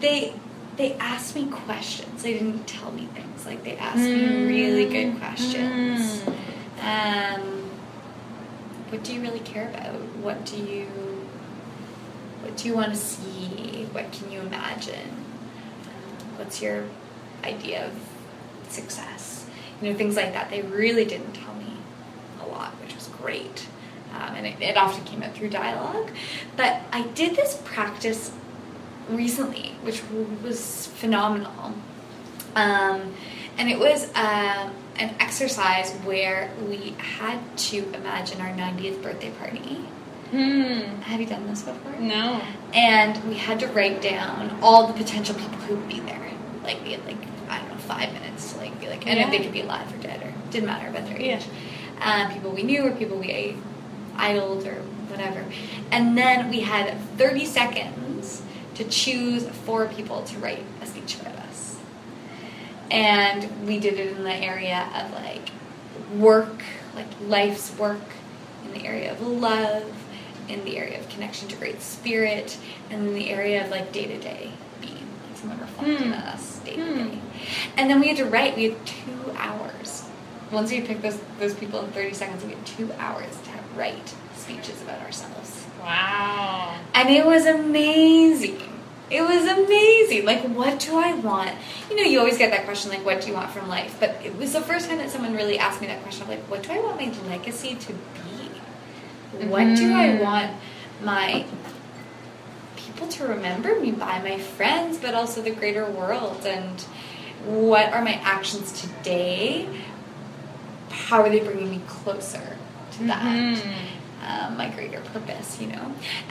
They 0.00 0.32
they 0.76 0.94
asked 0.94 1.34
me 1.34 1.46
questions. 1.46 2.22
They 2.22 2.34
didn't 2.34 2.66
tell 2.66 2.92
me 2.92 3.06
things. 3.14 3.46
Like 3.46 3.64
they 3.64 3.76
asked 3.76 4.08
me 4.08 4.46
really 4.46 4.84
good 4.86 5.18
questions. 5.18 6.22
Um, 6.80 7.42
what 8.90 9.02
do 9.04 9.12
you 9.12 9.20
really 9.20 9.40
care 9.40 9.68
about? 9.68 9.94
What 10.22 10.44
do 10.44 10.56
you 10.56 10.86
what 12.42 12.56
do 12.56 12.68
you 12.68 12.74
want 12.74 12.90
to 12.92 12.98
see? 12.98 13.86
What 13.92 14.10
can 14.12 14.30
you 14.32 14.40
imagine? 14.40 15.10
What's 16.36 16.62
your 16.62 16.84
idea 17.44 17.86
of 17.86 17.92
success? 18.72 19.46
You 19.80 19.90
know, 19.90 19.98
things 19.98 20.16
like 20.16 20.32
that. 20.32 20.50
They 20.50 20.62
really 20.62 21.04
didn't 21.04 21.32
tell 21.32 21.54
me 21.54 21.72
a 22.42 22.46
lot, 22.46 22.72
which 22.82 22.94
was 22.94 23.08
great. 23.08 23.66
Um, 24.14 24.34
and 24.34 24.46
it, 24.46 24.60
it 24.60 24.76
often 24.76 25.04
came 25.04 25.22
out 25.22 25.34
through 25.34 25.50
dialogue. 25.50 26.10
But 26.56 26.82
I 26.92 27.02
did 27.08 27.36
this 27.36 27.60
practice 27.64 28.32
recently, 29.08 29.74
which 29.82 30.02
w- 30.08 30.26
was 30.42 30.88
phenomenal. 30.96 31.74
Um, 32.54 33.14
and 33.58 33.68
it 33.68 33.78
was 33.78 34.04
um, 34.14 34.72
an 34.96 35.14
exercise 35.20 35.92
where 36.04 36.50
we 36.68 36.94
had 36.98 37.38
to 37.58 37.78
imagine 37.94 38.40
our 38.40 38.50
90th 38.54 39.02
birthday 39.02 39.30
party. 39.30 39.88
Hmm. 40.30 41.00
Have 41.02 41.20
you 41.20 41.26
done 41.26 41.46
this 41.46 41.62
before? 41.62 41.98
No. 41.98 42.40
And 42.74 43.22
we 43.24 43.34
had 43.34 43.60
to 43.60 43.66
write 43.68 44.02
down 44.02 44.58
all 44.62 44.86
the 44.86 44.92
potential 44.92 45.34
people 45.34 45.58
who 45.60 45.76
would 45.76 45.88
be 45.88 46.00
there. 46.00 46.30
Like 46.62 46.82
we 46.84 46.92
had 46.92 47.04
like 47.06 47.16
I 47.16 47.20
don't 47.20 47.32
know 47.32 47.37
five 47.88 48.12
minutes 48.12 48.52
to 48.52 48.58
like 48.58 48.78
be 48.80 48.86
like, 48.88 49.06
and 49.06 49.18
Yeah. 49.18 49.30
they 49.30 49.38
could 49.38 49.52
be 49.52 49.62
alive 49.62 49.92
or 49.92 49.96
dead 50.02 50.22
or 50.22 50.32
didn't 50.50 50.66
matter 50.66 50.88
about 50.88 51.06
their 51.06 51.16
age. 51.16 51.44
Yeah. 51.98 52.26
Um, 52.26 52.32
people 52.32 52.50
we 52.52 52.62
knew 52.62 52.86
or 52.86 52.92
people 52.92 53.16
we 53.18 53.56
idoled 54.16 54.66
or 54.66 54.74
whatever. 55.08 55.44
And 55.90 56.16
then 56.16 56.50
we 56.50 56.60
had 56.60 56.96
30 57.16 57.46
seconds 57.46 58.42
to 58.74 58.84
choose 58.84 59.48
four 59.48 59.86
people 59.86 60.22
to 60.24 60.38
write 60.38 60.62
a 60.82 60.86
speech 60.86 61.16
about 61.20 61.34
us. 61.36 61.76
And 62.90 63.66
we 63.66 63.80
did 63.80 63.94
it 63.98 64.16
in 64.16 64.22
the 64.22 64.34
area 64.34 64.88
of 64.94 65.12
like 65.12 65.48
work, 66.14 66.62
like 66.94 67.06
life's 67.26 67.76
work, 67.78 68.00
in 68.64 68.72
the 68.80 68.86
area 68.86 69.10
of 69.12 69.20
love, 69.20 69.90
in 70.48 70.64
the 70.64 70.78
area 70.78 70.98
of 70.98 71.08
connection 71.08 71.48
to 71.48 71.56
great 71.56 71.82
spirit, 71.82 72.56
and 72.90 73.08
in 73.08 73.14
the 73.14 73.30
area 73.30 73.64
of 73.64 73.70
like 73.70 73.92
day 73.92 74.06
to 74.06 74.18
day 74.18 74.52
like 75.38 75.58
someone 75.58 75.60
reflecting 75.60 76.08
Hmm. 76.08 76.12
on 76.14 76.18
us 76.34 76.58
day 76.64 76.76
to 76.76 76.82
Hmm. 76.82 76.96
day. 77.08 77.18
And 77.76 77.90
then 77.90 78.00
we 78.00 78.08
had 78.08 78.16
to 78.18 78.24
write, 78.24 78.56
we 78.56 78.64
had 78.64 78.86
two 78.86 79.32
hours. 79.38 80.02
Once 80.50 80.70
we 80.70 80.80
picked 80.80 81.02
those, 81.02 81.18
those 81.38 81.54
people 81.54 81.80
in 81.84 81.90
30 81.92 82.14
seconds, 82.14 82.42
we 82.44 82.50
had 82.52 82.66
two 82.66 82.90
hours 82.98 83.30
to 83.44 83.78
write 83.78 84.14
speeches 84.36 84.80
about 84.82 85.00
ourselves. 85.02 85.64
Wow. 85.82 86.74
And 86.94 87.10
it 87.10 87.24
was 87.26 87.46
amazing. 87.46 88.62
It 89.10 89.22
was 89.22 89.46
amazing. 89.46 90.24
Like, 90.24 90.42
what 90.42 90.80
do 90.80 90.98
I 90.98 91.14
want? 91.14 91.50
You 91.90 91.96
know, 91.96 92.02
you 92.02 92.18
always 92.18 92.36
get 92.38 92.50
that 92.50 92.64
question, 92.64 92.90
like, 92.90 93.04
what 93.04 93.20
do 93.20 93.28
you 93.28 93.34
want 93.34 93.50
from 93.50 93.68
life? 93.68 93.96
But 94.00 94.20
it 94.24 94.36
was 94.36 94.52
the 94.52 94.60
first 94.60 94.88
time 94.88 94.98
that 94.98 95.10
someone 95.10 95.34
really 95.34 95.58
asked 95.58 95.80
me 95.80 95.86
that 95.86 96.02
question 96.02 96.22
of, 96.24 96.28
like, 96.28 96.40
what 96.50 96.62
do 96.62 96.72
I 96.72 96.80
want 96.80 96.96
my 96.98 97.12
legacy 97.28 97.74
to 97.74 97.92
be? 97.92 99.46
What 99.46 99.76
do 99.76 99.94
I 99.94 100.08
Mhm. 100.08 100.20
want 100.20 100.50
my 101.02 101.44
people 102.98 103.08
to 103.12 103.26
remember 103.28 103.78
me 103.80 103.92
by, 103.92 104.18
my 104.22 104.38
friends, 104.38 104.98
but 104.98 105.14
also 105.14 105.40
the 105.40 105.50
greater 105.52 105.88
world? 105.88 106.44
And 106.44 106.80
what 107.44 107.92
are 107.92 108.02
my 108.02 108.14
actions 108.24 108.72
today? 108.82 109.68
How 110.90 111.22
are 111.22 111.28
they 111.30 111.38
bringing 111.40 111.70
me 111.70 111.80
closer 111.86 112.56
to 112.92 113.04
that? 113.04 113.22
Mhm. 113.22 113.62
um, 114.26 114.56
my 114.56 114.68
greater 114.70 115.00
purpose, 115.00 115.58
you 115.60 115.68
know. 115.68 115.80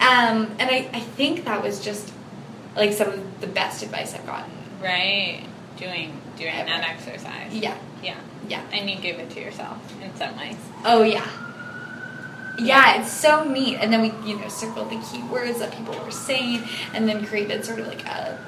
Um, 0.02 0.52
and 0.60 0.70
I, 0.70 0.90
I 0.94 1.00
think 1.00 1.46
that 1.46 1.64
was 1.64 1.80
just 1.84 2.12
like 2.76 2.92
some 2.92 3.08
of 3.08 3.42
the 3.42 3.48
best 3.48 3.82
advice 3.82 4.14
I've 4.14 4.26
gotten. 4.26 4.52
Right. 4.84 5.44
Doing 5.78 6.20
doing 6.38 6.54
Ever. 6.54 6.68
that 6.70 6.84
exercise. 6.88 7.52
Yeah, 7.54 7.76
Yeah. 8.04 8.18
yeah. 8.50 8.62
And 8.74 8.90
you 8.90 8.98
give 8.98 9.18
it 9.20 9.30
to 9.32 9.40
yourself 9.40 9.78
in 10.04 10.14
some 10.18 10.38
ways. 10.38 10.58
Oh 10.86 11.02
yeah. 11.04 11.26
Yeah, 12.58 13.00
it's 13.00 13.12
so 13.12 13.44
neat. 13.44 13.76
And 13.76 13.94
then 13.94 14.02
we, 14.02 14.30
you 14.30 14.40
know, 14.40 14.48
circled 14.48 14.90
the 14.90 14.98
key 14.98 15.22
words 15.24 15.60
that 15.60 15.76
people 15.76 15.98
were 16.04 16.12
saying, 16.12 16.64
and 16.94 17.08
then 17.08 17.26
created 17.26 17.64
sort 17.64 17.80
of 17.80 17.88
like 17.88 18.06
a, 18.06 18.40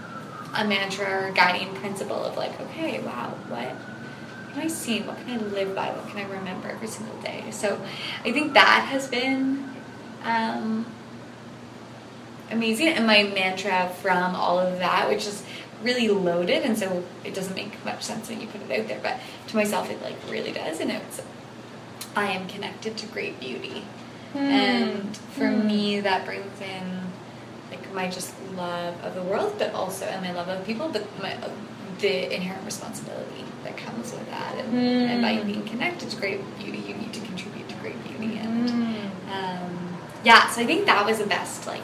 a 0.55 0.65
mantra 0.65 1.27
or 1.27 1.31
guiding 1.31 1.73
principle 1.75 2.23
of 2.23 2.35
like, 2.35 2.59
okay, 2.59 2.99
wow, 3.01 3.33
what 3.49 3.75
can 4.53 4.63
I 4.63 4.67
see? 4.67 5.01
What 5.01 5.17
can 5.17 5.39
I 5.39 5.43
live 5.43 5.75
by? 5.75 5.91
What 5.91 6.07
can 6.09 6.17
I 6.17 6.29
remember 6.29 6.69
every 6.69 6.87
single 6.87 7.15
day? 7.21 7.43
So 7.51 7.79
I 8.25 8.31
think 8.31 8.53
that 8.53 8.87
has 8.89 9.07
been 9.07 9.69
um, 10.23 10.85
amazing. 12.49 12.87
And 12.89 13.05
my 13.05 13.23
mantra 13.23 13.89
from 14.01 14.35
all 14.35 14.59
of 14.59 14.79
that, 14.79 15.07
which 15.07 15.27
is 15.27 15.43
really 15.83 16.09
loaded, 16.09 16.63
and 16.63 16.77
so 16.77 17.03
it 17.23 17.33
doesn't 17.33 17.55
make 17.55 17.85
much 17.85 18.03
sense 18.03 18.27
when 18.27 18.41
you 18.41 18.47
put 18.47 18.61
it 18.61 18.79
out 18.79 18.87
there, 18.87 18.99
but 19.01 19.19
to 19.47 19.55
myself, 19.55 19.89
it 19.89 20.01
like 20.01 20.15
really 20.29 20.51
does. 20.51 20.79
And 20.79 20.91
it's, 20.91 21.21
I 22.19 22.31
am 22.31 22.47
connected 22.47 22.97
to 22.97 23.05
great 23.07 23.39
beauty. 23.39 23.83
And 24.35 25.15
for 25.35 25.47
Hmm. 25.47 25.67
me, 25.67 25.99
that 26.01 26.25
brings 26.25 26.59
in 26.61 26.85
like 27.71 27.93
my 27.93 28.07
just 28.09 28.33
love 28.55 28.93
of 29.03 29.15
the 29.15 29.23
world, 29.23 29.55
but 29.57 29.73
also 29.73 30.05
and 30.05 30.21
my 30.21 30.33
love 30.33 30.49
of 30.49 30.65
people, 30.65 30.89
but 30.89 31.03
my 31.21 31.35
the 31.99 32.33
inherent 32.33 32.63
responsibility 32.65 33.43
that 33.63 33.75
comes 33.75 34.11
with 34.13 34.25
that. 34.29 34.53
And, 34.57 34.73
and 35.11 35.21
by 35.21 35.35
Hmm. 35.35 35.47
being 35.47 35.65
connected 35.65 36.09
to 36.11 36.17
great 36.17 36.39
beauty, 36.59 36.77
you 36.87 36.93
need 36.95 37.13
to 37.13 37.19
contribute 37.21 37.67
to 37.69 37.75
great 37.75 37.99
beauty. 38.07 38.37
And 38.37 38.69
Mm. 38.69 39.09
um, 39.37 39.97
yeah, 40.23 40.49
so 40.49 40.61
I 40.61 40.65
think 40.65 40.85
that 40.85 41.05
was 41.05 41.17
the 41.19 41.25
best 41.25 41.67
like 41.67 41.81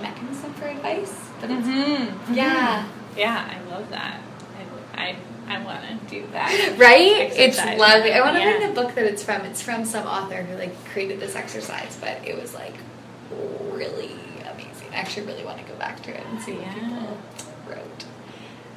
mechanism 0.00 0.52
for 0.54 0.66
advice. 0.66 1.14
But 1.40 1.50
it's, 1.50 1.66
Mhm. 1.66 2.12
yeah, 2.34 2.84
Yeah, 3.16 3.44
I 3.50 3.70
love 3.70 3.88
that. 3.90 4.20
I, 4.94 5.02
I, 5.02 5.16
I 5.48 5.62
want 5.64 5.80
to 5.82 5.94
do 6.10 6.26
that. 6.32 6.50
right? 6.78 7.30
It's 7.32 7.58
lovely. 7.58 8.12
I 8.12 8.20
want 8.20 8.36
to 8.36 8.40
Yeah. 8.42 8.58
read 8.58 8.70
the 8.70 8.74
book 8.80 8.94
that 8.94 9.04
it's 9.04 9.22
from. 9.22 9.42
It's 9.42 9.62
from 9.62 9.84
some 9.84 10.06
author 10.06 10.42
who 10.42 10.56
like 10.56 10.72
created 10.86 11.20
this 11.20 11.36
exercise, 11.36 11.96
but 12.00 12.18
it 12.26 12.40
was 12.40 12.54
like 12.54 12.74
really 13.72 14.10
amazing. 14.52 14.88
I 14.92 14.96
actually 14.96 15.26
really 15.26 15.44
want 15.44 15.58
to 15.58 15.64
go 15.64 15.74
back 15.78 16.02
to 16.04 16.10
it 16.10 16.22
and 16.30 16.40
see 16.40 16.52
what 16.52 16.62
Yeah. 16.66 16.74
people 16.74 17.18
wrote. 17.68 18.04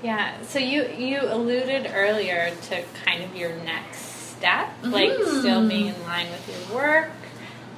Yeah. 0.04 0.42
So 0.44 0.60
you 0.60 0.84
you 0.98 1.20
alluded 1.22 1.92
earlier 1.94 2.52
to 2.70 2.84
kind 3.06 3.24
of 3.24 3.36
your 3.36 3.54
next 3.64 4.36
step, 4.38 4.70
like 4.84 5.12
Mhm. 5.12 5.40
still 5.40 5.68
being 5.68 5.88
in 5.88 6.04
line 6.04 6.28
with 6.32 6.48
your 6.48 6.78
work, 6.78 7.12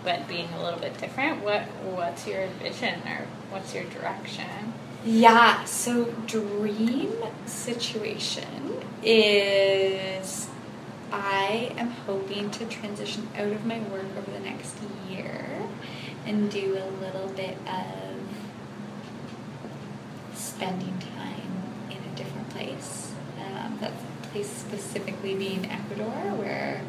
but 0.03 0.27
being 0.27 0.49
a 0.57 0.63
little 0.63 0.79
bit 0.79 0.97
different. 0.99 1.43
What 1.43 1.61
what's 1.95 2.27
your 2.27 2.47
vision 2.61 3.01
or 3.07 3.25
what's 3.49 3.73
your 3.73 3.85
direction? 3.85 4.73
Yeah, 5.03 5.63
so 5.65 6.05
dream 6.27 7.11
situation 7.47 8.83
is 9.01 10.47
I 11.11 11.73
am 11.75 11.89
hoping 11.89 12.51
to 12.51 12.65
transition 12.65 13.27
out 13.35 13.47
of 13.47 13.65
my 13.65 13.79
work 13.79 14.05
over 14.15 14.29
the 14.29 14.39
next 14.39 14.75
year 15.09 15.67
and 16.27 16.51
do 16.51 16.77
a 16.77 16.87
little 17.03 17.29
bit 17.29 17.57
of 17.67 18.19
spending 20.35 20.99
time 20.99 21.63
in 21.89 21.97
a 21.97 22.15
different 22.15 22.49
place. 22.51 23.11
Um, 23.39 23.79
that 23.81 23.93
place 24.31 24.49
specifically 24.49 25.33
being 25.33 25.65
Ecuador, 25.65 26.11
where 26.37 26.83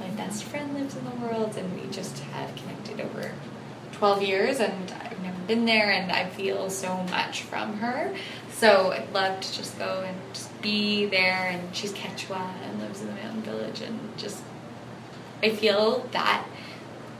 my 0.00 0.08
best 0.08 0.42
friend 0.42 0.74
lives 0.74 0.96
in 0.96 1.04
the 1.04 1.24
world, 1.24 1.56
and 1.56 1.80
we 1.80 1.88
just 1.92 2.18
had 2.18 2.56
connected 2.56 3.00
over 3.00 3.32
12 4.02 4.22
years, 4.22 4.58
and 4.58 4.90
I've 5.04 5.22
never 5.22 5.38
been 5.46 5.64
there, 5.64 5.92
and 5.92 6.10
I 6.10 6.28
feel 6.28 6.68
so 6.70 7.04
much 7.04 7.42
from 7.42 7.74
her. 7.78 8.12
So 8.50 8.90
I'd 8.90 9.12
love 9.14 9.38
to 9.38 9.52
just 9.52 9.78
go 9.78 10.02
and 10.04 10.16
just 10.34 10.60
be 10.60 11.06
there, 11.06 11.46
and 11.52 11.72
she's 11.72 11.92
Quechua 11.92 12.50
and 12.64 12.80
lives 12.80 13.00
in 13.00 13.06
the 13.06 13.12
mountain 13.12 13.42
village, 13.42 13.80
and 13.80 14.00
just 14.18 14.42
I 15.40 15.50
feel 15.50 16.04
that 16.10 16.44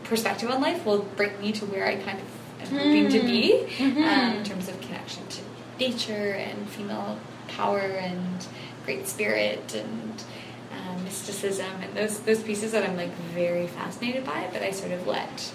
perspective 0.02 0.50
on 0.50 0.60
life 0.60 0.84
will 0.84 1.02
bring 1.16 1.40
me 1.40 1.52
to 1.52 1.66
where 1.66 1.86
I 1.86 1.94
kind 1.94 2.18
of 2.18 2.72
am 2.72 2.76
hoping 2.76 3.08
to 3.10 3.20
be 3.20 3.64
Mhm. 3.78 4.02
um, 4.04 4.36
in 4.38 4.44
terms 4.44 4.68
of 4.68 4.80
connection 4.80 5.22
to 5.28 5.40
nature 5.78 6.32
and 6.32 6.68
female 6.68 7.16
power 7.46 7.78
and 7.78 8.44
great 8.84 9.06
spirit 9.06 9.72
and 9.76 10.24
um, 10.76 11.04
mysticism 11.04 11.70
and 11.80 11.94
those 11.94 12.18
those 12.20 12.42
pieces 12.42 12.72
that 12.72 12.82
I'm 12.82 12.96
like 12.96 13.14
very 13.34 13.68
fascinated 13.68 14.24
by, 14.26 14.48
but 14.52 14.62
I 14.62 14.72
sort 14.72 14.90
of 14.90 15.06
let 15.06 15.52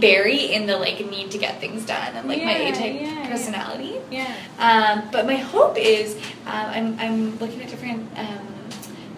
bury 0.00 0.52
in 0.52 0.66
the 0.66 0.76
like 0.76 1.04
need 1.10 1.30
to 1.30 1.38
get 1.38 1.60
things 1.60 1.84
done 1.86 2.14
and 2.14 2.28
like 2.28 2.42
my 2.42 2.52
A 2.52 2.72
type 2.72 2.94
yeah, 2.94 3.00
yeah. 3.00 3.30
personality. 3.30 3.96
Yeah. 4.10 4.34
Um, 4.58 5.08
but 5.10 5.26
my 5.26 5.36
hope 5.36 5.76
is 5.76 6.16
um, 6.46 6.66
I'm, 6.66 6.98
I'm 6.98 7.38
looking 7.38 7.62
at 7.62 7.68
different 7.68 8.06
um, 8.18 8.46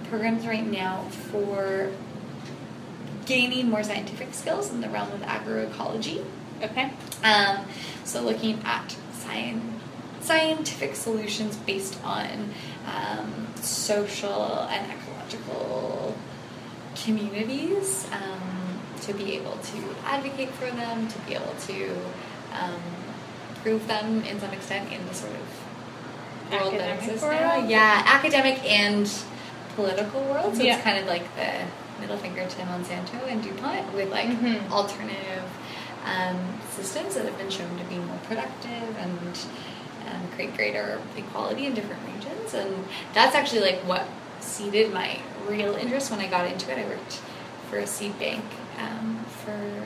programs 0.08 0.46
right 0.46 0.66
now 0.66 1.02
for 1.30 1.90
gaining 3.26 3.70
more 3.70 3.82
scientific 3.82 4.34
skills 4.34 4.70
in 4.70 4.80
the 4.80 4.88
realm 4.88 5.10
of 5.12 5.20
agroecology. 5.22 6.24
Okay. 6.62 6.92
Um, 7.22 7.66
so 8.04 8.22
looking 8.22 8.60
at 8.64 8.96
science, 9.12 9.64
scientific 10.20 10.96
solutions 10.96 11.56
based 11.56 12.02
on 12.04 12.50
um, 12.86 13.46
social 13.56 14.60
and 14.70 14.92
ecological 14.92 16.16
communities 16.96 18.06
um, 18.12 18.63
to 19.06 19.12
be 19.14 19.34
able 19.34 19.56
to 19.58 19.78
advocate 20.06 20.50
for 20.50 20.70
them, 20.70 21.08
to 21.08 21.18
be 21.20 21.34
able 21.34 21.54
to 21.66 21.90
um, 22.52 22.80
prove 23.62 23.86
them 23.86 24.22
in 24.24 24.40
some 24.40 24.50
extent 24.52 24.92
in 24.92 25.04
the 25.06 25.14
sort 25.14 25.32
of 25.32 26.50
world 26.52 26.74
that 26.74 26.80
Academic 26.80 27.02
exists 27.02 27.22
world? 27.22 27.40
now. 27.40 27.68
Yeah, 27.68 28.02
academic 28.06 28.62
and 28.64 29.10
political 29.76 30.22
world. 30.24 30.56
So 30.56 30.62
Yeah. 30.62 30.74
it's 30.76 30.84
kind 30.84 30.98
of 30.98 31.06
like 31.06 31.24
the 31.36 31.50
middle 32.00 32.16
finger 32.18 32.46
to 32.46 32.56
Monsanto 32.62 33.26
and 33.28 33.42
DuPont 33.42 33.92
with 33.94 34.10
like 34.10 34.26
Mhm. 34.28 34.70
alternative 34.70 35.44
um, 36.06 36.36
systems 36.76 37.14
that 37.14 37.24
have 37.24 37.38
been 37.38 37.50
shown 37.50 37.76
to 37.78 37.84
be 37.84 37.96
more 37.96 38.18
productive 38.28 38.96
and 38.98 39.38
um, 40.06 40.28
create 40.34 40.54
greater 40.54 41.00
equality 41.16 41.66
in 41.66 41.74
different 41.74 42.02
regions. 42.14 42.52
And 42.52 42.84
that's 43.14 43.34
actually 43.34 43.60
like 43.62 43.80
what 43.86 44.04
seeded 44.40 44.92
my 44.92 45.18
real 45.48 45.74
interest 45.76 46.10
when 46.10 46.20
I 46.20 46.26
got 46.26 46.46
into 46.50 46.70
it. 46.70 46.78
I 46.78 46.84
worked 46.86 47.20
for 47.70 47.78
a 47.78 47.86
seed 47.86 48.18
bank 48.18 48.44
um, 48.78 49.24
for 49.44 49.84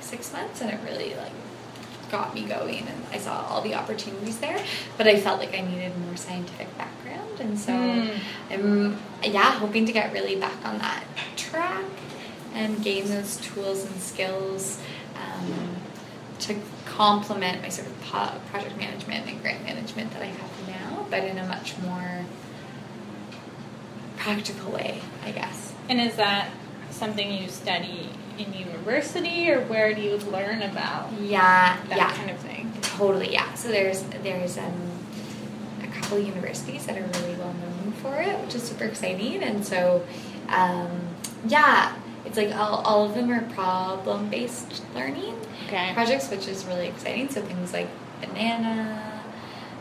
six 0.00 0.32
months, 0.32 0.60
and 0.60 0.70
it 0.70 0.80
really 0.84 1.14
like 1.14 1.32
got 2.10 2.34
me 2.34 2.44
going, 2.44 2.86
and 2.88 3.04
I 3.12 3.18
saw 3.18 3.44
all 3.48 3.60
the 3.60 3.74
opportunities 3.74 4.38
there. 4.38 4.58
But 4.96 5.06
I 5.06 5.20
felt 5.20 5.40
like 5.40 5.54
I 5.54 5.60
needed 5.60 5.92
more 6.06 6.16
scientific 6.16 6.68
background, 6.78 7.40
and 7.40 7.58
so 7.58 7.72
Mm. 7.72 8.18
I'm 8.50 8.98
yeah 9.22 9.52
hoping 9.52 9.84
to 9.86 9.92
get 9.92 10.12
really 10.12 10.36
back 10.36 10.64
on 10.64 10.78
that 10.78 11.04
track 11.36 11.84
and 12.54 12.82
gain 12.82 13.06
those 13.08 13.36
tools 13.38 13.84
and 13.84 14.00
skills 14.00 14.80
um, 15.16 15.76
to 16.40 16.56
complement 16.86 17.60
my 17.62 17.68
sort 17.68 17.86
of 17.88 18.00
project 18.00 18.76
management 18.78 19.28
and 19.28 19.40
grant 19.42 19.62
management 19.62 20.10
that 20.12 20.22
I 20.22 20.26
have 20.26 20.68
now, 20.68 21.06
but 21.10 21.24
in 21.24 21.36
a 21.38 21.46
much 21.46 21.76
more 21.78 22.24
practical 24.16 24.72
way, 24.72 25.00
I 25.24 25.30
guess. 25.32 25.72
And 25.88 26.00
is 26.00 26.16
that 26.16 26.50
something 26.98 27.32
you 27.32 27.48
study 27.48 28.08
in 28.38 28.52
university, 28.54 29.50
or 29.50 29.60
where 29.62 29.94
do 29.94 30.00
you 30.00 30.16
learn 30.18 30.62
about 30.62 31.12
Yeah, 31.20 31.76
that 31.88 31.96
yeah. 31.96 32.12
kind 32.12 32.30
of 32.30 32.38
thing? 32.38 32.72
Totally, 32.82 33.32
yeah. 33.32 33.52
So 33.54 33.68
there's 33.68 34.02
there's 34.22 34.58
um, 34.58 34.72
a 35.82 35.86
couple 36.00 36.18
universities 36.18 36.86
that 36.86 36.96
are 36.98 37.06
really 37.20 37.34
well 37.36 37.54
known 37.54 37.92
for 38.02 38.14
it, 38.20 38.38
which 38.44 38.54
is 38.54 38.62
super 38.62 38.84
exciting. 38.84 39.42
And 39.42 39.64
so, 39.64 40.04
um, 40.48 40.90
yeah, 41.46 41.94
it's 42.24 42.36
like 42.36 42.54
all, 42.54 42.76
all 42.88 43.04
of 43.06 43.14
them 43.14 43.30
are 43.30 43.42
problem 43.54 44.28
based 44.30 44.82
learning 44.94 45.34
Okay. 45.66 45.92
projects, 45.94 46.30
which 46.30 46.46
is 46.48 46.64
really 46.64 46.86
exciting. 46.88 47.28
So 47.28 47.42
things 47.42 47.72
like 47.72 47.88
banana 48.20 49.22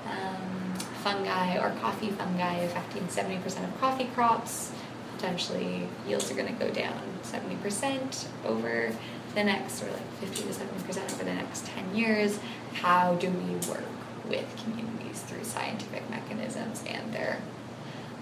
um, 0.06 0.74
fungi 1.04 1.58
or 1.58 1.70
coffee 1.82 2.10
fungi 2.10 2.56
affecting 2.68 3.08
seventy 3.10 3.38
percent 3.38 3.66
of 3.66 3.80
coffee 3.80 4.10
crops. 4.16 4.72
Potentially, 5.18 5.88
yields 6.08 6.30
are 6.30 6.36
going 6.36 6.46
to 6.56 6.64
go 6.64 6.70
down 6.72 6.94
seventy 7.24 7.56
percent 7.56 8.28
over 8.46 8.92
the 9.34 9.44
next, 9.44 9.82
or 9.82 9.88
like 9.88 10.12
fifty 10.20 10.44
to 10.44 10.54
seventy 10.54 10.84
percent 10.86 11.12
over 11.12 11.24
the 11.24 11.34
next 11.34 11.66
ten 11.66 11.96
years. 11.96 12.40
How 12.74 13.16
do 13.16 13.32
we 13.32 13.56
work 13.68 13.84
with 14.30 14.46
communities 14.64 15.22
through 15.22 15.44
scientific 15.44 16.08
mechanisms 16.12 16.84
and 16.88 17.12
their 17.16 17.40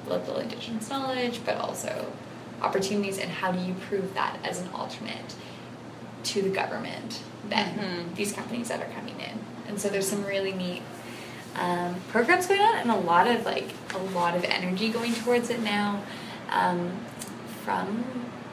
local 0.08 0.38
indigenous 0.38 0.90
knowledge, 0.90 1.42
but 1.46 1.58
also 1.58 2.14
opportunities, 2.62 3.18
and 3.18 3.30
how 3.30 3.52
do 3.52 3.60
you 3.60 3.74
prove 3.90 4.14
that 4.14 4.38
as 4.46 4.62
an 4.62 4.70
alternate 4.74 5.36
to 6.24 6.42
the 6.42 6.50
government 6.50 7.20
than 7.50 7.78
Mhm. 7.78 8.16
these 8.16 8.32
companies 8.32 8.70
that 8.70 8.80
are 8.82 8.90
coming 8.94 9.20
in? 9.20 9.38
And 9.68 9.82
so 9.82 9.90
there's 9.90 10.08
some 10.10 10.24
really 10.24 10.54
neat 10.54 10.82
um, 11.58 11.96
programs 12.10 12.48
going 12.48 12.62
on, 12.62 12.76
and 12.76 12.90
a 12.92 12.96
lot 12.96 13.28
of 13.28 13.46
like 13.46 13.70
a 13.94 13.98
lot 13.98 14.34
of 14.36 14.46
energy 14.46 14.90
going 14.90 15.14
towards 15.14 15.50
it 15.50 15.60
now 15.62 16.02
um, 16.50 16.92
from 17.64 18.04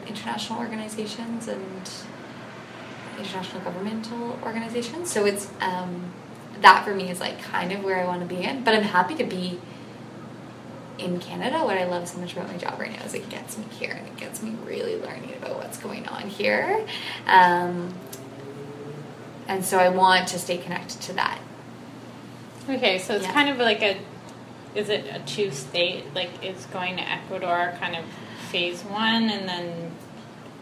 international 0.06 0.58
organizations 0.58 1.48
and 1.48 1.90
international 3.18 3.60
governmental 3.62 4.38
organizations. 4.42 5.10
So 5.10 5.24
it's 5.26 5.48
um, 5.60 6.12
that 6.60 6.84
for 6.84 6.94
me 6.94 7.10
is 7.10 7.20
like 7.20 7.40
kind 7.42 7.72
of 7.72 7.84
where 7.84 8.00
I 8.00 8.06
want 8.06 8.20
to 8.20 8.26
be 8.26 8.42
in. 8.42 8.64
But 8.64 8.74
I'm 8.74 8.82
happy 8.82 9.14
to 9.16 9.24
be 9.24 9.58
in 10.98 11.18
Canada. 11.20 11.58
What 11.64 11.76
I 11.76 11.84
love 11.84 12.08
so 12.08 12.18
much 12.18 12.32
about 12.32 12.48
my 12.48 12.56
job 12.56 12.78
right 12.78 12.92
now 12.92 13.04
is 13.04 13.14
it 13.14 13.28
gets 13.28 13.58
me 13.58 13.64
here 13.78 13.92
and 13.92 14.06
it 14.06 14.16
gets 14.16 14.42
me 14.42 14.56
really 14.64 14.96
learning 15.00 15.34
about 15.40 15.56
what's 15.56 15.78
going 15.78 16.06
on 16.08 16.28
here. 16.28 16.86
Um, 17.26 17.94
and 19.48 19.64
so 19.64 19.78
I 19.78 19.88
want 19.88 20.28
to 20.28 20.38
stay 20.38 20.58
connected 20.58 21.00
to 21.02 21.12
that. 21.14 21.38
Okay, 22.68 22.98
so 22.98 23.14
it's 23.14 23.24
Yeah. 23.24 23.32
kind 23.32 23.48
of 23.48 23.58
like 23.58 23.82
a, 23.82 23.98
is 24.74 24.88
it 24.88 25.06
a 25.14 25.18
two 25.20 25.50
state? 25.50 26.04
Like, 26.14 26.30
is 26.44 26.66
going 26.66 26.96
to 26.96 27.02
Ecuador 27.02 27.74
kind 27.80 27.96
of 27.96 28.04
phase 28.50 28.82
one, 28.82 29.30
and 29.30 29.48
then 29.48 29.90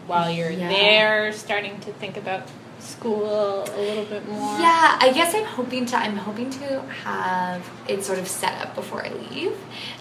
while 0.07 0.29
you're 0.29 0.49
Yeah. 0.51 0.67
there, 0.69 1.33
starting 1.33 1.79
to 1.81 1.93
think 1.93 2.17
about 2.17 2.47
school 2.79 3.63
a 3.63 3.79
little 3.79 4.05
bit 4.05 4.27
more? 4.27 4.59
Yeah, 4.59 4.97
I 4.99 5.11
guess 5.13 5.35
I'm 5.35 5.45
hoping 5.45 5.85
to. 5.87 5.97
I'm 5.97 6.17
hoping 6.17 6.49
to 6.51 6.81
have 7.03 7.69
it 7.87 8.03
sort 8.03 8.17
of 8.19 8.27
set 8.27 8.59
up 8.61 8.75
before 8.75 9.05
I 9.05 9.09
leave, 9.09 9.55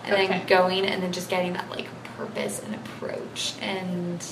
and 0.04 0.14
Okay. 0.14 0.26
then 0.26 0.46
going 0.46 0.86
and 0.86 1.02
then 1.02 1.12
just 1.12 1.28
getting 1.30 1.52
that 1.52 1.68
like 1.70 1.86
purpose 2.16 2.60
and 2.64 2.74
approach 2.74 3.52
and 3.60 4.24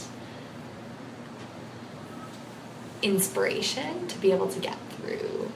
inspiration 3.03 4.07
to 4.09 4.19
be 4.19 4.33
able 4.33 4.49
to 4.49 4.59
get 4.59 4.77
through 4.97 5.51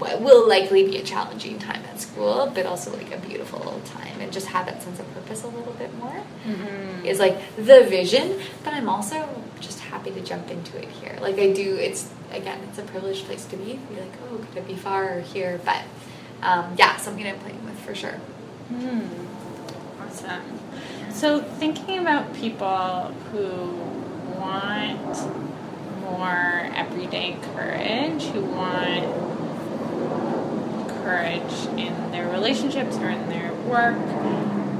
will 0.00 0.48
likely 0.48 0.84
be 0.84 0.96
a 0.98 1.02
challenging 1.02 1.58
time 1.58 1.82
at 1.90 2.00
school, 2.00 2.50
but 2.54 2.66
also 2.66 2.92
like 2.96 3.12
a 3.14 3.18
beautiful 3.18 3.80
time, 3.84 4.20
and 4.20 4.32
just 4.32 4.46
have 4.48 4.66
that 4.66 4.82
sense 4.82 4.98
of 4.98 5.14
purpose 5.14 5.44
a 5.44 5.48
little 5.48 5.72
bit 5.74 5.92
more 5.98 6.22
Mhm. 6.46 7.04
is 7.04 7.18
like 7.18 7.38
the 7.56 7.84
vision, 7.84 8.40
but 8.64 8.72
I'm 8.72 8.88
also 8.88 9.28
just 9.60 9.80
happy 9.80 10.10
to 10.12 10.20
jump 10.20 10.50
into 10.50 10.78
it 10.78 10.88
here. 11.00 11.16
Like 11.20 11.38
I 11.38 11.52
do, 11.52 11.76
it's 11.76 12.08
again, 12.32 12.58
it's 12.68 12.78
a 12.78 12.82
privileged 12.82 13.26
place 13.26 13.44
to 13.46 13.56
be. 13.56 13.78
Be 13.90 14.00
like, 14.00 14.12
oh, 14.32 14.38
could 14.38 14.56
it 14.58 14.68
be 14.68 14.74
far 14.76 15.18
or 15.18 15.20
here? 15.20 15.60
But 15.64 15.82
um, 16.42 16.74
yeah, 16.78 16.96
something 16.96 17.26
I'm 17.26 17.38
playing 17.38 17.62
with 17.64 17.78
for 17.80 17.94
sure. 17.94 18.18
Hmm. 18.68 19.00
Awesome. 20.06 20.42
So, 21.12 21.40
thinking 21.42 21.98
about 21.98 22.32
people 22.34 23.12
who 23.30 23.74
want 24.40 25.18
more 26.00 26.66
everyday 26.74 27.36
courage, 27.54 28.22
who 28.32 28.40
want 28.42 29.04
courage 31.02 31.66
in 31.78 32.10
their 32.10 32.30
relationships 32.30 32.96
or 32.96 33.08
in 33.08 33.28
their 33.28 33.52
work, 33.68 33.96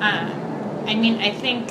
um, 0.01 0.85
I 0.87 0.95
mean, 0.95 1.21
I 1.21 1.33
think 1.33 1.71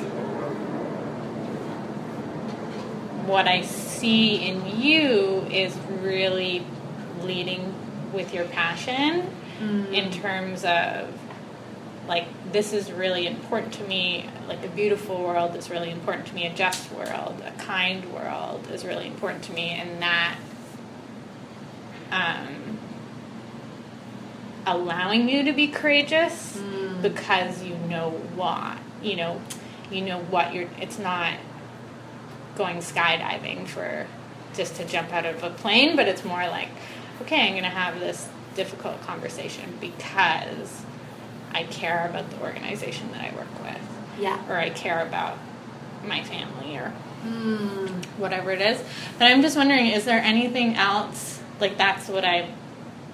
what 3.26 3.46
I 3.46 3.62
see 3.62 4.36
in 4.36 4.80
you 4.80 5.46
is 5.50 5.76
really 6.02 6.66
leading 7.22 7.74
with 8.12 8.34
your 8.34 8.44
passion 8.46 9.28
in 9.92 10.10
terms 10.10 10.64
of 10.64 11.12
like 12.08 12.24
this 12.50 12.72
is 12.72 12.90
really 12.90 13.26
important 13.26 13.74
to 13.74 13.84
me 13.84 14.26
like 14.48 14.64
a 14.64 14.68
beautiful 14.68 15.22
world 15.22 15.54
is 15.54 15.68
really 15.68 15.90
important 15.90 16.26
to 16.26 16.34
me 16.34 16.46
a 16.46 16.54
just 16.54 16.90
world 16.92 17.40
a 17.44 17.52
kind 17.62 18.10
world 18.12 18.66
is 18.72 18.86
really 18.86 19.06
important 19.06 19.44
to 19.44 19.52
me 19.52 19.68
and 19.70 20.00
that 20.00 20.36
um, 22.10 22.48
allowing 24.70 25.28
you 25.28 25.42
to 25.44 25.52
be 25.52 25.66
courageous 25.68 26.56
Mm. 26.58 27.02
because 27.02 27.62
you 27.62 27.74
know 27.88 28.10
what 28.36 28.78
you 29.02 29.16
know 29.16 29.40
you 29.90 30.02
know 30.02 30.18
what 30.30 30.52
you're 30.54 30.68
it's 30.80 30.98
not 30.98 31.34
going 32.56 32.78
skydiving 32.78 33.66
for 33.66 34.06
just 34.54 34.76
to 34.76 34.84
jump 34.84 35.12
out 35.12 35.24
of 35.24 35.42
a 35.42 35.50
plane 35.50 35.96
but 35.96 36.06
it's 36.08 36.24
more 36.24 36.46
like 36.48 36.68
okay 37.22 37.42
i'm 37.46 37.52
going 37.52 37.62
to 37.62 37.68
have 37.70 37.98
this 38.00 38.28
difficult 38.54 39.00
conversation 39.02 39.64
because 39.80 40.82
i 41.54 41.62
care 41.64 42.06
about 42.08 42.28
the 42.30 42.40
organization 42.42 43.10
that 43.12 43.22
i 43.32 43.34
work 43.36 43.62
with 43.62 43.80
Yeah. 44.20 44.38
or 44.48 44.56
i 44.58 44.70
care 44.70 45.00
about 45.06 45.38
my 46.06 46.22
family 46.22 46.76
or 46.76 46.92
Mm. 47.26 48.02
whatever 48.16 48.50
it 48.50 48.62
is. 48.62 48.82
But 49.18 49.26
I'm 49.30 49.42
just 49.42 49.54
wondering, 49.54 49.88
is 49.88 50.06
there 50.06 50.20
anything 50.22 50.74
else 50.76 51.38
like 51.60 51.76
that's 51.76 52.08
what 52.08 52.24
I 52.24 52.48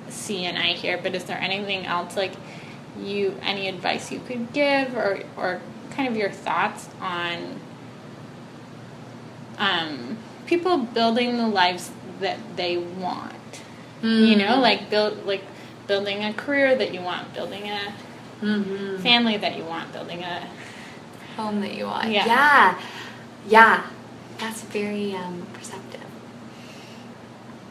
see 0.09 0.45
and 0.45 0.59
I 0.59 0.73
hear? 0.73 0.99
But 1.03 1.15
is 1.15 1.25
there 1.25 1.39
anything 1.41 1.87
else 1.87 2.17
like 2.17 2.33
you 3.01 3.37
any 3.43 3.69
advice 3.69 4.11
you 4.11 4.21
could 4.21 4.53
give 4.53 4.95
or 4.97 5.21
or 5.37 5.61
kind 5.91 6.09
of 6.09 6.17
your 6.17 6.31
thoughts 6.31 6.89
on 7.01 7.61
um, 9.59 10.17
people 10.47 10.79
building 10.79 11.37
the 11.37 11.49
lives 11.49 11.91
that 12.21 12.39
they 12.57 12.77
want? 12.77 13.33
You 14.03 14.37
know, 14.37 14.61
like 14.61 14.89
build 14.91 15.25
like 15.27 15.43
building 15.87 16.23
a 16.25 16.33
career 16.33 16.75
that 16.77 16.93
you 16.95 17.01
want, 17.01 17.33
building 17.35 17.69
a 17.69 17.93
Mm-hmm. 18.43 18.99
family 18.99 19.39
that 19.39 19.57
you 19.57 19.65
want, 19.65 19.91
building 19.95 20.23
a 20.23 20.47
home 21.39 21.63
that 21.63 21.73
you 21.75 21.87
want. 21.87 22.11
Yeah. 22.11 22.27
Yeah. 22.27 22.81
Yeah. 23.49 23.87
That's 24.37 24.61
very 24.65 25.15
um, 25.15 25.47
perceptive. 25.55 25.86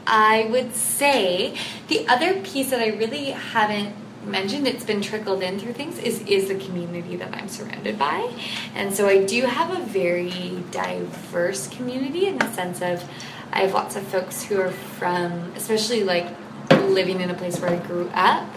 I 0.07 0.47
would 0.51 0.75
say 0.75 1.57
the 1.87 2.07
other 2.07 2.39
piece 2.41 2.69
that 2.69 2.79
I 2.79 2.89
really 2.89 3.31
haven't 3.31 3.95
mentioned, 4.25 4.67
it's 4.67 4.83
been 4.83 5.01
trickled 5.01 5.41
in 5.43 5.59
through 5.59 5.73
things, 5.73 5.99
is, 5.99 6.21
is 6.21 6.47
the 6.47 6.55
community 6.55 7.15
that 7.15 7.33
I'm 7.33 7.47
surrounded 7.47 7.97
by. 7.97 8.31
And 8.75 8.93
so 8.93 9.07
I 9.07 9.23
do 9.23 9.41
have 9.41 9.71
a 9.71 9.83
very 9.85 10.63
diverse 10.71 11.67
community 11.67 12.27
in 12.27 12.37
the 12.37 12.51
sense 12.53 12.81
of 12.81 13.03
I 13.51 13.59
have 13.59 13.73
lots 13.73 13.95
of 13.95 14.03
folks 14.07 14.43
who 14.43 14.59
are 14.59 14.71
from, 14.71 15.53
especially 15.55 16.03
like 16.03 16.27
living 16.71 17.21
in 17.21 17.29
a 17.29 17.33
place 17.33 17.59
where 17.59 17.71
I 17.71 17.77
grew 17.77 18.09
up, 18.13 18.47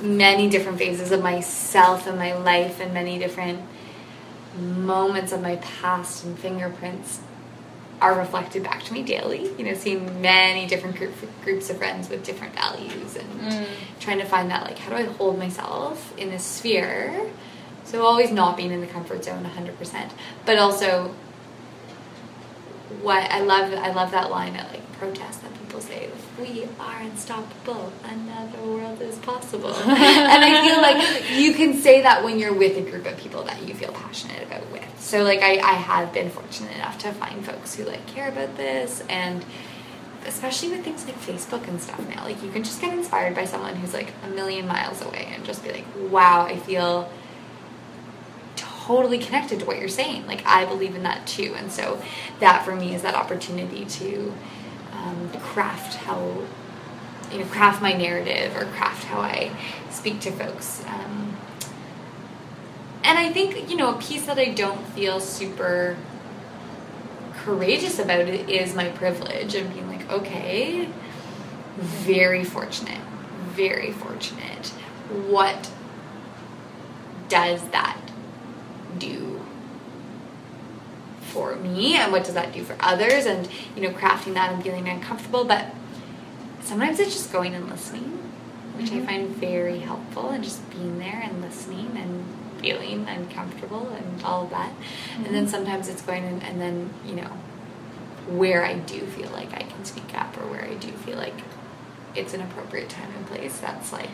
many 0.00 0.48
different 0.48 0.78
phases 0.78 1.12
of 1.12 1.22
myself 1.22 2.06
and 2.06 2.16
my 2.16 2.34
life 2.34 2.80
and 2.80 2.94
many 2.94 3.18
different 3.18 3.60
moments 4.58 5.32
of 5.32 5.42
my 5.42 5.56
past 5.56 6.24
and 6.24 6.38
fingerprints 6.38 7.20
are 8.00 8.18
reflected 8.18 8.62
back 8.62 8.82
to 8.84 8.92
me 8.92 9.02
daily. 9.02 9.50
You 9.56 9.64
know, 9.64 9.74
seeing 9.74 10.20
many 10.20 10.66
different 10.66 10.96
group, 10.96 11.12
groups 11.44 11.70
of 11.70 11.78
friends 11.78 12.08
with 12.08 12.24
different 12.24 12.54
values 12.54 13.16
and 13.16 13.40
mm. 13.40 13.66
trying 14.00 14.18
to 14.18 14.24
find 14.24 14.50
that, 14.50 14.64
like, 14.64 14.78
how 14.78 14.90
do 14.90 14.96
I 14.96 15.02
hold 15.02 15.38
myself 15.38 16.16
in 16.18 16.30
this 16.30 16.44
sphere? 16.44 17.30
So 17.84 18.04
always 18.04 18.30
not 18.30 18.56
being 18.56 18.70
in 18.70 18.80
the 18.80 18.86
comfort 18.86 19.24
zone 19.24 19.44
100%, 19.44 20.10
but 20.46 20.58
also 20.58 21.14
what 23.02 23.30
I 23.30 23.40
love, 23.40 23.72
I 23.74 23.92
love 23.92 24.10
that 24.12 24.30
line 24.30 24.56
at 24.56 24.70
like 24.70 24.92
protest 24.92 25.42
that 25.42 25.54
people 25.54 25.80
say, 25.80 26.10
"We 26.38 26.68
are 26.78 27.00
unstoppable. 27.00 27.92
Another 28.04 28.62
world 28.62 29.00
is 29.00 29.16
possible." 29.18 29.74
and 29.74 30.44
I 30.44 30.68
feel 30.68 30.82
like 30.82 31.38
you 31.38 31.54
can 31.54 31.78
say 31.80 32.02
that 32.02 32.24
when 32.24 32.38
you're 32.38 32.54
with 32.54 32.76
a 32.76 32.90
group 32.90 33.06
of 33.06 33.16
people 33.16 33.42
that 33.44 33.66
you 33.66 33.74
feel 33.74 33.92
passionate 33.92 34.42
about 34.42 34.70
with. 34.70 34.84
So 34.98 35.22
like 35.22 35.40
I, 35.40 35.58
I 35.58 35.74
have 35.74 36.12
been 36.12 36.30
fortunate 36.30 36.74
enough 36.74 36.98
to 36.98 37.12
find 37.12 37.44
folks 37.44 37.74
who 37.74 37.84
like 37.84 38.06
care 38.06 38.28
about 38.28 38.56
this 38.56 39.02
and 39.08 39.44
especially 40.26 40.70
with 40.70 40.84
things 40.84 41.04
like 41.06 41.18
Facebook 41.20 41.66
and 41.68 41.80
stuff 41.80 42.06
now, 42.08 42.24
like 42.24 42.42
you 42.42 42.50
can 42.50 42.62
just 42.62 42.80
get 42.80 42.92
inspired 42.92 43.34
by 43.34 43.44
someone 43.44 43.74
who's 43.76 43.94
like 43.94 44.12
a 44.24 44.28
million 44.28 44.66
miles 44.66 45.00
away 45.02 45.32
and 45.34 45.44
just 45.44 45.64
be 45.64 45.72
like, 45.72 45.84
wow, 46.10 46.44
I 46.44 46.56
feel 46.58 47.10
totally 48.90 49.18
connected 49.18 49.60
to 49.60 49.64
what 49.64 49.78
you're 49.78 49.88
saying. 49.88 50.26
Like 50.26 50.44
I 50.44 50.64
believe 50.64 50.96
in 50.96 51.04
that 51.04 51.24
too, 51.24 51.54
and 51.56 51.70
so 51.70 52.02
that 52.40 52.64
for 52.64 52.74
me 52.74 52.92
is 52.92 53.02
that 53.02 53.14
opportunity 53.14 53.84
to 53.84 54.34
um, 54.92 55.30
craft 55.38 55.94
how 55.94 56.42
you 57.30 57.38
know 57.38 57.44
craft 57.46 57.80
my 57.80 57.92
narrative 57.92 58.56
or 58.56 58.64
craft 58.64 59.04
how 59.04 59.20
I 59.20 59.52
speak 59.90 60.18
to 60.22 60.32
folks. 60.32 60.84
Um, 60.86 61.36
and 63.04 63.16
I 63.16 63.30
think 63.30 63.70
you 63.70 63.76
know 63.76 63.94
a 63.94 64.00
piece 64.00 64.26
that 64.26 64.38
I 64.38 64.46
don't 64.46 64.84
feel 64.88 65.20
super 65.20 65.96
courageous 67.34 68.00
about 68.00 68.20
it 68.20 68.50
is 68.50 68.74
my 68.74 68.88
privilege 68.88 69.54
and 69.54 69.72
being 69.72 69.88
like, 69.88 70.10
okay, 70.10 70.88
very 71.76 72.42
fortunate, 72.42 73.00
very 73.50 73.92
fortunate. 73.92 74.66
What 75.28 75.70
does 77.28 77.62
that 77.68 78.09
do 78.98 79.40
for 81.20 81.56
me 81.56 81.96
and 81.96 82.10
what 82.10 82.24
does 82.24 82.34
that 82.34 82.52
do 82.52 82.64
for 82.64 82.76
others 82.80 83.24
and 83.26 83.48
you 83.76 83.82
know 83.82 83.90
crafting 83.90 84.34
that 84.34 84.52
and 84.52 84.62
feeling 84.62 84.88
uncomfortable 84.88 85.44
but 85.44 85.66
sometimes 86.60 86.98
it's 86.98 87.12
just 87.12 87.32
going 87.32 87.54
and 87.54 87.68
listening 87.70 88.18
which 88.76 88.90
i 88.90 88.94
mm-hmm. 88.94 89.06
find 89.06 89.28
very 89.36 89.78
helpful 89.78 90.30
and 90.30 90.42
just 90.42 90.68
being 90.70 90.98
there 90.98 91.20
and 91.22 91.40
listening 91.40 91.90
and 91.96 92.24
feeling 92.60 93.08
uncomfortable 93.08 93.88
and 93.88 94.22
all 94.22 94.44
of 94.44 94.50
that. 94.50 94.72
And 95.16 95.26
then 95.26 95.44
mm-hmm. 95.44 95.50
sometimes 95.50 95.88
it's 95.88 96.02
going 96.02 96.24
and, 96.24 96.42
and 96.42 96.60
then 96.60 96.90
you 97.06 97.14
know 97.14 97.30
where 98.28 98.64
i 98.64 98.74
do 98.74 99.00
feel 99.06 99.30
like 99.30 99.52
i 99.54 99.62
can 99.62 99.84
speak 99.84 100.14
up 100.14 100.36
or 100.38 100.46
where 100.48 100.64
i 100.64 100.74
do 100.74 100.88
feel 100.88 101.16
like 101.16 101.34
it's 102.14 102.34
an 102.34 102.40
appropriate 102.40 102.88
time 102.88 103.10
and 103.16 103.26
place 103.26 103.58
that's 103.58 103.92
like 103.92 104.10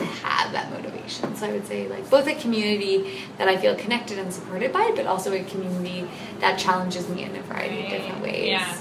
have 0.00 0.52
that 0.52 0.70
motivation. 0.70 1.34
So 1.36 1.46
I 1.46 1.52
would 1.52 1.66
say 1.66 1.88
like 1.88 2.08
both 2.10 2.26
a 2.26 2.34
community 2.34 3.22
that 3.38 3.48
I 3.48 3.56
feel 3.56 3.74
connected 3.74 4.18
and 4.18 4.32
supported 4.32 4.72
by, 4.72 4.92
but 4.94 5.06
also 5.06 5.32
a 5.32 5.44
community 5.44 6.08
that 6.40 6.58
challenges 6.58 7.08
me 7.08 7.24
in 7.24 7.34
a 7.36 7.42
variety 7.42 7.84
of 7.84 7.90
different 7.90 8.22
ways. 8.22 8.48
Yeah. 8.48 8.76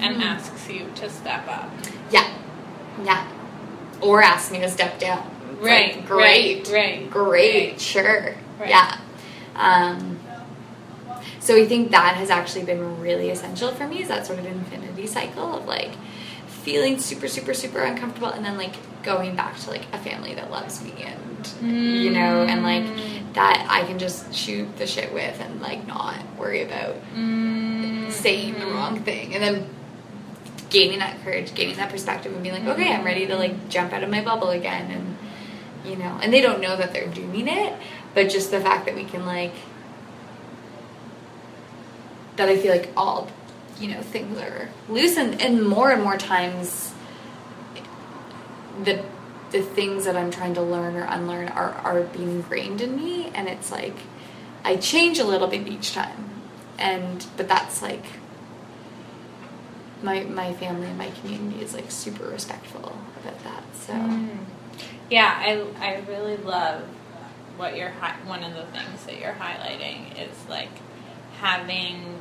And 0.00 0.22
asks 0.22 0.68
you 0.68 0.86
to 0.96 1.08
step 1.08 1.46
up. 1.48 1.70
Yeah. 2.10 2.32
Yeah. 3.04 3.26
Or 4.00 4.22
ask 4.22 4.52
me 4.52 4.60
to 4.60 4.68
step 4.68 4.98
down. 4.98 5.30
Right, 5.60 5.96
like, 5.96 6.06
great. 6.06 6.68
right, 6.68 6.72
right, 6.72 7.10
Great. 7.10 7.70
right. 7.70 7.80
Sure. 7.80 8.34
Right. 8.58 8.68
Yeah. 8.68 8.98
Um, 9.54 10.18
so 11.40 11.56
I 11.56 11.64
think 11.66 11.92
that 11.92 12.16
has 12.16 12.28
actually 12.28 12.64
been 12.64 13.00
really 13.00 13.30
essential 13.30 13.70
for 13.72 13.86
me 13.86 14.02
is 14.02 14.08
that 14.08 14.26
sort 14.26 14.38
of 14.38 14.46
infinity 14.46 15.06
cycle 15.06 15.56
of 15.56 15.66
like 15.66 15.92
feeling 16.48 16.98
super, 16.98 17.28
super, 17.28 17.54
super 17.54 17.80
uncomfortable 17.80 18.28
and 18.28 18.44
then 18.44 18.58
like 18.58 18.74
going 19.06 19.34
back 19.36 19.56
to 19.60 19.70
like 19.70 19.86
a 19.94 19.98
family 19.98 20.34
that 20.34 20.50
loves 20.50 20.82
me 20.82 20.92
and 20.98 21.26
you 21.62 22.10
know, 22.10 22.42
and 22.42 22.60
mm. 22.60 22.64
like 22.64 23.34
that 23.34 23.66
I 23.70 23.86
can 23.86 23.98
just 23.98 24.34
shoot 24.34 24.76
the 24.76 24.86
shit 24.86 25.14
with 25.14 25.40
and 25.40 25.62
like 25.62 25.86
not 25.86 26.16
worry 26.36 26.62
about 26.62 26.96
mm. 27.14 28.10
saying 28.10 28.58
the 28.58 28.66
wrong 28.66 29.00
thing. 29.02 29.34
And 29.34 29.42
then 29.42 29.70
gaining 30.68 30.98
that 30.98 31.22
courage, 31.22 31.54
gaining 31.54 31.76
that 31.76 31.90
perspective 31.90 32.32
and 32.32 32.42
being 32.42 32.54
like, 32.54 32.76
okay, 32.76 32.92
I'm 32.92 33.04
ready 33.04 33.26
to 33.28 33.36
like 33.36 33.68
jump 33.68 33.92
out 33.92 34.02
of 34.02 34.10
my 34.10 34.22
bubble 34.22 34.50
again. 34.50 34.90
And 34.90 35.16
you 35.90 35.96
know, 35.96 36.18
and 36.20 36.32
they 36.32 36.40
don't 36.40 36.60
know 36.60 36.76
that 36.76 36.92
they're 36.92 37.06
doing 37.06 37.46
it, 37.48 37.74
but 38.12 38.28
just 38.28 38.50
the 38.50 38.60
fact 38.60 38.86
that 38.86 38.96
we 38.96 39.04
can 39.04 39.24
like 39.24 39.54
that 42.36 42.48
I 42.48 42.58
feel 42.58 42.72
like 42.72 42.90
all 42.96 43.30
you 43.78 43.88
know 43.88 44.02
things 44.02 44.38
are 44.38 44.68
loose 44.88 45.16
and, 45.16 45.40
and 45.40 45.66
more 45.66 45.90
and 45.90 46.02
more 46.02 46.16
times 46.16 46.92
the 48.84 49.04
the 49.52 49.62
things 49.62 50.04
that 50.04 50.16
I'm 50.16 50.30
trying 50.30 50.54
to 50.54 50.62
learn 50.62 50.96
or 50.96 51.04
unlearn 51.04 51.48
are 51.48 51.72
are 51.72 52.02
being 52.02 52.30
ingrained 52.30 52.80
in 52.80 52.96
me 52.96 53.30
and 53.34 53.48
it's 53.48 53.70
like 53.70 53.96
I 54.64 54.76
change 54.76 55.18
a 55.18 55.24
little 55.24 55.46
bit 55.48 55.68
each 55.68 55.92
time. 55.92 56.30
And 56.78 57.24
but 57.36 57.48
that's 57.48 57.82
like 57.82 58.04
my 60.02 60.24
my 60.24 60.52
family 60.54 60.88
and 60.88 60.98
my 60.98 61.10
community 61.20 61.62
is 61.62 61.74
like 61.74 61.90
super 61.90 62.24
respectful 62.24 62.98
about 63.22 63.42
that 63.44 63.62
so. 63.74 63.92
Mm. 63.92 64.38
Yeah, 65.08 65.32
I, 65.38 65.64
I 65.78 66.00
really 66.08 66.36
love 66.36 66.82
what 67.56 67.76
you're 67.76 67.90
hi- 67.90 68.18
one 68.26 68.42
of 68.42 68.54
the 68.54 68.64
things 68.66 69.04
that 69.06 69.20
you're 69.20 69.32
highlighting 69.32 70.20
is 70.20 70.48
like 70.48 70.70
having 71.38 72.18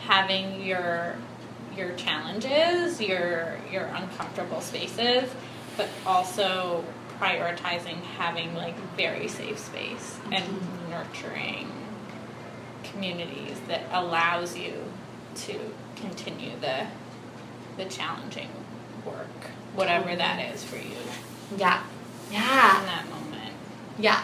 having 0.00 0.62
your 0.64 1.16
your 1.76 1.92
challenges, 1.94 3.00
your 3.00 3.58
your 3.70 3.84
uncomfortable 3.84 4.60
spaces, 4.60 5.30
but 5.76 5.88
also 6.06 6.84
prioritizing 7.20 8.00
having 8.18 8.54
like 8.54 8.76
very 8.96 9.28
safe 9.28 9.58
space 9.58 10.18
and 10.32 10.44
nurturing 10.90 11.70
communities 12.82 13.58
that 13.68 13.82
allows 13.92 14.56
you 14.56 14.74
to 15.34 15.58
continue 15.96 16.52
the 16.60 16.86
the 17.76 17.84
challenging 17.86 18.48
work, 19.04 19.50
whatever 19.74 20.14
that 20.14 20.52
is 20.54 20.62
for 20.64 20.76
you 20.76 20.96
yeah 21.56 21.82
Yeah. 22.30 22.80
in 22.80 22.86
that 22.86 23.04
moment. 23.10 23.52
yeah 23.98 24.22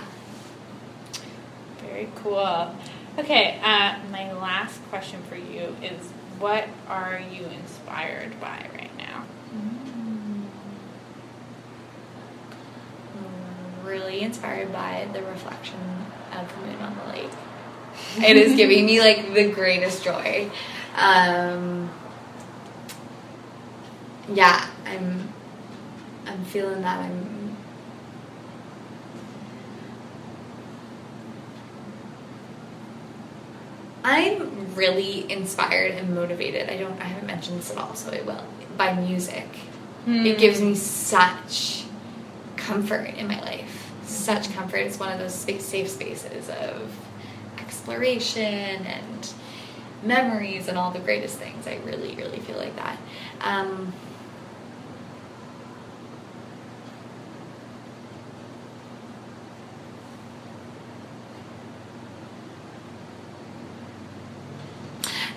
Very 1.80 2.09
cool. 2.16 2.74
Okay, 3.18 3.59
uh, 3.64 3.96
my 4.12 4.32
last 4.32 4.78
question 4.90 5.20
for 5.28 5.34
you 5.36 5.74
is 5.82 5.98
what 6.38 6.64
are 6.88 7.20
you 7.32 7.44
inspired 7.46 8.38
by 8.40 8.64
right 8.76 8.96
now? 8.96 9.24
Really 13.91 14.22
inspired 14.22 14.72
by 14.72 15.09
the 15.12 15.22
reflection 15.22 15.78
of 16.32 16.49
the 16.49 16.66
moon 16.66 16.80
on 16.80 16.97
the 16.97 17.12
lake. 17.12 17.30
it 18.26 18.36
is 18.36 18.57
giving 18.57 18.86
me 18.86 19.01
like 19.01 19.34
the 19.34 19.51
greatest 19.51 20.05
joy. 20.05 20.51
Um, 20.97 21.91
yeah, 24.32 24.66
I'm 24.86 25.32
I'm 26.26 26.45
feeling 26.45 26.82
that 26.82 26.99
I'm 27.01 27.57
I'm 34.03 34.74
really 34.74 35.30
inspired 35.30 35.93
and 35.93 36.14
motivated. 36.14 36.70
I 36.70 36.76
don't 36.76 37.01
I 37.01 37.05
haven't 37.05 37.26
mentioned 37.26 37.59
this 37.59 37.70
at 37.70 37.78
all, 37.78 37.95
so 37.95 38.12
I 38.12 38.22
will. 38.22 38.45
By 38.76 38.95
music. 38.95 39.49
It 40.07 40.38
gives 40.38 40.62
me 40.62 40.74
such 40.74 41.84
comfort 42.57 43.14
in 43.16 43.28
my 43.28 43.41
life. 43.43 43.79
Such 44.11 44.52
comfort. 44.54 44.78
It's 44.78 44.98
one 44.98 45.12
of 45.12 45.20
those 45.20 45.34
space, 45.34 45.64
safe 45.64 45.88
spaces 45.88 46.48
of 46.50 46.92
exploration 47.58 48.42
and 48.42 49.32
memories 50.02 50.66
and 50.66 50.76
all 50.76 50.90
the 50.90 50.98
greatest 50.98 51.38
things. 51.38 51.66
I 51.68 51.76
really, 51.84 52.16
really 52.16 52.40
feel 52.40 52.56
like 52.56 52.74
that. 52.74 52.98
Um, 53.40 53.92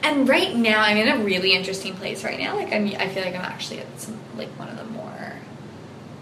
and 0.02 0.28
right 0.28 0.56
now 0.56 0.82
I'm 0.82 0.98
in 0.98 1.08
a 1.08 1.24
really 1.24 1.54
interesting 1.54 1.94
place 1.96 2.24
right 2.24 2.40
now. 2.40 2.56
Like 2.56 2.74
I'm, 2.74 2.88
I 2.88 3.08
feel 3.08 3.24
like 3.24 3.36
I'm 3.36 3.42
actually 3.42 3.82
at 3.82 4.00
some 4.00 4.20
like 4.36 4.50
one 4.58 4.70
of 4.70 4.78
the 4.78 4.86
more 4.86 5.34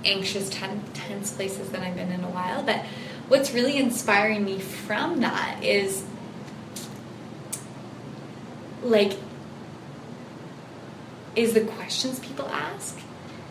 anxious, 0.05 0.49
ten, 0.49 0.83
tense 0.93 1.31
places 1.31 1.69
that 1.69 1.81
I've 1.81 1.95
been 1.95 2.11
in 2.11 2.23
a 2.23 2.29
while. 2.29 2.63
But 2.63 2.85
what's 3.27 3.53
really 3.53 3.77
inspiring 3.77 4.43
me 4.43 4.59
from 4.59 5.21
that 5.21 5.63
is 5.63 6.03
like 8.83 9.13
is 11.35 11.53
the 11.53 11.61
questions 11.61 12.19
people 12.19 12.47
ask 12.49 12.99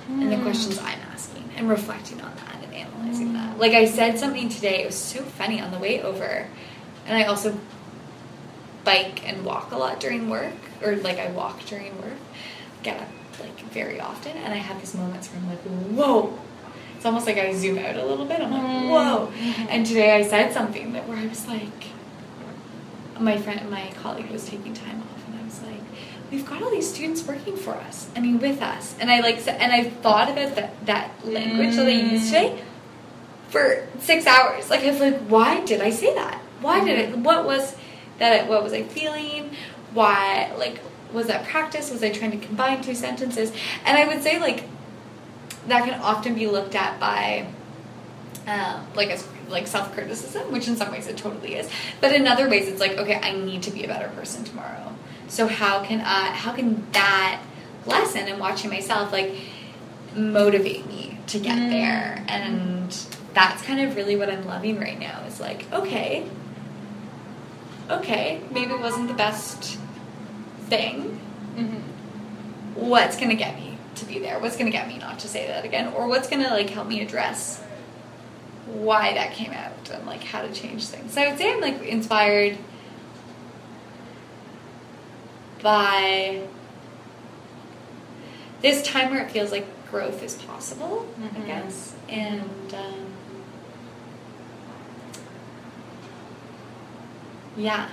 and 0.08 0.30
the 0.30 0.36
hmm. 0.36 0.42
questions 0.42 0.78
I'm 0.78 0.98
asking 1.12 1.48
and 1.56 1.68
reflecting 1.68 2.20
on 2.20 2.34
that 2.34 2.64
and 2.64 2.74
analyzing 2.74 3.32
that. 3.34 3.54
Hmm. 3.54 3.60
Like 3.60 3.72
I 3.72 3.84
said 3.84 4.18
something 4.18 4.48
today, 4.48 4.82
it 4.82 4.86
was 4.86 4.96
so 4.96 5.22
funny 5.22 5.60
on 5.60 5.70
the 5.70 5.78
way 5.78 6.02
over, 6.02 6.46
and 7.06 7.16
I 7.16 7.24
also 7.24 7.58
bike 8.84 9.26
and 9.26 9.44
walk 9.44 9.70
a 9.72 9.76
lot 9.76 10.00
during 10.00 10.28
work, 10.28 10.54
or 10.82 10.96
like 10.96 11.18
I 11.18 11.30
walk 11.30 11.64
during 11.66 11.96
work, 12.02 12.18
get 12.82 13.00
up 13.00 13.08
like 13.40 13.58
very 13.70 14.00
often, 14.00 14.36
and 14.36 14.52
I 14.52 14.58
have 14.58 14.78
these 14.80 14.94
moments 14.94 15.28
where 15.28 15.40
I'm 15.40 15.48
like, 15.48 15.60
whoa. 15.96 16.38
It's 16.96 17.06
almost 17.06 17.26
like 17.26 17.38
I 17.38 17.54
zoom 17.54 17.78
out 17.78 17.96
a 17.96 18.04
little 18.04 18.26
bit. 18.26 18.40
I'm 18.40 18.50
like, 18.50 18.60
mm-hmm. 18.60 18.90
whoa. 18.90 19.32
And 19.70 19.86
today 19.86 20.14
I 20.14 20.22
said 20.22 20.52
something 20.52 20.92
that 20.92 21.08
where 21.08 21.16
I 21.16 21.26
was 21.26 21.46
like, 21.48 21.84
my 23.18 23.38
friend, 23.38 23.70
my 23.70 23.90
colleague 24.02 24.30
was 24.30 24.46
taking 24.48 24.74
time 24.74 25.00
off, 25.00 25.26
and 25.26 25.40
I 25.40 25.44
was 25.44 25.62
like, 25.62 25.80
we've 26.30 26.44
got 26.44 26.62
all 26.62 26.70
these 26.70 26.92
students 26.92 27.26
working 27.26 27.56
for 27.56 27.74
us. 27.74 28.08
I 28.14 28.20
mean, 28.20 28.38
with 28.38 28.60
us. 28.62 28.94
And 29.00 29.10
I 29.10 29.20
like, 29.20 29.46
and 29.48 29.72
I 29.72 29.84
thought 29.84 30.30
about 30.30 30.56
that 30.56 30.86
that 30.86 31.26
language 31.26 31.76
that 31.76 31.86
I 31.86 31.90
used 31.90 32.26
today 32.26 32.58
mm. 32.58 33.50
for 33.50 33.86
six 34.00 34.26
hours. 34.26 34.68
Like 34.70 34.82
I 34.84 34.90
was 34.90 35.00
like, 35.00 35.20
why 35.20 35.64
did 35.64 35.80
I 35.80 35.90
say 35.90 36.14
that? 36.14 36.38
Why 36.60 36.84
did 36.84 36.98
mm-hmm. 36.98 37.20
it? 37.20 37.24
What 37.24 37.46
was 37.46 37.76
that? 38.18 38.48
What 38.48 38.62
was 38.62 38.72
I 38.72 38.82
feeling? 38.82 39.50
Why? 39.94 40.52
Like, 40.58 40.80
was 41.12 41.26
that 41.26 41.44
practice? 41.46 41.90
Was 41.90 42.02
I 42.02 42.10
trying 42.10 42.32
to 42.38 42.46
combine 42.46 42.82
two 42.82 42.94
sentences? 42.94 43.52
And 43.84 43.96
I 43.96 44.06
would 44.06 44.22
say 44.22 44.38
like 44.38 44.64
that 45.68 45.84
can 45.84 46.00
often 46.00 46.34
be 46.34 46.46
looked 46.46 46.74
at 46.74 46.98
by 46.98 47.46
um, 48.46 48.86
like 48.94 49.10
as 49.10 49.26
like 49.48 49.66
self 49.66 49.92
criticism, 49.92 50.50
which 50.52 50.68
in 50.68 50.76
some 50.76 50.90
ways 50.90 51.06
it 51.06 51.16
totally 51.16 51.54
is, 51.56 51.68
but 52.00 52.12
in 52.14 52.26
other 52.26 52.48
ways 52.48 52.68
it's 52.68 52.80
like 52.80 52.92
okay, 52.98 53.18
I 53.22 53.32
need 53.34 53.62
to 53.64 53.70
be 53.70 53.84
a 53.84 53.88
better 53.88 54.08
person 54.08 54.44
tomorrow. 54.44 54.92
So 55.28 55.46
how 55.46 55.84
can 55.84 56.00
I? 56.00 56.30
How 56.32 56.52
can 56.52 56.84
that 56.92 57.40
lesson 57.86 58.26
and 58.28 58.40
watching 58.40 58.70
myself 58.70 59.12
like 59.12 59.34
motivate 60.16 60.86
me 60.86 61.18
to 61.28 61.38
get 61.38 61.56
Mm. 61.58 61.70
there? 61.70 62.24
And 62.28 63.06
that's 63.34 63.62
kind 63.62 63.80
of 63.80 63.94
really 63.96 64.16
what 64.16 64.28
I'm 64.28 64.44
loving 64.46 64.78
right 64.80 64.98
now. 64.98 65.22
Is 65.26 65.38
like 65.40 65.70
okay, 65.72 66.24
okay, 67.90 68.40
maybe 68.50 68.72
it 68.72 68.80
wasn't 68.80 69.08
the 69.08 69.14
best 69.14 69.78
thing. 70.70 71.20
Mm-hmm. 71.56 72.80
What's 72.88 73.18
gonna 73.18 73.34
get 73.34 73.56
me 73.56 73.76
to 73.96 74.04
be 74.06 74.18
there? 74.20 74.38
What's 74.38 74.56
gonna 74.56 74.70
get 74.70 74.88
me 74.88 74.96
not 74.98 75.18
to 75.20 75.28
say 75.28 75.46
that 75.48 75.64
again? 75.64 75.92
Or 75.92 76.06
what's 76.08 76.28
gonna 76.28 76.48
like 76.48 76.70
help 76.70 76.88
me 76.88 77.02
address 77.02 77.62
why 78.66 79.12
that 79.14 79.32
came 79.32 79.50
out 79.52 79.90
and 79.92 80.06
like 80.06 80.22
how 80.22 80.42
to 80.42 80.52
change 80.52 80.86
things. 80.86 81.12
So 81.12 81.20
I 81.20 81.28
would 81.28 81.38
say 81.38 81.52
I'm 81.52 81.60
like 81.60 81.82
inspired 81.82 82.56
by 85.62 86.42
this 88.62 88.82
time 88.82 89.10
where 89.10 89.22
it 89.26 89.30
feels 89.30 89.50
like 89.50 89.66
growth 89.90 90.22
is 90.22 90.36
possible, 90.36 91.06
I 91.20 91.38
Mhm. 91.40 91.46
guess. 91.46 91.94
And 92.08 92.74
um, 92.74 93.06
yeah, 97.56 97.88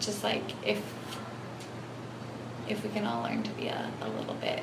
just 0.00 0.22
like 0.22 0.44
if 0.64 0.80
if 2.68 2.82
we 2.82 2.90
can 2.90 3.04
all 3.06 3.22
learn 3.22 3.42
to 3.42 3.50
be 3.52 3.68
a, 3.68 3.90
a 4.02 4.08
little 4.08 4.34
bit 4.34 4.62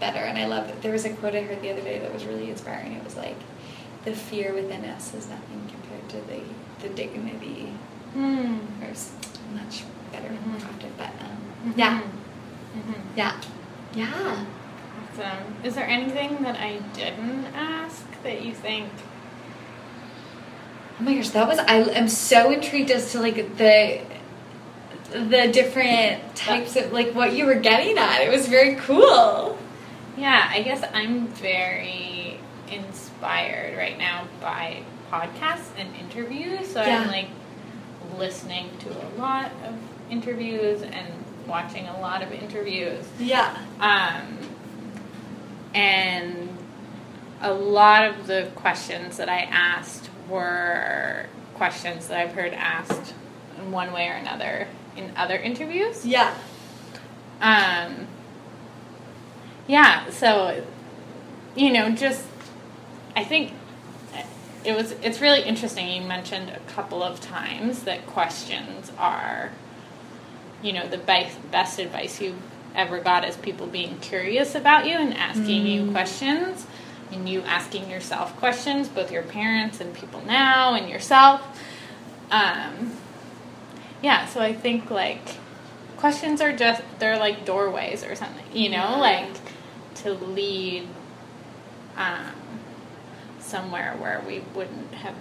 better. 0.00 0.18
And 0.20 0.38
I 0.38 0.46
love 0.46 0.66
that 0.68 0.80
there 0.82 0.92
was 0.92 1.04
a 1.04 1.10
quote 1.10 1.34
I 1.34 1.42
heard 1.42 1.60
the 1.62 1.70
other 1.70 1.80
day 1.82 1.98
that 1.98 2.12
was 2.12 2.24
really 2.24 2.50
inspiring. 2.50 2.92
It 2.92 3.04
was 3.04 3.16
like, 3.16 3.36
the 4.04 4.12
fear 4.14 4.54
within 4.54 4.84
us 4.84 5.12
is 5.14 5.28
nothing 5.28 5.68
compared 5.70 6.08
to 6.10 6.16
the, 6.32 6.40
the 6.88 6.94
dignity, 6.94 7.72
Mm. 8.16 8.60
or 8.80 8.88
much 9.54 9.82
better 10.12 10.28
Mhm. 10.28 10.56
crafted, 10.60 10.90
but 10.96 11.10
um, 11.20 11.72
Mhm. 11.72 11.76
yeah, 11.76 12.00
Mhm. 12.74 12.94
yeah, 13.16 13.32
yeah. 13.94 14.44
Awesome. 15.12 15.54
Is 15.62 15.74
there 15.74 15.86
anything 15.86 16.42
that 16.42 16.56
I 16.58 16.78
didn't 16.94 17.46
ask 17.54 18.04
that 18.22 18.42
you 18.42 18.54
think? 18.54 18.88
Oh 21.00 21.04
my 21.04 21.14
gosh, 21.14 21.28
that 21.30 21.46
was, 21.46 21.58
I 21.58 21.74
am 21.74 22.08
so 22.08 22.50
intrigued 22.50 22.90
as 22.90 23.12
to 23.12 23.20
like 23.20 23.56
the, 23.58 24.00
the 25.10 25.48
different 25.52 26.36
types 26.36 26.76
of, 26.76 26.92
like 26.92 27.14
what 27.14 27.32
you 27.34 27.46
were 27.46 27.54
getting 27.54 27.96
at. 27.98 28.20
It 28.20 28.30
was 28.30 28.48
very 28.48 28.74
cool. 28.76 29.58
Yeah, 30.16 30.48
I 30.50 30.62
guess 30.62 30.84
I'm 30.92 31.28
very 31.28 32.38
inspired 32.70 33.76
right 33.76 33.96
now 33.96 34.26
by 34.40 34.82
podcasts 35.10 35.68
and 35.78 35.94
interviews. 35.96 36.68
So 36.68 36.82
Yeah. 36.82 37.00
I'm 37.00 37.08
like 37.08 37.28
listening 38.18 38.70
to 38.80 38.90
a 38.90 39.08
lot 39.18 39.50
of 39.64 39.74
interviews 40.10 40.82
and 40.82 41.06
watching 41.46 41.86
a 41.86 42.00
lot 42.00 42.22
of 42.22 42.32
interviews. 42.32 43.04
Yeah. 43.18 43.56
Um, 43.80 44.38
and 45.74 46.48
a 47.40 47.52
lot 47.52 48.04
of 48.08 48.26
the 48.26 48.50
questions 48.56 49.16
that 49.16 49.28
I 49.28 49.40
asked 49.42 50.10
were 50.28 51.26
questions 51.54 52.08
that 52.08 52.18
I've 52.18 52.32
heard 52.32 52.52
asked 52.52 53.14
in 53.56 53.70
one 53.72 53.92
way 53.92 54.08
or 54.08 54.14
another 54.14 54.66
in 54.98 55.12
other 55.16 55.36
interviews. 55.36 56.04
Yeah. 56.04 56.34
Um, 57.40 58.06
yeah, 59.66 60.10
so, 60.10 60.64
you 61.54 61.72
know, 61.72 61.90
just, 61.90 62.24
I 63.14 63.24
think 63.24 63.52
it 64.64 64.74
was, 64.74 64.92
it's 65.02 65.20
really 65.20 65.42
interesting. 65.42 65.88
You 65.88 66.06
mentioned 66.06 66.50
a 66.50 66.58
couple 66.72 67.02
of 67.02 67.20
times 67.20 67.84
that 67.84 68.06
questions 68.06 68.90
are, 68.98 69.50
you 70.62 70.72
know, 70.72 70.88
the 70.88 70.98
best, 70.98 71.50
best 71.50 71.78
advice 71.78 72.20
you've 72.20 72.42
ever 72.74 72.98
got 73.00 73.24
is 73.24 73.36
people 73.36 73.66
being 73.66 73.98
curious 74.00 74.54
about 74.54 74.86
you 74.86 74.96
and 74.96 75.14
asking 75.14 75.66
you 75.66 75.90
questions 75.90 76.66
and 77.12 77.28
you 77.28 77.40
asking 77.42 77.88
yourself 77.88 78.36
questions, 78.36 78.88
both 78.88 79.10
your 79.10 79.22
parents 79.22 79.80
and 79.80 79.94
people 79.94 80.22
now 80.26 80.74
and 80.74 80.88
yourself. 80.88 81.40
Um, 82.30 82.92
yeah, 84.02 84.26
so 84.26 84.40
I 84.40 84.52
think 84.52 84.90
like 84.90 85.20
questions 85.96 86.40
are 86.40 86.54
just 86.56 86.82
they're 86.98 87.18
like 87.18 87.44
doorways 87.44 88.04
or 88.04 88.14
something, 88.14 88.44
you 88.52 88.68
know, 88.70 88.76
Yeah. 88.76 88.96
like 88.96 89.36
to 89.96 90.12
lead 90.12 90.86
um, 91.96 92.32
somewhere 93.40 93.94
where 93.98 94.22
we 94.26 94.40
wouldn't 94.54 94.94
have 94.94 95.14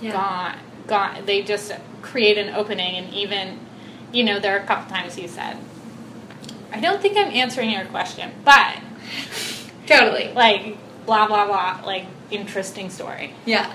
Yeah. 0.00 0.12
gone 0.12 0.56
gone 0.86 1.24
they 1.26 1.42
just 1.42 1.72
create 2.02 2.36
an 2.38 2.54
opening 2.54 2.96
and 2.96 3.12
even 3.14 3.58
you 4.12 4.24
know 4.24 4.38
there 4.40 4.56
are 4.56 4.60
a 4.60 4.66
couple 4.66 4.90
times 4.90 5.14
he 5.14 5.28
said 5.28 5.56
i 6.72 6.80
don't 6.80 7.00
think 7.00 7.16
i'm 7.16 7.28
answering 7.32 7.70
your 7.70 7.84
question 7.84 8.30
but 8.44 8.76
Totally. 9.86 10.32
like 10.32 10.76
blah 11.06 11.26
blah 11.28 11.46
blah 11.46 11.80
like 11.86 12.06
interesting 12.30 12.90
story 12.90 13.34
Yeah. 13.46 13.72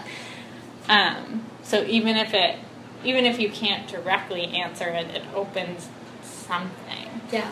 um, 0.90 1.46
so 1.64 1.84
even 1.86 2.18
if 2.18 2.34
it 2.34 2.58
even 3.06 3.26
if 3.26 3.40
you 3.40 3.50
can't 3.50 3.88
directly 3.88 4.46
answer 4.48 4.88
it 4.90 5.08
it 5.16 5.24
opens 5.34 5.88
something 6.22 7.22
Yeah. 7.32 7.52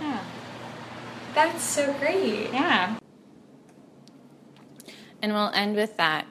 yeah 0.00 0.20
That's 1.34 1.62
so 1.62 1.92
great. 1.94 2.52
yeah 2.52 2.96
And 5.20 5.32
we'll 5.34 5.50
end 5.54 5.76
with 5.76 5.96
that. 5.98 6.26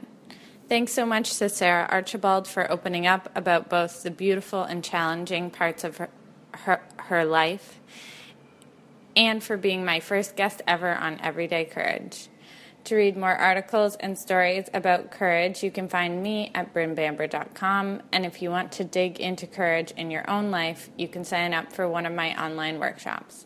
Thanks 0.68 0.92
so 0.92 1.06
much 1.06 1.38
to 1.38 1.48
Sarah 1.48 1.88
Archibald 1.90 2.46
for 2.48 2.70
opening 2.70 3.08
up 3.08 3.30
about 3.36 3.70
both 3.70 4.04
the 4.04 4.12
beautiful 4.12 4.64
and 4.64 4.84
challenging 4.84 5.50
parts 5.50 5.84
of 5.86 5.96
her, 5.98 6.10
her, 6.52 6.82
her 6.98 7.24
life 7.26 7.80
and 9.16 9.42
for 9.44 9.56
being 9.58 9.86
my 9.86 10.00
first 10.02 10.36
guest 10.36 10.62
ever 10.68 10.94
on 10.94 11.20
Everyday 11.22 11.66
Courage. 11.66 12.28
To 12.86 12.96
read 12.96 13.16
more 13.16 13.36
articles 13.36 13.96
and 13.98 14.18
stories 14.18 14.66
about 14.74 15.12
courage, 15.12 15.64
you 15.64 15.70
can 15.70 15.88
find 15.88 16.24
me 16.24 16.52
at 16.56 16.74
brynbamber.com. 16.74 18.02
And 18.12 18.26
if 18.26 18.42
you 18.42 18.50
want 18.50 18.72
to 18.74 18.84
dig 18.84 19.20
into 19.20 19.46
courage 19.46 19.92
in 19.92 20.10
your 20.10 20.28
own 20.30 20.50
life, 20.50 20.90
you 20.98 21.08
can 21.08 21.24
sign 21.24 21.54
up 21.54 21.72
for 21.72 21.88
one 21.88 22.06
of 22.06 22.14
my 22.14 22.44
online 22.44 22.80
workshops. 22.80 23.46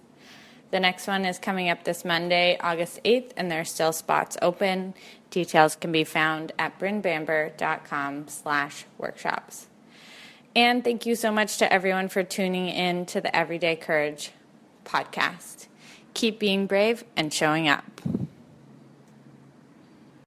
The 0.71 0.79
next 0.79 1.07
one 1.07 1.25
is 1.25 1.37
coming 1.37 1.69
up 1.69 1.83
this 1.83 2.03
Monday, 2.03 2.57
August 2.59 2.99
8th, 3.03 3.31
and 3.37 3.51
there 3.51 3.61
are 3.61 3.65
still 3.65 3.93
spots 3.93 4.37
open. 4.41 4.93
Details 5.29 5.75
can 5.75 5.91
be 5.91 6.03
found 6.03 6.53
at 6.57 6.79
brynbamber.com 6.79 8.27
slash 8.29 8.85
workshops. 8.97 9.67
And 10.55 10.83
thank 10.83 11.05
you 11.05 11.15
so 11.15 11.31
much 11.31 11.57
to 11.57 11.71
everyone 11.71 12.07
for 12.07 12.23
tuning 12.23 12.69
in 12.69 13.05
to 13.07 13.19
the 13.19 13.35
Everyday 13.35 13.75
Courage 13.75 14.31
podcast. 14.85 15.67
Keep 16.13 16.39
being 16.39 16.65
brave 16.65 17.03
and 17.17 17.33
showing 17.33 17.67
up. 17.67 18.01